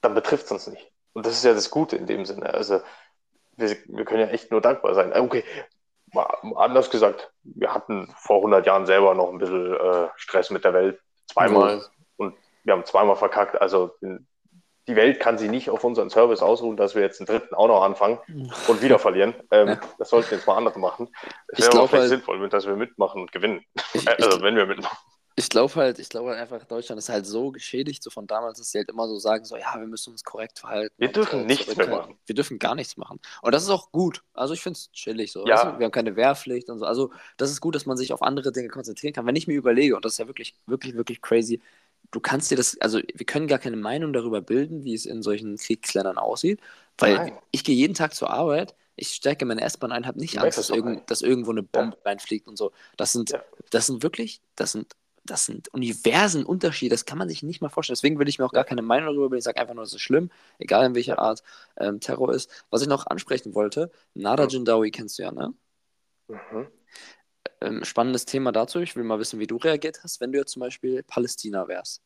dann 0.00 0.14
betrifft 0.14 0.46
es 0.46 0.52
uns 0.52 0.66
nicht. 0.66 0.90
Und 1.12 1.24
das 1.24 1.34
ist 1.34 1.44
ja 1.44 1.54
das 1.54 1.70
Gute 1.70 1.96
in 1.96 2.06
dem 2.06 2.26
Sinne. 2.26 2.52
Also 2.52 2.80
wir, 3.56 3.76
wir 3.86 4.04
können 4.04 4.20
ja 4.20 4.28
echt 4.28 4.50
nur 4.50 4.60
dankbar 4.60 4.94
sein. 4.94 5.12
Okay, 5.12 5.44
mal 6.12 6.26
anders 6.56 6.90
gesagt, 6.90 7.32
wir 7.42 7.72
hatten 7.72 8.12
vor 8.16 8.38
100 8.38 8.66
Jahren 8.66 8.86
selber 8.86 9.14
noch 9.14 9.30
ein 9.30 9.38
bisschen 9.38 9.74
äh, 9.74 10.08
Stress 10.16 10.50
mit 10.50 10.64
der 10.64 10.74
Welt, 10.74 11.00
zweimal. 11.26 11.84
Und 12.64 12.68
wir 12.68 12.72
haben 12.74 12.84
zweimal 12.84 13.16
verkackt. 13.16 13.60
Also 13.60 13.90
die 14.86 14.96
Welt 14.96 15.18
kann 15.20 15.38
sich 15.38 15.50
nicht 15.50 15.70
auf 15.70 15.82
unseren 15.84 16.10
Service 16.10 16.42
ausruhen, 16.42 16.76
dass 16.76 16.94
wir 16.94 17.02
jetzt 17.02 17.20
einen 17.20 17.26
dritten 17.26 17.54
auch 17.54 17.68
noch 17.68 17.82
anfangen 17.82 18.18
und 18.68 18.82
wieder 18.82 18.98
verlieren. 18.98 19.34
Ähm, 19.50 19.68
Ja. 19.68 19.80
Das 19.98 20.10
sollten 20.10 20.34
jetzt 20.34 20.46
mal 20.46 20.56
andere 20.56 20.78
machen. 20.78 21.08
Es 21.48 21.60
wäre 21.60 21.72
vielleicht 21.72 21.92
halt- 21.92 22.08
sinnvoll, 22.08 22.48
dass 22.48 22.66
wir 22.66 22.76
mitmachen 22.76 23.20
und 23.22 23.32
gewinnen. 23.32 23.64
Ich, 23.94 24.06
Also 24.08 24.36
ich, 24.36 24.42
wenn 24.42 24.56
wir 24.56 24.66
mitmachen. 24.66 24.98
ich 25.36 25.48
glaube 25.48 25.74
halt, 25.76 25.98
ich 25.98 26.08
glaube 26.10 26.30
halt 26.30 26.38
einfach, 26.40 26.64
Deutschland 26.66 26.98
ist 26.98 27.08
halt 27.08 27.24
so 27.26 27.50
geschädigt, 27.50 28.02
so 28.02 28.10
von 28.10 28.26
damals, 28.26 28.58
dass 28.58 28.70
sie 28.72 28.78
halt 28.78 28.88
immer 28.90 29.08
so 29.08 29.18
sagen, 29.18 29.44
so, 29.46 29.56
ja, 29.56 29.74
wir 29.78 29.86
müssen 29.86 30.10
uns 30.12 30.22
korrekt 30.22 30.58
verhalten. 30.58 30.94
Wir 30.98 31.08
und, 31.08 31.16
dürfen 31.16 31.40
äh, 31.40 31.46
nichts 31.46 31.74
mehr 31.76 31.88
machen. 31.88 32.18
Wir 32.26 32.34
dürfen 32.34 32.58
gar 32.58 32.74
nichts 32.74 32.96
machen. 32.98 33.20
Und 33.40 33.54
das 33.54 33.62
ist 33.62 33.70
auch 33.70 33.90
gut. 33.90 34.22
Also 34.34 34.52
ich 34.54 34.60
finde 34.60 34.76
es 34.78 34.92
chillig 34.92 35.32
so. 35.32 35.46
Ja. 35.46 35.72
Du? 35.72 35.78
Wir 35.78 35.84
haben 35.86 35.92
keine 35.92 36.14
Wehrpflicht 36.16 36.68
und 36.68 36.78
so. 36.80 36.84
Also 36.84 37.10
das 37.38 37.50
ist 37.50 37.60
gut, 37.62 37.74
dass 37.74 37.86
man 37.86 37.96
sich 37.96 38.12
auf 38.12 38.20
andere 38.22 38.52
Dinge 38.52 38.68
konzentrieren 38.68 39.14
kann. 39.14 39.26
Wenn 39.26 39.36
ich 39.36 39.46
mir 39.46 39.54
überlege, 39.56 39.96
und 39.96 40.04
das 40.04 40.12
ist 40.12 40.18
ja 40.18 40.26
wirklich, 40.26 40.54
wirklich, 40.66 40.94
wirklich 40.94 41.22
crazy, 41.22 41.62
du 42.14 42.20
kannst 42.20 42.50
dir 42.50 42.56
das, 42.56 42.80
also 42.80 43.00
wir 43.14 43.26
können 43.26 43.46
gar 43.48 43.58
keine 43.58 43.76
Meinung 43.76 44.12
darüber 44.12 44.40
bilden, 44.40 44.84
wie 44.84 44.94
es 44.94 45.06
in 45.06 45.22
solchen 45.22 45.56
Kriegsländern 45.56 46.16
aussieht, 46.18 46.60
weil 46.98 47.14
Nein. 47.16 47.38
ich 47.50 47.64
gehe 47.64 47.74
jeden 47.74 47.94
Tag 47.94 48.14
zur 48.14 48.30
Arbeit, 48.30 48.74
ich 48.96 49.08
steige 49.08 49.42
in 49.42 49.48
meine 49.48 49.62
S-Bahn 49.62 49.92
ein, 49.92 50.06
habe 50.06 50.20
nicht 50.20 50.36
Du 50.36 50.40
Angst, 50.40 50.56
dass, 50.58 50.70
irgend, 50.70 51.10
dass 51.10 51.20
irgendwo 51.22 51.50
eine 51.50 51.62
Bombe 51.64 51.98
reinfliegt 52.04 52.46
und 52.46 52.56
so. 52.56 52.72
Das 52.96 53.12
sind, 53.12 53.30
Ja. 53.30 53.42
das 53.70 53.86
sind 53.86 54.02
wirklich, 54.04 54.40
das 54.54 54.72
sind, 54.72 54.94
das 55.24 55.46
sind 55.46 55.72
Universen 55.74 56.44
Unterschiede, 56.44 56.94
das 56.94 57.04
kann 57.06 57.18
man 57.18 57.28
sich 57.28 57.42
nicht 57.42 57.60
mal 57.60 57.68
vorstellen. 57.70 57.94
Deswegen 57.96 58.18
will 58.18 58.28
ich 58.28 58.38
mir 58.38 58.44
auch 58.44 58.52
gar 58.52 58.64
keine 58.64 58.82
Meinung 58.82 59.06
darüber 59.08 59.30
bilden. 59.30 59.38
Ich 59.38 59.44
sage 59.44 59.60
einfach 59.60 59.74
nur, 59.74 59.84
es 59.84 59.92
ist 59.94 60.02
schlimm, 60.02 60.30
egal 60.58 60.86
in 60.86 60.94
welcher 60.94 61.18
Art 61.18 61.42
ähm, 61.78 61.98
Terror 62.00 62.32
ist. 62.32 62.50
Was 62.70 62.82
ich 62.82 62.88
noch 62.88 63.06
ansprechen 63.06 63.54
wollte, 63.54 63.90
Nada 64.14 64.44
Mhm. 64.44 64.50
Jindawi 64.50 64.90
kennst 64.92 65.18
du 65.18 65.22
ja, 65.24 65.32
ne? 65.32 65.54
Mhm. 66.28 66.68
Ähm, 67.64 67.82
spannendes 67.84 68.26
Thema 68.26 68.52
dazu. 68.52 68.80
Ich 68.80 68.94
will 68.94 69.04
mal 69.04 69.18
wissen, 69.18 69.40
wie 69.40 69.46
du 69.46 69.56
reagiert 69.56 70.02
hast, 70.02 70.20
wenn 70.20 70.32
du 70.32 70.38
jetzt 70.38 70.52
zum 70.52 70.60
Beispiel 70.60 71.02
Palästina 71.02 71.66
wärst. 71.66 72.02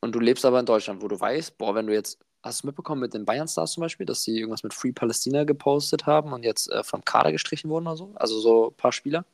Und 0.00 0.12
du 0.14 0.18
lebst 0.18 0.44
aber 0.44 0.58
in 0.58 0.66
Deutschland, 0.66 1.00
wo 1.02 1.08
du 1.08 1.18
weißt, 1.20 1.56
boah, 1.56 1.76
wenn 1.76 1.86
du 1.86 1.94
jetzt, 1.94 2.18
hast 2.42 2.62
du 2.62 2.66
mitbekommen 2.66 3.00
mit 3.00 3.14
den 3.14 3.24
Bayern 3.24 3.46
Stars 3.46 3.74
zum 3.74 3.82
Beispiel, 3.82 4.04
dass 4.04 4.24
sie 4.24 4.36
irgendwas 4.36 4.64
mit 4.64 4.74
Free 4.74 4.90
Palästina 4.92 5.44
gepostet 5.44 6.06
haben 6.06 6.32
und 6.32 6.42
jetzt 6.42 6.68
äh, 6.70 6.82
vom 6.82 7.04
Kader 7.04 7.30
gestrichen 7.30 7.70
wurden 7.70 7.86
oder 7.86 7.96
so? 7.96 8.12
Also 8.16 8.40
so 8.40 8.70
ein 8.70 8.74
paar 8.74 8.90
Spieler? 8.92 9.24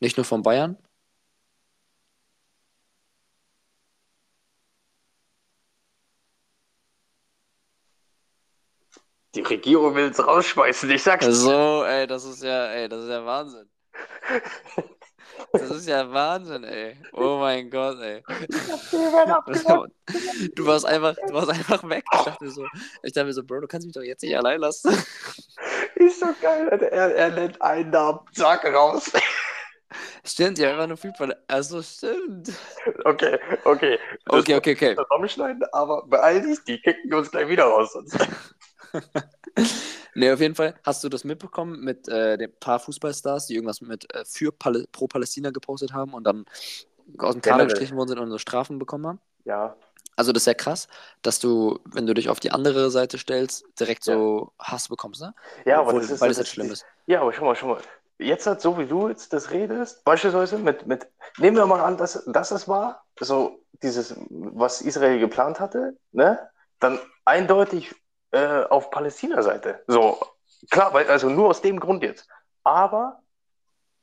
Nicht 0.00 0.16
nur 0.16 0.24
von 0.24 0.42
Bayern? 0.42 0.76
Die 9.34 9.42
Regierung 9.42 9.94
will 9.94 10.10
es 10.10 10.24
rausschmeißen, 10.24 10.90
ich 10.90 11.02
sag's 11.02 11.26
dir. 11.26 11.32
So, 11.32 11.84
ey, 11.84 12.06
das 12.06 12.24
ist 12.24 12.42
ja, 12.42 12.66
ey, 12.72 12.88
das 12.88 13.04
ist 13.04 13.10
ja 13.10 13.24
Wahnsinn. 13.24 13.68
Das 15.52 15.70
ist 15.70 15.88
ja 15.88 16.10
Wahnsinn, 16.12 16.64
ey. 16.64 16.96
Oh 17.12 17.38
mein 17.38 17.70
Gott, 17.70 17.98
ey. 18.00 18.22
Du 20.54 20.66
warst 20.66 20.86
einfach, 20.86 21.14
du 21.26 21.34
warst 21.34 21.50
einfach 21.50 21.88
weg. 21.88 22.04
Ich 22.12 22.20
dachte 22.22 22.44
mir 22.44 22.50
so, 22.50 22.66
ich 23.02 23.12
dachte 23.12 23.26
mir 23.26 23.32
so, 23.32 23.44
Bro, 23.44 23.60
du 23.60 23.66
kannst 23.68 23.86
mich 23.86 23.94
doch 23.94 24.02
jetzt 24.02 24.22
nicht 24.22 24.36
allein 24.36 24.60
lassen. 24.60 24.90
Ist 25.94 26.20
so 26.20 26.26
geil. 26.40 26.68
Er, 26.68 27.14
er 27.14 27.30
nennt 27.30 27.60
einen 27.62 27.90
Namen, 27.90 28.20
zack, 28.32 28.64
raus. 28.64 29.10
Stimmt, 30.24 30.58
ja, 30.58 30.70
einfach 30.70 30.86
nur 30.86 30.96
Fußball. 30.96 31.34
Also 31.48 31.82
stimmt. 31.82 32.50
Okay, 33.04 33.38
okay. 33.64 33.98
Das 34.26 34.40
Okay, 34.40 34.54
okay, 34.56 34.72
okay. 34.74 34.96
zusammenschneiden, 34.96 35.64
aber 35.72 36.06
beeil 36.06 36.42
dich, 36.42 36.62
die 36.64 36.80
kicken 36.80 37.12
uns 37.14 37.30
gleich 37.30 37.48
wieder 37.48 37.64
raus. 37.64 37.96
Nee, 40.14 40.32
auf 40.32 40.40
jeden 40.40 40.54
Fall 40.54 40.74
hast 40.84 41.04
du 41.04 41.08
das 41.08 41.24
mitbekommen 41.24 41.80
mit 41.80 42.08
äh, 42.08 42.36
den 42.36 42.52
paar 42.58 42.80
Fußballstars, 42.80 43.46
die 43.46 43.54
irgendwas 43.54 43.80
mit 43.80 44.12
äh, 44.14 44.24
für 44.24 44.52
Pal 44.52 44.86
pro 44.92 45.06
Palästina 45.06 45.50
gepostet 45.50 45.92
haben 45.92 46.14
und 46.14 46.24
dann 46.24 46.46
aus 47.18 47.34
dem 47.34 47.42
Kader 47.42 47.64
gestrichen 47.66 47.96
worden 47.96 48.08
sind 48.08 48.18
und 48.18 48.30
so 48.30 48.38
Strafen 48.38 48.78
bekommen 48.78 49.06
haben? 49.06 49.20
Ja, 49.44 49.76
Also 50.16 50.32
das 50.32 50.42
ist 50.42 50.46
ja 50.46 50.54
krass, 50.54 50.88
dass 51.22 51.38
du, 51.38 51.78
wenn 51.84 52.06
du 52.06 52.14
dich 52.14 52.28
auf 52.28 52.40
die 52.40 52.50
andere 52.52 52.90
Seite 52.90 53.18
stellst, 53.18 53.64
direkt 53.78 54.04
so 54.04 54.52
Hass 54.58 54.88
bekommst, 54.88 55.20
ne? 55.20 55.34
ja, 55.64 55.80
aber 55.80 55.90
Obwohl, 55.90 56.00
das 56.00 56.10
ist 56.10 56.20
weil 56.20 56.28
das 56.28 56.38
das 56.38 56.38
jetzt 56.38 56.52
schlimm 56.52 56.70
ist. 56.70 56.86
Ja, 57.06 57.20
aber 57.22 57.32
schau 57.32 57.44
mal, 57.44 57.56
schau 57.56 57.68
mal. 57.68 57.82
Jetzt 58.18 58.46
hat 58.46 58.60
so 58.60 58.78
wie 58.78 58.86
du 58.86 59.08
jetzt 59.08 59.32
das 59.32 59.50
redest, 59.50 60.04
beispielsweise 60.04 60.58
mit, 60.58 60.86
mit 60.86 61.08
nehmen 61.38 61.56
wir 61.56 61.66
mal 61.66 61.80
an, 61.80 61.96
dass, 61.96 62.22
dass 62.26 62.50
es 62.50 62.68
war, 62.68 63.06
so 63.18 63.64
dieses, 63.82 64.14
was 64.28 64.82
Israel 64.82 65.18
geplant 65.18 65.58
hatte, 65.60 65.96
ne? 66.12 66.38
Dann 66.80 66.98
eindeutig 67.24 67.94
äh, 68.32 68.64
auf 68.64 68.90
Palästina-Seite. 68.90 69.82
So, 69.86 70.18
klar, 70.70 70.92
weil, 70.92 71.08
also 71.08 71.28
nur 71.28 71.48
aus 71.48 71.60
dem 71.62 71.78
Grund 71.80 72.02
jetzt. 72.02 72.28
Aber 72.64 73.22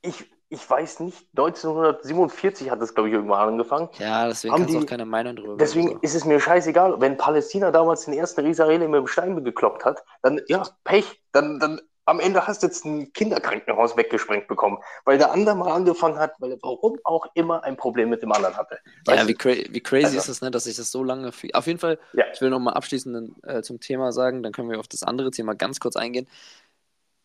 ich, 0.02 0.30
ich 0.50 0.70
weiß 0.70 1.02
nicht, 1.02 1.28
1947 1.38 2.70
hat 2.72 2.82
das, 2.82 2.94
glaube 2.94 3.10
ich, 3.10 3.16
irgendwann 3.16 3.48
angefangen. 3.50 3.90
Ja, 4.00 4.28
deswegen 4.28 4.54
Haben 4.54 4.62
kannst 4.62 4.74
du 4.76 4.80
die- 4.80 4.86
auch 4.86 4.90
keine 4.90 5.06
Meinung 5.06 5.36
drüber 5.36 5.58
Deswegen 5.58 5.90
so. 5.90 5.98
ist 6.02 6.16
es 6.16 6.26
mir 6.26 6.40
scheißegal, 6.40 7.00
wenn 7.02 7.18
Palästina 7.18 7.72
damals 7.72 8.06
den 8.06 8.14
ersten 8.14 8.46
Israeli 8.46 8.88
mit 8.88 9.00
dem 9.00 9.08
Stein 9.08 9.44
gekloppt 9.44 9.86
hat, 9.86 10.04
dann, 10.22 10.42
ja, 10.48 10.64
Pech, 10.84 11.22
dann, 11.32 11.60
dann 11.60 11.82
am 12.08 12.20
Ende 12.22 12.48
hast 12.48 12.64
du 12.64 12.68
jetzt 12.68 12.86
ein 12.86 13.12
Kinderkrankenhaus 13.14 13.96
weggesprengt 13.98 14.48
bekommen, 14.48 14.78
weil 15.06 15.18
der 15.18 15.32
andere 15.32 15.56
mal 15.56 15.72
angefangen 15.72 16.18
hat, 16.18 16.32
weil 16.40 16.54
er 16.54 16.58
warum 16.62 16.98
auch 17.04 17.26
immer 17.34 17.64
ein 17.64 17.76
Problem 17.78 18.10
mit 18.10 18.22
dem 18.24 18.32
anderen 18.32 18.56
hatte. 18.58 18.80
Ja, 19.06 19.14
Weißt 19.14 19.28
wie, 19.28 19.34
du? 19.34 19.38
cra 19.38 19.52
wie 19.70 19.80
crazy 19.82 20.06
Also- 20.06 20.18
ist 20.20 20.30
das, 20.30 20.42
ne, 20.42 20.50
dass 20.50 20.66
ich 20.66 20.78
das 20.78 20.90
so 20.92 21.04
lange. 21.04 21.32
Auf 21.54 21.68
jeden 21.68 21.80
Fall, 21.80 22.00
Ja. 22.14 22.26
ich 22.34 22.40
will 22.42 22.50
nochmal 22.50 22.74
abschließend 22.76 23.44
äh, 23.46 23.62
zum 23.62 23.80
Thema 23.80 24.12
sagen, 24.14 24.42
dann 24.42 24.54
können 24.54 24.70
wir 24.70 24.80
auf 24.80 24.88
das 24.88 25.04
andere 25.04 25.32
Thema 25.32 25.54
ganz 25.54 25.80
kurz 25.80 25.96
eingehen. 25.98 26.28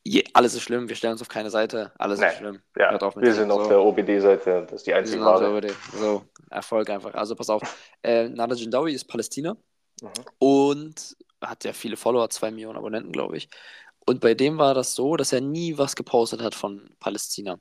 Je, 0.04 0.24
alles 0.34 0.54
ist 0.54 0.62
schlimm, 0.62 0.88
wir 0.88 0.96
stellen 0.96 1.12
uns 1.12 1.22
auf 1.22 1.28
keine 1.28 1.48
Seite, 1.50 1.92
alles 1.96 2.18
Nee, 2.18 2.26
ist 2.26 2.38
schlimm. 2.38 2.60
Ja, 2.76 2.90
auf 2.96 3.14
wir 3.16 3.32
sind 3.34 3.52
auf 3.52 3.62
so. 3.64 3.68
der 3.68 3.80
OBD-Seite, 3.80 4.62
das 4.68 4.72
ist 4.80 4.86
die 4.88 4.94
einzige 4.94 5.22
die, 5.60 5.96
so, 5.96 6.24
Erfolg 6.50 6.90
einfach. 6.90 7.14
Also 7.14 7.36
pass 7.36 7.48
auf. 7.50 7.62
Äh, 8.02 8.28
Nada 8.28 8.56
Jindawi 8.56 8.94
ist 8.94 9.04
Palästina. 9.04 9.56
Mhm. 10.02 10.08
Und 10.40 11.16
hat 11.40 11.62
ja 11.64 11.72
viele 11.72 11.96
Follower, 11.96 12.28
zwei 12.30 12.50
Millionen 12.50 12.78
Abonnenten, 12.78 13.12
glaube 13.12 13.36
ich. 13.36 13.48
Und 14.06 14.20
bei 14.20 14.34
dem 14.34 14.58
war 14.58 14.74
das 14.74 14.94
so, 14.94 15.16
dass 15.16 15.32
er 15.32 15.40
nie 15.40 15.78
was 15.78 15.96
gepostet 15.96 16.42
hat 16.42 16.54
von 16.54 16.90
Palästina. 16.98 17.58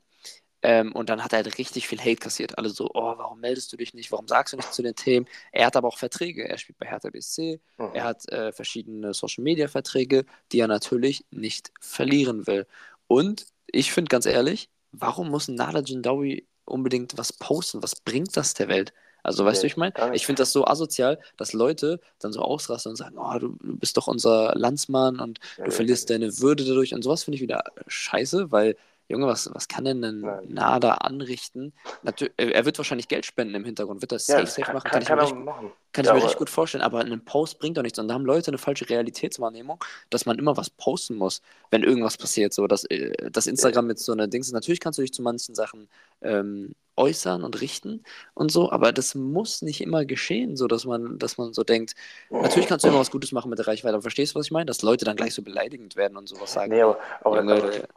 Ähm, 0.62 0.92
und 0.92 1.08
dann 1.08 1.24
hat 1.24 1.32
er 1.32 1.42
halt 1.42 1.58
richtig 1.58 1.88
viel 1.88 2.00
Hate 2.00 2.16
kassiert. 2.16 2.56
Alle 2.58 2.70
so, 2.70 2.88
oh, 2.94 3.18
warum 3.18 3.40
meldest 3.40 3.72
du 3.72 3.76
dich 3.76 3.94
nicht? 3.94 4.12
Warum 4.12 4.28
sagst 4.28 4.52
du 4.52 4.56
nichts 4.56 4.72
zu 4.76 4.82
den 4.82 4.94
Themen? 4.94 5.26
Er 5.50 5.66
hat 5.66 5.76
aber 5.76 5.88
auch 5.88 5.98
Verträge. 5.98 6.48
Er 6.48 6.56
spielt 6.58 6.78
bei 6.78 6.86
Hertha 6.86 7.10
BSC. 7.10 7.60
Mhm. 7.78 7.90
Er 7.94 8.04
hat 8.04 8.28
äh, 8.30 8.52
verschiedene 8.52 9.12
Social-Media-Verträge, 9.12 10.24
die 10.52 10.60
er 10.60 10.68
natürlich 10.68 11.24
nicht 11.30 11.72
verlieren 11.80 12.46
will. 12.46 12.66
Und 13.08 13.46
ich 13.66 13.92
finde 13.92 14.08
ganz 14.08 14.26
ehrlich, 14.26 14.70
warum 14.92 15.30
muss 15.30 15.48
Nala 15.48 15.80
Jindawi 15.80 16.46
unbedingt 16.64 17.18
was 17.18 17.32
posten? 17.32 17.82
Was 17.82 17.96
bringt 17.96 18.36
das 18.36 18.54
der 18.54 18.68
Welt? 18.68 18.92
Also, 19.22 19.44
weißt 19.44 19.62
Nee, 19.62 19.62
du, 19.62 19.66
ich 19.66 19.76
meine, 19.76 19.94
ich 20.10 20.26
finde 20.26 20.42
das 20.42 20.52
so 20.52 20.66
asozial, 20.66 21.18
dass 21.36 21.52
Leute 21.52 22.00
dann 22.18 22.32
so 22.32 22.40
ausrasten 22.42 22.90
und 22.90 22.96
sagen, 22.96 23.16
oh, 23.18 23.38
du, 23.38 23.48
du 23.60 23.76
bist 23.78 23.96
doch 23.96 24.06
unser 24.08 24.54
Landsmann 24.56 25.20
und 25.20 25.38
Ja, 25.56 25.64
du 25.64 25.70
ja, 25.70 25.72
verlierst 25.72 26.10
deine 26.10 26.38
Würde 26.40 26.64
dadurch. 26.64 26.94
Und 26.94 27.02
sowas 27.02 27.24
finde 27.24 27.36
ich 27.36 27.42
wieder 27.42 27.64
scheiße, 27.86 28.50
weil, 28.50 28.76
Junge, 29.08 29.26
was, 29.26 29.50
was 29.54 29.68
kann 29.68 29.84
denn 29.84 30.02
ein 30.04 30.20
Nein. 30.20 30.44
Nada 30.44 30.94
anrichten? 30.94 31.72
Natür 32.02 32.30
er 32.36 32.64
wird 32.64 32.78
wahrscheinlich 32.78 33.08
Geld 33.08 33.26
spenden 33.26 33.54
im 33.54 33.64
Hintergrund, 33.64 34.00
wird 34.02 34.12
das 34.12 34.26
Ja, 34.26 34.34
safe, 34.34 34.46
safe 34.46 34.66
kann, 34.66 34.72
machen, 34.72 34.90
kann, 34.90 35.00
kann, 35.02 35.02
ich 35.02 35.10
mir 35.10 35.18
richtig, 35.20 35.38
machen. 35.44 35.72
kann 35.92 36.04
Ja, 36.04 36.04
ich 36.04 36.12
mir 36.12 36.16
richtig 36.18 36.36
gut 36.36 36.50
vorstellen. 36.50 36.82
Aber 36.82 37.00
ein 37.00 37.24
Post 37.24 37.58
bringt 37.58 37.76
doch 37.76 37.82
nichts. 37.82 37.98
Und 37.98 38.08
da 38.08 38.14
haben 38.14 38.24
Leute 38.24 38.48
eine 38.50 38.58
falsche 38.58 38.88
Realitätswahrnehmung, 38.88 39.82
dass 40.10 40.26
man 40.26 40.38
immer 40.38 40.56
was 40.56 40.70
posten 40.70 41.16
muss, 41.16 41.42
wenn 41.70 41.82
irgendwas 41.82 42.16
passiert. 42.16 42.52
So, 42.54 42.66
dass, 42.66 42.84
äh, 42.84 43.30
dass 43.30 43.46
Instagram 43.46 43.88
jetzt 43.90 44.04
so 44.04 44.12
eine 44.12 44.28
Dings 44.28 44.46
ist. 44.46 44.52
Natürlich 44.54 44.80
kannst 44.80 44.98
du 44.98 45.02
dich 45.02 45.12
zu 45.12 45.22
manchen 45.22 45.54
Sachen 45.54 45.88
ähm, 46.22 46.74
äußern 46.96 47.44
und 47.44 47.60
richten 47.60 48.04
und 48.34 48.50
so, 48.52 48.70
aber 48.70 48.92
das 48.92 49.14
muss 49.14 49.62
nicht 49.62 49.80
immer 49.80 50.04
geschehen, 50.04 50.56
so 50.56 50.66
dass 50.68 50.84
man, 50.84 51.18
dass 51.18 51.38
man 51.38 51.52
so 51.52 51.64
denkt, 51.64 51.94
natürlich 52.40 52.66
kannst 52.68 52.84
du 52.84 52.88
immer 52.88 52.98
was 53.00 53.10
Gutes 53.10 53.32
machen 53.32 53.50
mit 53.50 53.58
der 53.58 53.66
Reichweite, 53.68 53.94
aber 53.94 54.02
verstehst 54.02 54.34
du, 54.34 54.38
was 54.38 54.46
ich 54.46 54.52
meine? 54.52 54.66
Dass 54.66 54.82
Leute 54.82 55.04
dann 55.04 55.16
gleich 55.16 55.34
so 55.34 55.42
beleidigend 55.42 55.96
werden 55.96 56.16
und 56.16 56.28
sowas 56.28 56.52
sagen. 56.52 56.72
Nee, 56.72 56.82
aber, 56.82 56.98
aber, 57.22 57.36
Junge, 57.38 57.52
aber 57.52 57.70
der- 57.70 57.88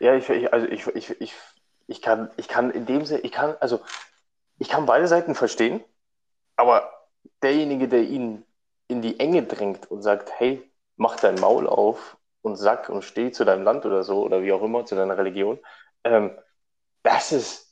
ja, 0.00 0.14
ich, 0.16 0.28
ich, 0.28 0.52
also 0.52 0.66
ich, 0.66 0.86
ich, 0.88 1.20
ich, 1.20 1.34
ich 1.86 2.02
kann, 2.02 2.30
ich 2.36 2.48
kann 2.48 2.70
in 2.70 2.86
dem 2.86 3.04
Sinne, 3.04 3.20
ich 3.20 3.32
kann, 3.32 3.56
also 3.60 3.80
ich 4.58 4.68
kann 4.68 4.86
beide 4.86 5.08
Seiten 5.08 5.34
verstehen, 5.34 5.82
aber 6.56 6.92
derjenige, 7.42 7.88
der 7.88 8.02
ihn 8.02 8.44
in 8.88 9.02
die 9.02 9.20
Enge 9.20 9.44
drängt 9.44 9.90
und 9.90 10.02
sagt, 10.02 10.30
hey, 10.38 10.62
mach 10.96 11.16
dein 11.16 11.36
Maul 11.40 11.66
auf 11.68 12.16
und 12.42 12.56
sag 12.56 12.88
und 12.88 13.04
steh 13.04 13.32
zu 13.32 13.44
deinem 13.44 13.64
Land 13.64 13.86
oder 13.86 14.02
so, 14.04 14.22
oder 14.24 14.42
wie 14.42 14.52
auch 14.52 14.62
immer, 14.62 14.84
zu 14.86 14.94
deiner 14.96 15.16
Religion, 15.18 15.58
ähm, 16.04 16.36
das 17.02 17.32
ist 17.32 17.69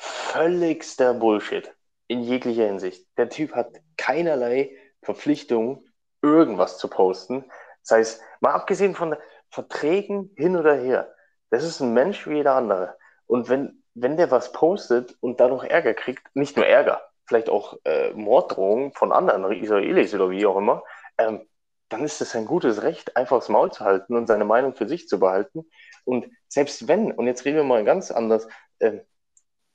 völligster 0.00 1.12
Bullshit 1.12 1.74
in 2.08 2.22
jeglicher 2.22 2.64
Hinsicht. 2.64 3.06
Der 3.18 3.28
Typ 3.28 3.54
hat 3.54 3.68
keinerlei 3.98 4.74
Verpflichtung, 5.02 5.86
irgendwas 6.22 6.78
zu 6.78 6.88
posten. 6.88 7.44
Das 7.82 7.98
heißt, 7.98 8.22
mal 8.40 8.52
abgesehen 8.52 8.94
von 8.94 9.14
Verträgen 9.50 10.32
hin 10.36 10.56
oder 10.56 10.74
her, 10.74 11.14
das 11.50 11.64
ist 11.64 11.80
ein 11.80 11.92
Mensch 11.92 12.26
wie 12.26 12.36
jeder 12.36 12.54
andere. 12.54 12.96
Und 13.26 13.48
wenn, 13.50 13.82
wenn 13.94 14.16
der 14.16 14.30
was 14.30 14.52
postet 14.52 15.16
und 15.20 15.38
dadurch 15.38 15.64
Ärger 15.64 15.92
kriegt, 15.92 16.34
nicht 16.34 16.56
nur 16.56 16.66
Ärger, 16.66 17.02
vielleicht 17.26 17.50
auch 17.50 17.76
äh, 17.84 18.12
Morddrohungen 18.12 18.92
von 18.94 19.12
anderen 19.12 19.52
Israelis 19.52 20.14
oder 20.14 20.30
wie 20.30 20.46
auch 20.46 20.56
immer, 20.56 20.82
ähm, 21.18 21.46
dann 21.90 22.04
ist 22.04 22.22
es 22.22 22.34
ein 22.34 22.46
gutes 22.46 22.82
Recht, 22.82 23.16
einfach 23.16 23.38
das 23.38 23.48
Maul 23.50 23.70
zu 23.70 23.84
halten 23.84 24.16
und 24.16 24.28
seine 24.28 24.44
Meinung 24.46 24.74
für 24.74 24.88
sich 24.88 25.08
zu 25.08 25.20
behalten. 25.20 25.68
Und 26.04 26.26
selbst 26.48 26.88
wenn, 26.88 27.12
und 27.12 27.26
jetzt 27.26 27.44
reden 27.44 27.58
wir 27.58 27.64
mal 27.64 27.84
ganz 27.84 28.10
anders, 28.10 28.48
ähm, 28.80 29.02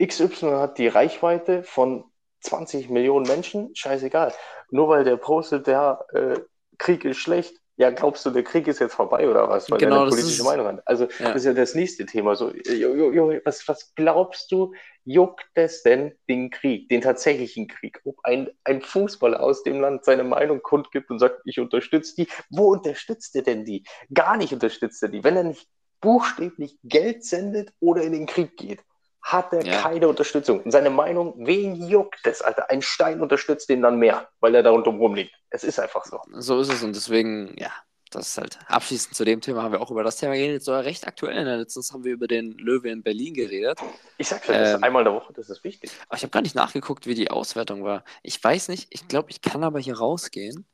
XY 0.04 0.52
hat 0.58 0.78
die 0.78 0.88
Reichweite 0.88 1.64
von 1.64 2.06
20 2.42 2.90
Millionen 2.90 3.26
Menschen, 3.28 3.76
scheißegal. 3.76 4.34
Nur 4.70 4.90
weil 4.90 5.04
der 5.04 5.18
postet, 5.18 5.68
der 5.68 6.06
äh, 6.14 6.40
Krieg 6.78 7.06
ist 7.06 7.18
schlecht, 7.18 7.56
ja, 7.78 7.90
glaubst 7.90 8.26
du, 8.26 8.30
der 8.30 8.44
Krieg 8.44 8.68
ist 8.68 8.80
jetzt 8.80 8.94
vorbei 8.94 9.28
oder 9.30 9.50
was? 9.50 9.70
Weil 9.70 9.80
Genau, 9.80 9.96
der 9.96 10.02
eine 10.04 10.10
politische 10.12 10.42
ist- 10.42 10.46
Meinung 10.46 10.66
hat. 10.68 10.82
Also, 10.86 11.06
Ja. 11.20 11.28
das 11.34 11.36
ist 11.38 11.46
ja 11.46 11.54
das 11.54 11.76
nächste 11.76 12.06
Thema. 12.06 12.36
So, 12.36 12.52
jo, 12.54 13.12
jo, 13.12 13.34
was, 13.44 13.68
was 13.68 13.94
glaubst 13.96 14.50
du, 14.52 14.74
juckt 15.04 15.46
es 15.56 15.84
denn 15.84 16.14
den 16.30 16.52
Krieg, 16.52 16.88
den 16.88 17.02
tatsächlichen 17.02 17.68
Krieg? 17.68 18.00
Ob 18.06 18.16
ein, 18.24 18.50
ein 18.64 18.82
Fußballer 18.82 19.42
aus 19.42 19.64
dem 19.64 19.82
Land 19.82 20.06
seine 20.06 20.24
Meinung 20.24 20.62
kundgibt 20.62 21.10
und 21.10 21.20
sagt, 21.20 21.42
ich 21.44 21.60
unterstütze 21.60 22.16
die, 22.16 22.28
wo 22.50 22.72
unterstützt 22.72 23.36
er 23.36 23.42
denn 23.42 23.66
die? 23.66 23.84
Gar 24.14 24.38
nicht 24.38 24.54
unterstützt 24.54 25.04
er 25.04 25.10
die. 25.10 25.26
Wenn 25.26 25.36
er 25.36 25.44
nicht 25.44 25.68
buchstäblich 26.00 26.78
Geld 26.84 27.26
sendet 27.26 27.74
oder 27.82 28.04
in 28.04 28.14
den 28.14 28.26
Krieg 28.26 28.56
geht, 28.56 28.80
hat 29.26 29.52
er 29.54 29.66
Ja. 29.66 29.82
keine 29.82 30.08
Unterstützung. 30.08 30.62
Und 30.62 30.70
seine 30.72 30.92
Meinung, 30.92 31.34
wen 31.38 31.76
juckt 31.88 32.26
es, 32.28 32.44
Alter? 32.44 32.70
Ein 32.70 32.84
Stein 32.84 33.22
unterstützt 33.22 33.68
den 33.70 33.82
dann 33.82 33.98
mehr, 33.98 34.30
weil 34.40 34.54
er 34.54 34.62
da 34.62 34.70
unten 34.70 34.90
rumliegt. 34.98 35.34
Es 35.50 35.64
ist 35.64 35.80
einfach 35.80 36.06
so. 36.06 36.20
So 36.34 36.60
ist 36.62 36.72
es 36.72 36.84
und 36.84 36.96
deswegen, 36.96 37.56
ja, 37.58 37.72
das 38.12 38.28
ist 38.28 38.38
halt 38.38 38.60
abschließend 38.68 39.16
zu 39.16 39.26
dem 39.26 39.42
Thema 39.42 39.64
haben 39.64 39.72
wir 39.72 39.82
auch 39.82 39.90
über 39.90 40.04
das 40.04 40.18
Thema 40.18 40.36
geredet. 40.36 40.54
Jetzt 40.58 40.66
sogar 40.66 40.84
recht 40.84 41.08
aktuell. 41.08 41.44
Ne? 41.44 41.58
Letztens 41.58 41.92
haben 41.92 42.04
wir 42.04 42.14
über 42.14 42.28
den 42.28 42.52
Löwe 42.60 42.90
in 42.90 43.02
Berlin 43.02 43.34
geredet. 43.34 43.80
Ich 44.20 44.30
ja, 44.30 44.38
das 44.38 44.48
Ähm, 44.56 44.76
ist 44.76 44.84
einmal 44.84 45.02
in 45.02 45.06
der 45.06 45.14
Woche, 45.16 45.34
das 45.34 45.50
ist 45.50 45.64
wichtig. 45.64 45.90
Aber 46.08 46.18
ich 46.18 46.24
habe 46.24 46.32
gar 46.32 46.42
nicht 46.44 46.56
nachgeguckt, 46.56 47.08
wie 47.08 47.16
die 47.16 47.32
Auswertung 47.32 47.84
war. 47.84 48.04
Ich 48.22 48.42
weiß 48.42 48.68
nicht, 48.70 48.88
ich 48.92 49.08
glaube, 49.08 49.32
ich 49.32 49.42
kann 49.42 49.64
aber 49.64 49.80
hier 49.80 49.98
rausgehen. 49.98 50.68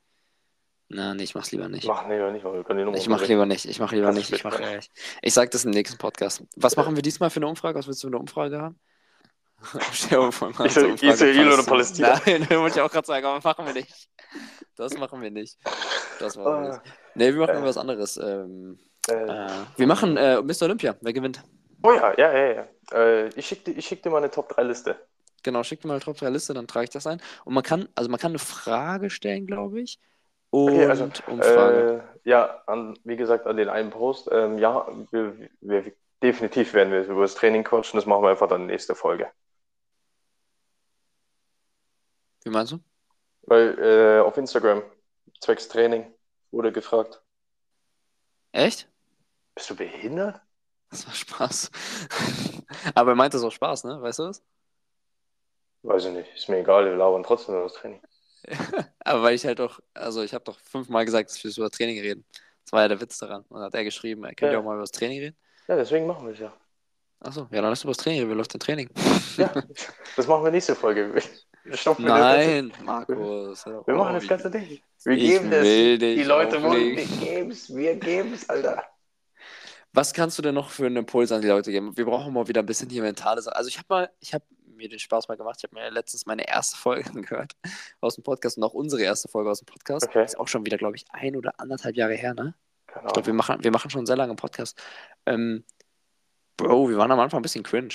Na, 0.94 1.14
nee, 1.14 1.24
ich 1.24 1.36
mach's 1.36 1.52
lieber 1.52 1.70
nicht. 1.70 1.88
Mach 1.88 2.08
nee, 2.08 2.32
nicht, 2.32 2.44
wir 2.44 2.64
können 2.64 2.80
die 2.80 2.86
Nummer 2.86 2.98
Ich 2.98 3.08
mache 3.08 3.26
lieber 3.26 3.46
nicht, 3.46 3.66
ich 3.66 3.80
mache 3.80 3.96
lieber 3.96 4.08
Das 4.08 4.16
nicht, 4.16 4.32
ich 4.32 4.44
geil. 4.44 4.80
ich, 4.80 4.90
ich 5.22 5.34
sag 5.34 5.52
das 5.52 5.66
im 5.66 5.72
nächsten 5.72 5.98
Podcast. 5.98 6.44
Was 6.56 6.76
machen 6.76 6.96
wir 6.96 7.02
diesmal 7.02 7.30
für 7.30 7.38
eine 7.38 7.48
Umfrage? 7.48 7.78
Was 7.80 7.88
willst 7.88 8.04
du 8.04 8.08
für 8.08 8.14
eine 8.14 8.20
Umfrage 8.20 8.62
haben? 8.62 8.80
Stell 9.94 10.20
dir 10.20 10.32
vor, 10.32 10.52
so 10.54 10.80
eine 10.80 10.94
Israel- 10.96 11.54
oder 11.54 11.64
Palästina. 11.64 12.20
Nein, 12.26 12.46
da 12.50 12.60
wollte 12.60 12.80
ich 12.80 12.82
auch 12.82 12.92
gerade 12.92 13.06
sagen, 13.08 13.26
aber 13.26 13.40
machen 13.44 13.66
wir 13.66 13.74
nicht. 13.74 14.10
Das 14.76 14.98
machen 14.98 15.22
wir 15.22 15.32
nicht. 15.32 15.58
Das 16.20 16.36
machen 16.36 16.64
wir 16.64 16.70
nicht. 16.70 16.82
Nee, 17.16 17.34
wir 17.34 17.40
machen 17.42 17.64
Äh. 17.64 17.64
was 17.64 17.78
anderes. 17.78 18.18
Ähm, 18.18 18.80
Äh, 19.08 19.14
äh, 19.14 19.50
wir 19.78 19.88
machen 19.88 20.18
äh, 20.18 20.42
Mr. 20.42 20.64
Olympia. 20.64 20.96
Wer 21.02 21.14
gewinnt? 21.14 21.44
oh 21.84 21.92
ja, 21.94 22.14
ja, 22.18 22.32
ja, 22.38 22.54
ja. 22.54 22.68
Äh, 22.98 23.30
ich 23.36 23.48
schicke 23.48 23.72
dir, 23.72 23.78
ich 23.78 23.86
schick 23.88 24.04
dir 24.04 24.10
mal 24.10 24.18
eine 24.18 24.30
Top-3-Liste. 24.30 24.96
Genau, 25.44 25.64
schickt 25.64 25.84
mir 25.84 25.90
mal 25.94 26.00
Top 26.00 26.18
3 26.18 26.30
Liste, 26.30 26.54
dann 26.54 26.68
trage 26.68 26.84
ich 26.86 26.90
das 26.92 27.08
ein. 27.08 27.20
Und 27.46 27.54
man 27.54 27.64
kann, 27.64 27.90
also 27.96 28.10
man 28.10 28.20
kann 28.20 28.32
eine 28.32 28.40
Frage 28.40 29.10
stellen, 29.10 29.48
glaube 29.48 29.82
ich. 29.82 30.00
Und 30.52 30.70
Okay, 30.70 30.86
also, 30.86 31.10
Umfrage. 31.28 32.04
Äh, 32.24 32.30
ja, 32.30 32.62
an, 32.68 33.00
wie 33.04 33.16
gesagt, 33.16 33.48
an 33.48 33.58
den 33.58 33.70
einen 33.70 33.90
Post. 33.90 34.30
Ähm, 34.32 34.58
ja, 34.58 34.86
wir, 35.12 35.50
wir, 35.62 35.94
definitiv 36.22 36.74
werden 36.74 36.92
wir 36.92 37.06
über 37.06 37.22
das 37.22 37.36
Training 37.36 37.64
quatschen. 37.64 37.98
Das 37.98 38.06
machen 38.06 38.22
wir 38.22 38.30
einfach 38.30 38.48
dann 38.48 38.68
nächste 38.68 38.94
Folge. 38.94 39.32
Wie 42.44 42.50
meinst 42.50 42.74
du? 42.74 42.80
Weil 43.44 43.80
äh, 43.80 44.20
auf 44.20 44.38
Instagram, 44.38 44.84
zwecks 45.40 45.68
Training, 45.68 46.14
wurde 46.52 46.72
gefragt. 46.72 47.22
Echt? 48.52 48.90
Bist 49.56 49.70
du 49.70 49.76
behindert? 49.76 50.42
Das 50.90 51.08
war 51.08 51.14
Spaß. 51.14 51.72
Aber 52.96 53.12
er 53.12 53.16
meinte 53.16 53.38
es 53.38 53.44
auch 53.44 53.52
Spaß, 53.52 53.86
ne? 53.86 54.02
Weißt 54.02 54.20
du 54.20 54.24
das? 54.24 54.44
Weiß 55.84 56.06
ich 56.06 56.12
nicht. 56.12 56.36
Ist 56.36 56.50
mir 56.50 56.60
egal, 56.60 56.86
wir 56.86 56.96
labern 56.96 57.24
trotzdem 57.24 57.56
über 57.56 57.64
das 57.64 57.74
Training. 57.74 58.02
Aber 59.00 59.24
weil 59.24 59.36
ich 59.36 59.46
halt 59.46 59.60
doch, 59.60 59.80
also 59.94 60.24
ich 60.24 60.34
habe 60.34 60.44
doch 60.44 60.60
fünfmal 60.60 61.06
gesagt, 61.06 61.30
dass 61.30 61.44
wir 61.44 61.52
über 61.52 61.70
das 61.70 61.78
Training 61.78 62.00
reden. 62.00 62.26
Das 62.64 62.72
war 62.74 62.82
ja 62.82 62.88
der 62.88 63.02
Witz 63.02 63.18
daran. 63.18 63.42
Und 63.50 63.56
dann 63.58 63.66
hat 63.66 63.76
er 63.76 63.84
geschrieben, 63.84 64.24
er 64.24 64.36
könnte 64.36 64.54
ja 64.54 64.60
auch 64.60 64.64
mal 64.64 64.74
über 64.74 64.84
das 64.84 64.92
Training 64.92 65.20
reden. 65.20 65.38
Ja, 65.68 65.76
deswegen 65.76 66.08
machen 66.08 66.26
wir 66.28 66.34
es 66.34 66.40
ja. 66.40 66.54
Achso, 67.20 67.42
ja, 67.52 67.62
dann 67.62 67.70
lass 67.70 67.84
über 67.84 67.92
das 67.92 67.98
Training 67.98 68.22
reden. 68.22 68.32
Wie 68.32 68.36
läuft 68.36 68.54
dein 68.54 68.60
Training? 68.60 68.90
Ja, 69.38 69.54
das 70.16 70.28
machen 70.28 70.44
wir 70.44 70.52
nächste 70.52 70.76
Folge. 70.76 71.22
Stoppen 71.74 72.06
Nein, 72.06 72.74
Markus. 72.84 73.66
Wir 73.66 73.80
auf. 73.80 73.88
machen 73.88 74.16
das 74.16 74.28
ganze 74.28 74.50
Ding. 74.50 74.82
Wir 75.04 75.14
Ich 75.14 75.24
geben 75.24 75.52
das. 75.52 75.64
Die 75.64 76.24
Leute 76.24 76.62
wollen, 76.64 76.96
wir 76.96 77.04
aufregen. 77.04 77.20
geben's, 77.20 77.74
wir 77.74 77.96
geben's, 77.96 78.50
Alter. 78.50 78.84
Was 79.94 80.14
kannst 80.14 80.38
du 80.38 80.42
denn 80.42 80.56
noch 80.56 80.70
für 80.70 80.86
einen 80.86 80.98
Impuls 80.98 81.32
an 81.32 81.42
die 81.42 81.48
Leute 81.50 81.70
geben? 81.72 81.96
Wir 81.98 82.06
brauchen 82.06 82.34
mal 82.34 82.48
wieder 82.48 82.62
ein 82.62 82.66
bisschen 82.66 82.90
hier 82.90 83.02
mentale 83.02 83.42
Sachen. 83.42 83.56
Also 83.56 83.68
ich 83.68 83.78
habe 83.78 83.88
mal, 83.90 84.10
ich 84.20 84.34
habe 84.34 84.46
mir 84.76 84.90
den 84.90 85.00
Spaß 85.00 85.28
mal 85.28 85.38
gemacht. 85.38 85.58
Ich 85.60 85.64
habe 85.64 85.76
mir 85.76 85.90
letztens 85.90 86.26
meine 86.26 86.48
erste 86.48 86.78
Folge 86.78 87.10
gehört 87.22 87.54
aus 88.00 88.16
dem 88.16 88.24
Podcast 88.24 88.58
und 88.58 88.64
auch 88.64 88.74
unsere 88.74 89.02
erste 89.02 89.28
Folge 89.28 89.50
aus 89.50 89.60
dem 89.60 89.66
Podcast. 89.66 90.08
Okay. 90.08 90.26
Ist 90.26 90.40
auch 90.40 90.48
schon 90.48 90.66
wieder, 90.66 90.78
glaube 90.78 90.96
ich, 90.96 91.06
ein 91.12 91.36
oder 91.36 91.60
anderthalb 91.60 91.96
Jahre 91.96 92.16
her, 92.16 92.34
ne? 92.34 92.56
Keine 92.88 93.08
Ich 93.08 93.14
glaube, 93.14 93.28
wir 93.28 93.34
machen, 93.34 93.64
wir 93.64 93.72
machen 93.72 93.90
schon 93.90 94.06
sehr 94.06 94.18
lange 94.18 94.32
einen 94.32 94.38
Podcast. 94.38 94.82
Ähm, 95.26 95.64
Bro, 96.58 96.90
wir 96.90 96.98
waren 96.98 97.12
am 97.12 97.20
Anfang 97.20 97.40
ein 97.40 97.44
bisschen 97.44 97.64
cringe. 97.64 97.94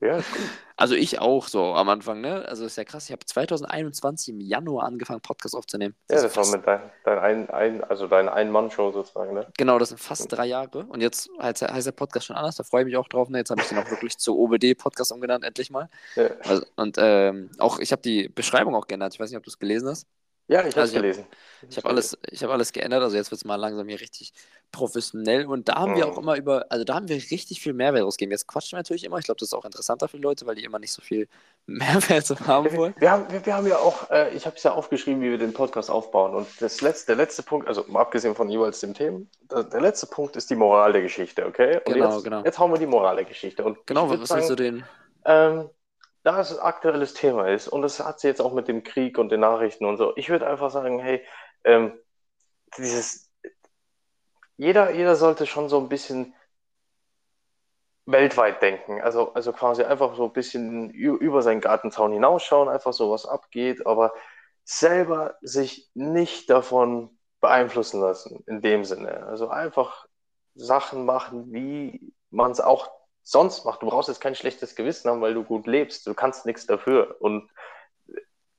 Ja, 0.00 0.16
ist 0.16 0.32
gut. 0.32 0.40
Also 0.76 0.94
ich 0.94 1.18
auch 1.18 1.46
so 1.46 1.74
am 1.74 1.90
Anfang, 1.90 2.22
ne? 2.22 2.46
Also 2.48 2.64
ist 2.64 2.78
ja 2.78 2.84
krass. 2.84 3.04
Ich 3.04 3.12
habe 3.12 3.24
2021 3.24 4.34
im 4.34 4.40
Januar 4.40 4.86
angefangen, 4.86 5.20
Podcast 5.20 5.54
aufzunehmen. 5.54 5.94
Ja, 6.08 6.16
ist 6.16 6.24
das 6.24 6.36
war 6.36 6.56
mit 6.56 6.66
dein, 6.66 6.80
dein 7.04 7.18
ein, 7.18 7.50
ein, 7.50 7.84
also 7.84 8.06
deine 8.06 8.32
Ein-Mann-Show 8.32 8.92
sozusagen, 8.92 9.34
ne? 9.34 9.46
Genau, 9.58 9.78
das 9.78 9.90
sind 9.90 9.98
fast 9.98 10.32
drei 10.32 10.46
Jahre. 10.46 10.86
Und 10.86 11.02
jetzt 11.02 11.28
heißt, 11.38 11.62
heißt 11.62 11.86
der 11.86 11.92
Podcast 11.92 12.26
schon 12.26 12.36
anders. 12.36 12.56
Da 12.56 12.64
freue 12.64 12.80
ich 12.82 12.86
mich 12.86 12.96
auch 12.96 13.08
drauf. 13.08 13.28
Ne? 13.28 13.38
Jetzt 13.38 13.50
habe 13.50 13.60
ich 13.60 13.68
den 13.68 13.76
auch 13.76 13.90
wirklich 13.90 14.16
zu 14.16 14.38
OBD-Podcast 14.38 15.12
umgenannt, 15.12 15.44
endlich 15.44 15.70
mal. 15.70 15.90
Ja. 16.16 16.30
Also, 16.44 16.64
und 16.76 16.96
ähm, 16.98 17.50
auch, 17.58 17.78
ich 17.78 17.92
habe 17.92 18.00
die 18.00 18.30
Beschreibung 18.30 18.74
auch 18.74 18.86
geändert. 18.86 19.12
Ich 19.12 19.20
weiß 19.20 19.28
nicht, 19.28 19.36
ob 19.36 19.44
du 19.44 19.50
es 19.50 19.58
gelesen 19.58 19.90
hast. 19.90 20.06
Ja, 20.50 20.66
ich 20.66 20.76
habe 20.76 20.86
es 20.86 20.92
Also 20.92 20.92
ich 20.92 20.96
habe 20.98 21.08
gelesen. 21.08 21.26
ich 21.68 21.76
hab 21.78 21.86
alles, 21.86 22.18
ich 22.30 22.42
hab 22.42 22.50
alles 22.50 22.72
geändert, 22.72 23.02
also 23.02 23.16
jetzt 23.16 23.30
wird 23.30 23.40
es 23.40 23.44
mal 23.44 23.56
langsam 23.56 23.88
hier 23.88 24.00
richtig 24.00 24.32
professionell 24.72 25.46
und 25.46 25.68
da 25.68 25.76
haben 25.76 25.94
wir 25.94 26.06
auch 26.08 26.16
Mhm. 26.16 26.22
immer 26.22 26.36
über, 26.36 26.66
also 26.70 26.84
da 26.84 26.94
haben 26.94 27.08
wir 27.08 27.16
richtig 27.16 27.60
viel 27.60 27.72
Mehrwert 27.72 28.04
rausgegeben. 28.04 28.32
Jetzt 28.32 28.48
quatschen 28.48 28.76
wir 28.76 28.80
natürlich 28.80 29.04
immer, 29.04 29.18
ich 29.18 29.24
glaube, 29.26 29.38
das 29.38 29.48
ist 29.48 29.54
auch 29.54 29.64
interessanter 29.64 30.08
für 30.08 30.16
die 30.18 30.22
Leute, 30.22 30.46
weil 30.46 30.56
die 30.56 30.64
immer 30.64 30.78
nicht 30.80 30.92
so 30.92 31.02
viel 31.02 31.28
Mehrwert 31.66 32.26
so 32.26 32.38
haben 32.40 32.74
wollen. 32.76 32.94
Wir 32.98 33.10
haben, 33.10 33.30
wir, 33.32 33.44
wir 33.46 33.54
haben 33.54 33.66
ja 33.66 33.78
auch, 33.78 34.10
äh, 34.10 34.34
ich 34.34 34.46
habe 34.46 34.56
es 34.56 34.62
ja 34.62 34.72
aufgeschrieben, 34.72 35.22
wie 35.22 35.30
wir 35.30 35.38
den 35.38 35.52
Podcast 35.52 35.90
aufbauen. 35.90 36.34
Und 36.34 36.60
das 36.60 36.80
letzte, 36.80 37.06
der 37.08 37.16
letzte 37.16 37.42
Punkt, 37.42 37.68
also 37.68 37.84
abgesehen 37.94 38.34
von 38.34 38.48
jeweils 38.50 38.80
dem 38.80 38.94
Themen, 38.94 39.30
der, 39.50 39.80
letzte 39.80 40.06
Punkt 40.06 40.36
ist 40.36 40.50
die 40.50 40.56
Moral 40.56 40.92
der 40.92 41.02
Geschichte, 41.02 41.46
okay? 41.46 41.80
Und 41.84 41.94
Genau, 41.94 42.14
jetzt, 42.14 42.24
genau. 42.24 42.44
jetzt 42.44 42.58
hauen 42.58 42.72
wir 42.72 42.78
die 42.78 42.86
Moral 42.86 43.16
der 43.16 43.24
Geschichte. 43.24 43.64
Und 43.64 43.78
Genau, 43.86 44.08
was 44.08 44.18
willst 44.32 44.50
du 44.50 44.56
sagen, 44.56 44.56
den? 44.56 44.84
ähm, 45.24 45.70
da 46.22 46.40
es 46.40 46.52
ein 46.52 46.62
aktuelles 46.64 47.14
Thema 47.14 47.48
ist 47.48 47.68
und 47.68 47.84
es 47.84 48.00
hat 48.00 48.20
sie 48.20 48.28
jetzt 48.28 48.40
auch 48.40 48.52
mit 48.52 48.68
dem 48.68 48.82
Krieg 48.82 49.18
und 49.18 49.30
den 49.30 49.40
Nachrichten 49.40 49.86
und 49.86 49.96
so, 49.96 50.16
ich 50.16 50.28
würde 50.28 50.46
einfach 50.46 50.70
sagen, 50.70 50.98
hey, 50.98 51.24
ähm, 51.64 51.98
dieses, 52.76 53.30
jeder, 54.56 54.90
jeder 54.92 55.16
sollte 55.16 55.46
schon 55.46 55.68
so 55.68 55.78
ein 55.78 55.88
bisschen 55.88 56.34
weltweit 58.06 58.62
denken. 58.62 59.00
Also, 59.00 59.32
also 59.34 59.52
quasi 59.52 59.84
einfach 59.84 60.14
so 60.16 60.24
ein 60.24 60.32
bisschen 60.32 60.90
über 60.90 61.42
seinen 61.42 61.60
Gartenzaun 61.60 62.12
hinausschauen, 62.12 62.68
einfach 62.68 62.92
so 62.92 63.10
was 63.10 63.26
abgeht, 63.26 63.86
aber 63.86 64.12
selber 64.64 65.36
sich 65.40 65.90
nicht 65.94 66.50
davon 66.50 67.18
beeinflussen 67.40 68.00
lassen, 68.00 68.44
in 68.46 68.60
dem 68.60 68.84
Sinne. 68.84 69.26
Also 69.26 69.48
einfach 69.48 70.06
Sachen 70.54 71.04
machen, 71.06 71.52
wie 71.52 72.12
man 72.30 72.50
es 72.52 72.60
auch 72.60 72.90
sonst 73.22 73.64
macht. 73.64 73.82
Du 73.82 73.86
brauchst 73.86 74.08
jetzt 74.08 74.20
kein 74.20 74.34
schlechtes 74.34 74.74
Gewissen 74.74 75.10
haben, 75.10 75.20
weil 75.20 75.34
du 75.34 75.44
gut 75.44 75.66
lebst. 75.66 76.06
Du 76.06 76.14
kannst 76.14 76.46
nichts 76.46 76.66
dafür. 76.66 77.16
Und 77.20 77.50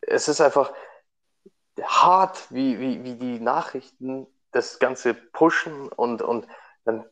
es 0.02 0.28
ist 0.28 0.42
einfach 0.42 0.74
hart, 1.82 2.52
wie, 2.52 2.80
wie, 2.80 3.04
wie 3.04 3.16
die 3.16 3.40
Nachrichten 3.40 4.28
das 4.52 4.80
Ganze 4.80 5.14
pushen 5.14 5.88
und, 5.90 6.22
und 6.22 6.48
dann 6.84 7.06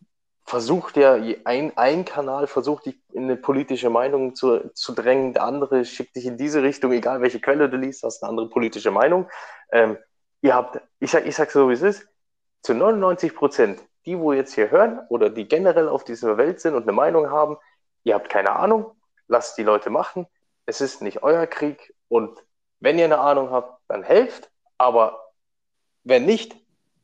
versucht 0.50 0.98
ja 0.98 1.14
ein, 1.46 1.78
ein 1.78 2.06
Kanal 2.06 2.48
versucht 2.48 2.88
dich 2.88 3.00
in 3.14 3.26
eine 3.26 3.38
politische 3.38 3.92
Meinung 3.92 4.34
zu, 4.34 4.72
zu 4.74 4.94
drängen, 4.94 5.34
der 5.34 5.44
andere 5.44 5.86
schickt 5.86 6.16
dich 6.16 6.26
in 6.26 6.38
diese 6.38 6.64
Richtung, 6.64 6.92
egal 6.92 7.22
welche 7.22 7.40
Quelle 7.40 7.70
du 7.70 7.78
liest, 7.78 8.04
hast 8.04 8.24
eine 8.24 8.32
andere 8.32 8.50
politische 8.50 8.90
Meinung. 8.90 9.30
Ähm, 9.72 9.98
ihr 10.42 10.56
habt, 10.56 10.82
ich 11.00 11.12
sag, 11.12 11.28
ich 11.28 11.36
sag 11.36 11.52
so 11.52 11.70
wie 11.70 11.74
es 11.74 11.84
ist, 11.84 12.08
zu 12.64 12.74
99 12.74 13.36
Prozent, 13.36 13.80
die 14.06 14.18
wo 14.18 14.34
jetzt 14.34 14.54
hier 14.54 14.72
hören 14.72 15.00
oder 15.10 15.30
die 15.30 15.48
generell 15.48 15.90
auf 15.90 16.04
dieser 16.04 16.38
Welt 16.38 16.60
sind 16.62 16.76
und 16.76 16.84
eine 16.84 16.92
Meinung 16.94 17.30
haben, 17.30 17.58
ihr 18.04 18.16
habt 18.16 18.30
keine 18.30 18.56
Ahnung, 18.56 18.96
lasst 19.28 19.58
die 19.58 19.64
Leute 19.64 19.90
machen, 19.90 20.28
es 20.66 20.82
ist 20.82 21.02
nicht 21.02 21.24
euer 21.24 21.48
Krieg 21.48 21.94
und 22.08 22.38
wenn 22.80 22.98
ihr 22.98 23.06
eine 23.06 23.20
Ahnung 23.20 23.50
habt, 23.52 23.82
dann 23.88 24.04
helft, 24.04 24.50
aber 24.78 25.22
wenn 26.04 26.26
nicht, 26.26 26.56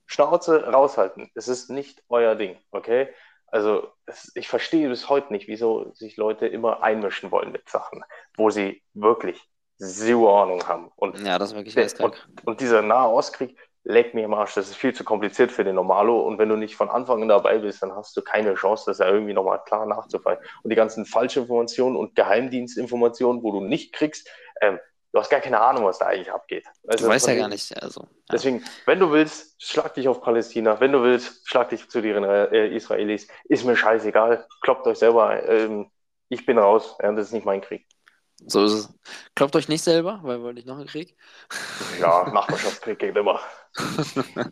Schnauze 0.07 0.65
raushalten. 0.67 1.31
Es 1.33 1.47
ist 1.47 1.69
nicht 1.69 2.03
euer 2.09 2.35
Ding, 2.35 2.57
okay? 2.71 3.09
Also 3.47 3.87
es, 4.05 4.31
ich 4.35 4.47
verstehe 4.47 4.87
bis 4.89 5.09
heute 5.09 5.33
nicht, 5.33 5.47
wieso 5.47 5.91
sich 5.93 6.15
Leute 6.17 6.47
immer 6.47 6.83
einmischen 6.83 7.31
wollen 7.31 7.51
mit 7.51 7.67
Sachen, 7.69 8.03
wo 8.37 8.49
sie 8.49 8.83
wirklich 8.93 9.41
zero 9.77 10.41
Ahnung 10.43 10.67
haben. 10.67 10.91
Und, 10.95 11.19
Ja, 11.25 11.39
das 11.39 11.49
ist 11.49 11.55
wirklich 11.55 11.73
der, 11.73 11.83
geistkrank. 11.85 12.15
und, 12.27 12.47
und 12.47 12.61
dieser 12.61 12.81
Nahostkrieg, 12.81 13.57
leck 13.85 14.13
mir 14.13 14.25
im 14.25 14.33
Arsch, 14.33 14.55
das 14.55 14.67
ist 14.67 14.75
viel 14.75 14.93
zu 14.93 15.03
kompliziert 15.03 15.51
für 15.51 15.63
den 15.63 15.75
Normalo. 15.75 16.19
Und 16.19 16.39
wenn 16.39 16.49
du 16.49 16.55
nicht 16.55 16.75
von 16.75 16.89
Anfang 16.89 17.21
an 17.21 17.27
dabei 17.29 17.59
bist, 17.59 17.81
dann 17.81 17.95
hast 17.95 18.17
du 18.17 18.21
keine 18.21 18.55
Chance, 18.55 18.85
das 18.87 18.97
ja 18.97 19.07
irgendwie 19.07 19.33
nochmal 19.33 19.63
klar 19.63 19.85
nachzufallen. 19.85 20.39
Und 20.63 20.71
die 20.71 20.75
ganzen 20.75 21.05
Falschinformationen 21.05 21.95
und 21.95 22.15
Geheimdienstinformationen, 22.15 23.43
wo 23.43 23.51
du 23.51 23.61
nicht 23.61 23.93
kriegst, 23.93 24.27
ähm, 24.61 24.79
du 25.13 25.19
hast 25.19 25.29
gar 25.29 25.39
keine 25.39 25.61
Ahnung, 25.61 25.85
was 25.85 25.99
da 25.99 26.07
eigentlich 26.07 26.31
abgeht. 26.31 26.65
Du 26.83 26.89
Also 26.89 27.07
weißt 27.07 27.27
ja 27.27 27.35
gar 27.35 27.47
nicht, 27.47 27.81
also. 27.81 28.01
Ja. 28.01 28.07
Deswegen, 28.33 28.63
wenn 28.87 28.99
du 28.99 29.11
willst, 29.11 29.61
schlag 29.63 29.93
dich 29.93 30.07
auf 30.07 30.21
Palästina. 30.21 30.79
Wenn 30.79 30.91
du 30.91 31.03
willst, 31.03 31.47
schlag 31.47 31.69
dich 31.69 31.87
zu 31.87 32.01
den 32.01 32.23
äh, 32.23 32.67
Israelis. 32.75 33.27
Ist 33.45 33.65
mir 33.65 33.75
scheißegal. 33.75 34.47
Kloppt 34.61 34.87
euch 34.87 34.97
selber. 34.97 35.47
Ähm, 35.47 35.91
ich 36.29 36.45
bin 36.45 36.57
raus. 36.57 36.97
Ja, 37.01 37.11
das 37.11 37.27
ist 37.27 37.33
nicht 37.33 37.45
mein 37.45 37.61
Krieg. 37.61 37.85
So 38.47 38.65
ist 38.65 38.73
es. 38.73 38.89
Kloppt 39.33 39.55
euch 39.55 39.69
nicht 39.69 39.81
selber, 39.81 40.19
weil 40.23 40.43
wir 40.43 40.53
nicht 40.53 40.67
noch 40.67 40.77
einen 40.77 40.87
Krieg. 40.87 41.15
Ja, 41.99 42.29
Nachbarschaftskrieg 42.31 42.99
geht 42.99 43.15
immer. 43.15 43.39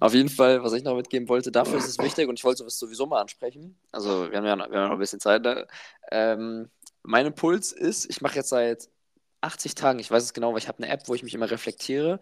Auf 0.00 0.12
jeden 0.12 0.28
Fall, 0.28 0.62
was 0.62 0.72
ich 0.72 0.82
noch 0.82 0.96
mitgeben 0.96 1.28
wollte, 1.28 1.52
dafür 1.52 1.78
ist 1.78 1.88
es 1.88 1.98
wichtig 1.98 2.28
und 2.28 2.38
ich 2.38 2.44
wollte 2.44 2.64
es 2.64 2.78
sowieso 2.78 3.06
mal 3.06 3.20
ansprechen. 3.20 3.78
Also, 3.92 4.30
wir 4.30 4.38
haben 4.38 4.44
ja 4.44 4.56
noch, 4.56 4.70
wir 4.70 4.78
haben 4.78 4.88
noch 4.88 4.96
ein 4.96 4.98
bisschen 4.98 5.20
Zeit. 5.20 5.42
Ne? 5.42 5.66
Ähm, 6.10 6.70
mein 7.02 7.26
Impuls 7.26 7.72
ist, 7.72 8.10
ich 8.10 8.20
mache 8.20 8.36
jetzt 8.36 8.50
seit 8.50 8.88
80 9.40 9.74
Tagen, 9.74 9.98
ich 9.98 10.10
weiß 10.10 10.22
es 10.22 10.34
genau, 10.34 10.52
weil 10.52 10.58
ich 10.58 10.68
habe 10.68 10.82
eine 10.82 10.92
App, 10.92 11.02
wo 11.06 11.14
ich 11.14 11.22
mich 11.22 11.34
immer 11.34 11.50
reflektiere, 11.50 12.20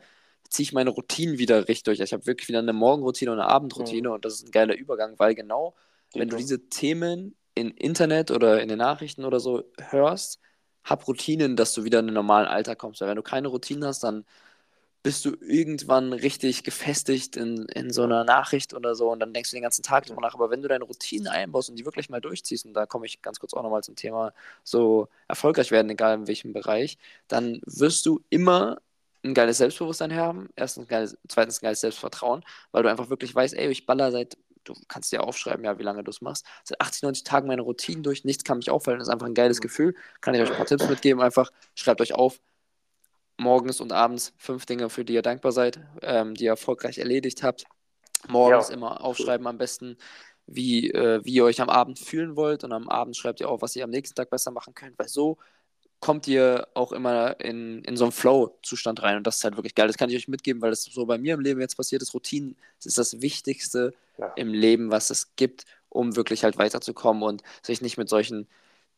ziehe 0.48 0.64
ich 0.64 0.72
meine 0.72 0.90
Routinen 0.90 1.38
wieder 1.38 1.66
richtig 1.66 1.84
durch. 1.84 2.00
Ich 2.00 2.12
habe 2.12 2.26
wirklich 2.26 2.48
wieder 2.48 2.60
eine 2.60 2.72
Morgenroutine 2.72 3.32
und 3.32 3.40
eine 3.40 3.48
Abendroutine 3.48 4.12
und 4.12 4.24
das 4.24 4.34
ist 4.34 4.46
ein 4.46 4.52
geiler 4.52 4.76
Übergang, 4.76 5.18
weil 5.18 5.34
genau, 5.34 5.74
wenn 6.14 6.28
du 6.28 6.36
diese 6.36 6.68
Themen 6.68 7.34
im 7.56 7.72
Internet 7.76 8.30
oder 8.32 8.62
in 8.62 8.68
den 8.70 8.78
Nachrichten 8.78 9.24
oder 9.26 9.40
so 9.40 9.64
hörst, 9.90 10.40
hab 10.84 11.08
Routinen, 11.08 11.56
dass 11.56 11.74
du 11.74 11.84
wieder 11.84 12.00
in 12.00 12.06
den 12.08 12.14
normalen 12.14 12.48
Alltag 12.48 12.78
kommst. 12.78 13.02
Weil 13.02 13.08
wenn 13.10 13.16
du 13.16 13.22
keine 13.24 13.48
Routinen 13.48 13.84
hast, 13.86 14.04
dann 14.04 14.24
bist 15.02 15.24
du 15.24 15.36
irgendwann 15.40 16.12
richtig 16.12 16.64
gefestigt 16.64 17.36
in, 17.36 17.66
in 17.68 17.92
so 17.92 18.02
einer 18.02 18.24
Nachricht 18.24 18.74
oder 18.74 18.96
so 18.96 19.10
und 19.12 19.20
dann 19.20 19.32
denkst 19.32 19.50
du 19.50 19.56
den 19.56 19.62
ganzen 19.62 19.84
Tag 19.84 20.06
drüber 20.06 20.20
nach. 20.20 20.34
Aber 20.34 20.50
wenn 20.50 20.62
du 20.62 20.68
deine 20.68 20.84
Routinen 20.84 21.28
einbaust 21.28 21.70
und 21.70 21.76
die 21.78 21.84
wirklich 21.84 22.10
mal 22.10 22.20
durchziehst, 22.20 22.66
und 22.66 22.74
da 22.74 22.86
komme 22.86 23.06
ich 23.06 23.22
ganz 23.22 23.38
kurz 23.40 23.54
auch 23.54 23.62
nochmal 23.62 23.84
zum 23.84 23.96
Thema 23.96 24.34
so 24.64 25.08
erfolgreich 25.28 25.70
werden, 25.70 25.90
egal 25.90 26.14
in 26.16 26.26
welchem 26.28 26.52
Bereich, 26.52 26.98
dann 27.28 27.60
wirst 27.66 28.04
du 28.06 28.20
immer 28.30 28.78
ein 29.24 29.34
geiles 29.34 29.58
Selbstbewusstsein 29.58 30.14
haben, 30.14 30.48
erstens 30.56 30.88
geiles, 30.88 31.16
zweitens 31.28 31.58
ein 31.62 31.66
geiles 31.66 31.80
Selbstvertrauen, 31.80 32.44
weil 32.72 32.82
du 32.82 32.90
einfach 32.90 33.08
wirklich 33.10 33.34
weißt, 33.34 33.54
ey, 33.54 33.68
ich 33.70 33.86
baller 33.86 34.10
seit, 34.12 34.36
du 34.68 34.74
kannst 34.88 35.12
dir 35.12 35.24
aufschreiben, 35.24 35.64
ja, 35.64 35.78
wie 35.78 35.82
lange 35.82 36.04
du 36.04 36.10
es 36.10 36.20
machst, 36.20 36.46
seit 36.64 36.80
80, 36.80 37.02
90 37.02 37.24
Tagen 37.24 37.48
meine 37.48 37.62
Routinen 37.62 38.02
durch, 38.02 38.24
nichts 38.24 38.44
kann 38.44 38.58
mich 38.58 38.70
auffallen, 38.70 38.98
das 38.98 39.08
ist 39.08 39.12
einfach 39.12 39.26
ein 39.26 39.34
geiles 39.34 39.60
Gefühl, 39.60 39.94
kann 40.20 40.34
ich 40.34 40.42
euch 40.42 40.50
ein 40.50 40.56
paar 40.56 40.66
Tipps 40.66 40.88
mitgeben, 40.88 41.22
einfach 41.22 41.50
schreibt 41.74 42.00
euch 42.00 42.14
auf, 42.14 42.40
morgens 43.38 43.80
und 43.80 43.92
abends 43.92 44.32
fünf 44.38 44.66
Dinge, 44.66 44.90
für 44.90 45.04
die 45.04 45.14
ihr 45.14 45.22
dankbar 45.22 45.52
seid, 45.52 45.80
ähm, 46.02 46.34
die 46.34 46.44
ihr 46.44 46.50
erfolgreich 46.50 46.98
erledigt 46.98 47.42
habt. 47.42 47.64
Morgens 48.28 48.68
Ja, 48.68 48.74
immer 48.74 49.02
aufschreiben 49.02 49.46
am 49.46 49.58
besten, 49.58 49.96
wie, 50.46 50.90
äh, 50.90 51.24
wie 51.24 51.34
ihr 51.34 51.44
euch 51.44 51.60
am 51.60 51.68
Abend 51.68 51.98
fühlen 51.98 52.36
wollt 52.36 52.64
und 52.64 52.72
am 52.72 52.88
Abend 52.88 53.16
schreibt 53.16 53.40
ihr 53.40 53.48
auf, 53.48 53.62
was 53.62 53.76
ihr 53.76 53.84
am 53.84 53.90
nächsten 53.90 54.14
Tag 54.14 54.30
besser 54.30 54.50
machen 54.50 54.74
könnt, 54.74 54.98
weil 54.98 55.08
so 55.08 55.38
kommt 56.06 56.28
ihr 56.28 56.68
auch 56.74 56.92
immer 56.92 57.40
in, 57.40 57.82
in 57.82 57.96
so 57.96 58.04
einen 58.04 58.12
Flow-Zustand 58.12 59.02
rein 59.02 59.16
und 59.16 59.26
das 59.26 59.38
ist 59.38 59.44
halt 59.44 59.56
wirklich 59.56 59.74
geil. 59.74 59.88
Das 59.88 59.98
kann 59.98 60.08
ich 60.08 60.14
euch 60.14 60.28
mitgeben, 60.28 60.62
weil 60.62 60.70
das 60.70 60.84
so 60.84 61.04
bei 61.04 61.18
mir 61.18 61.34
im 61.34 61.40
Leben 61.40 61.60
jetzt 61.60 61.76
passiert 61.76 62.00
ist. 62.00 62.14
Routinen, 62.14 62.56
das 62.78 62.86
ist 62.86 62.96
das 62.98 63.20
Wichtigste 63.22 63.92
Ja. 64.16 64.32
im 64.36 64.54
Leben, 64.54 64.92
was 64.92 65.10
es 65.10 65.34
gibt, 65.34 65.64
um 65.88 66.14
wirklich 66.14 66.44
halt 66.44 66.58
weiterzukommen 66.58 67.24
und 67.24 67.42
sich 67.60 67.82
nicht 67.82 67.98
mit 67.98 68.08
solchen 68.08 68.46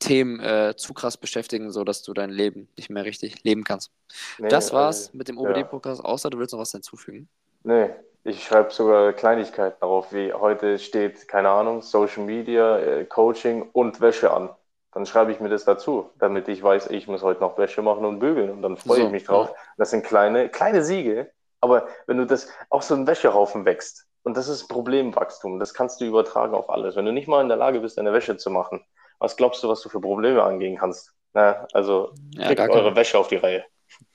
Themen 0.01 0.39
äh, 0.41 0.75
zu 0.77 0.93
krass 0.93 1.17
beschäftigen, 1.17 1.73
sodass 1.73 2.03
du 2.03 2.13
dein 2.13 2.29
Leben 2.29 2.69
nicht 2.77 2.91
mehr 2.91 3.07
richtig 3.07 3.43
leben 3.43 3.65
kannst. 3.65 3.91
Nee, 4.37 4.49
Das 4.49 4.75
war's 4.75 5.09
äh, 5.09 5.17
mit 5.17 5.29
dem 5.29 5.39
ja. 5.39 5.45
OBD-Podcast, 5.45 6.05
außer 6.05 6.29
du 6.29 6.39
willst 6.39 6.53
noch 6.53 6.61
was 6.61 6.73
hinzufügen. 6.73 7.27
Nee, 7.63 7.89
ich 8.25 8.45
schreibe 8.45 8.71
sogar 8.71 9.15
Kleinigkeiten 9.15 9.79
darauf, 9.81 10.13
wie 10.13 10.31
heute 10.35 10.79
steht, 10.79 11.27
keine 11.27 11.49
Ahnung, 11.49 11.81
Social 11.81 12.25
Media, 12.25 12.79
äh, 12.79 13.07
Coaching 13.07 13.63
und 13.73 14.03
Wäsche 14.03 14.31
an. 14.31 14.51
Dann 14.99 15.07
schreibe 15.07 15.31
ich 15.31 15.39
mir 15.39 15.49
das 15.49 15.65
dazu, 15.65 16.11
damit 16.19 16.49
ich 16.49 16.61
weiß, 16.61 16.89
ich 16.91 17.07
muss 17.07 17.23
heute 17.23 17.39
noch 17.39 17.57
Wäsche 17.57 17.83
machen 17.83 18.05
und 18.05 18.19
bügeln 18.19 18.51
und 18.51 18.63
dann 18.63 18.77
freue 18.77 18.99
So, 18.99 19.07
ich 19.07 19.13
mich 19.13 19.23
drauf. 19.23 19.55
Das 19.77 19.91
sind 19.91 20.05
kleine, 20.05 20.49
kleine 20.49 20.83
Siege, 20.83 21.31
aber 21.61 21.87
wenn 22.09 22.17
du 22.17 22.27
das 22.27 22.49
auch 22.69 22.83
so 22.83 22.97
ein 22.97 23.07
Wäschehaufen 23.07 23.65
wächst, 23.65 24.09
und 24.25 24.37
das 24.37 24.49
ist 24.49 24.67
Problemwachstum, 24.67 25.61
das 25.61 25.73
kannst 25.73 26.01
du 26.01 26.05
übertragen 26.05 26.53
auf 26.53 26.69
alles. 26.69 26.97
Wenn 26.97 27.05
du 27.05 27.13
nicht 27.13 27.29
mal 27.29 27.43
in 27.43 27.49
der 27.49 27.57
Lage 27.57 27.79
bist, 27.79 27.97
deine 27.97 28.13
Wäsche 28.13 28.37
zu 28.39 28.51
machen, 28.51 28.85
was 29.21 29.37
glaubst 29.37 29.63
du, 29.63 29.69
was 29.69 29.83
du 29.83 29.89
für 29.89 30.01
Probleme 30.01 30.43
angehen 30.43 30.77
kannst? 30.77 31.13
Na, 31.33 31.65
also 31.73 32.11
Ja, 32.35 32.49
kriegt 32.49 32.69
eure. 32.69 32.97
Wäsche 32.97 33.19
auf 33.21 33.29
die 33.29 33.37
Reihe. 33.37 33.65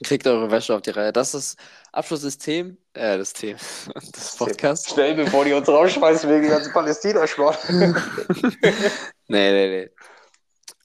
Kriegt 0.04 0.28
eure 0.28 0.52
Wäsche 0.52 0.76
auf 0.76 0.82
die 0.82 0.90
Reihe. 0.90 1.14
Das 1.14 1.34
ist 1.34 1.58
Abschluss 1.94 2.22
des 2.24 2.38
Themen, 2.38 2.78
äh, 2.94 3.18
des 3.18 3.32
Themen, 3.32 3.58
des 4.14 4.36
Podcasts. 4.36 4.92
Schnell, 4.92 5.16
bevor 5.16 5.46
die 5.46 5.54
uns 5.54 5.70
rausschmeißen 5.70 6.30
wegen 6.30 6.50
ganzen 6.50 6.74
Palästina-Sport. 6.74 7.58
Nee, 9.30 9.52
nee, 9.52 9.68
nee. 9.70 9.90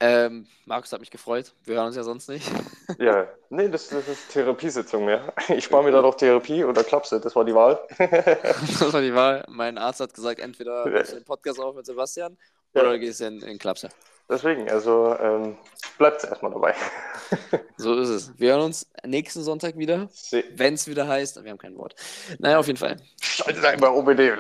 Ähm, 0.01 0.47
Markus 0.65 0.93
hat 0.93 1.01
mich 1.01 1.11
gefreut. 1.11 1.53
Wir 1.65 1.77
hören 1.77 1.87
uns 1.89 1.97
ja 1.97 2.03
sonst 2.03 2.29
nicht. 2.29 2.49
Ja, 2.99 3.29
nee, 3.51 3.69
das, 3.69 3.89
das 3.89 4.09
ist 4.09 4.31
Therapiesitzung 4.31 5.05
mehr. 5.05 5.35
Ich 5.49 5.65
spare 5.65 5.85
mir 5.85 5.91
da 5.91 6.01
doch 6.01 6.15
Therapie 6.15 6.65
oder 6.65 6.83
Klapse, 6.83 7.21
das 7.21 7.37
war 7.37 7.45
die 7.45 7.55
Wahl. 7.55 7.79
Das 7.99 8.93
war 8.95 9.03
die 9.03 9.15
Wahl. 9.15 9.45
Mein 9.47 9.77
Arzt 9.77 10.01
hat 10.01 10.15
gesagt, 10.15 10.41
entweder 10.41 10.87
nimmst 10.89 11.13
du 11.13 11.17
den 11.17 11.25
Podcast 11.25 11.61
auf 11.61 11.77
mit 11.77 11.85
Sebastian 11.85 12.39
oder 12.73 12.85
Ja. 12.87 12.93
du 12.93 12.99
gehst 12.99 13.21
in, 13.21 13.43
in 13.43 13.59
Klapse. 13.59 13.91
Deswegen, 14.31 14.71
also 14.71 15.15
ähm, 15.21 15.59
bleibt 15.99 16.25
erstmal 16.25 16.51
dabei. 16.53 16.75
So 17.77 17.95
ist 17.95 18.09
es. 18.09 18.33
Wir 18.39 18.53
hören 18.53 18.63
uns 18.63 18.89
nächsten 19.05 19.43
Sonntag 19.45 19.77
wieder, 19.79 20.09
wenn 20.57 20.75
es 20.75 20.89
wieder 20.89 21.07
heißt. 21.07 21.43
Wir 21.45 21.51
haben 21.51 21.59
kein 21.59 21.77
Wort. 21.77 21.95
Naja, 22.39 22.59
auf 22.59 22.67
jeden 22.67 22.79
Fall. 22.79 22.97
Schaltet 23.21 23.65
ein 23.65 23.79
bei 23.79 23.89
OBD. 23.89 24.33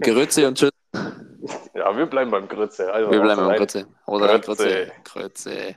Grütze 0.00 0.48
und 0.48 0.56
tschüss. 0.56 0.70
Ja, 1.74 1.96
wir 1.96 2.06
bleiben 2.06 2.30
beim 2.30 2.48
Grütze. 2.48 2.92
Also, 2.92 3.10
Wir 3.10 3.20
bleiben 3.20 3.46
beim. 3.46 3.56
Grütze. 3.56 3.86
Oder. 4.06 4.38
Grütze. 4.38 4.92
Grütze. 5.04 5.76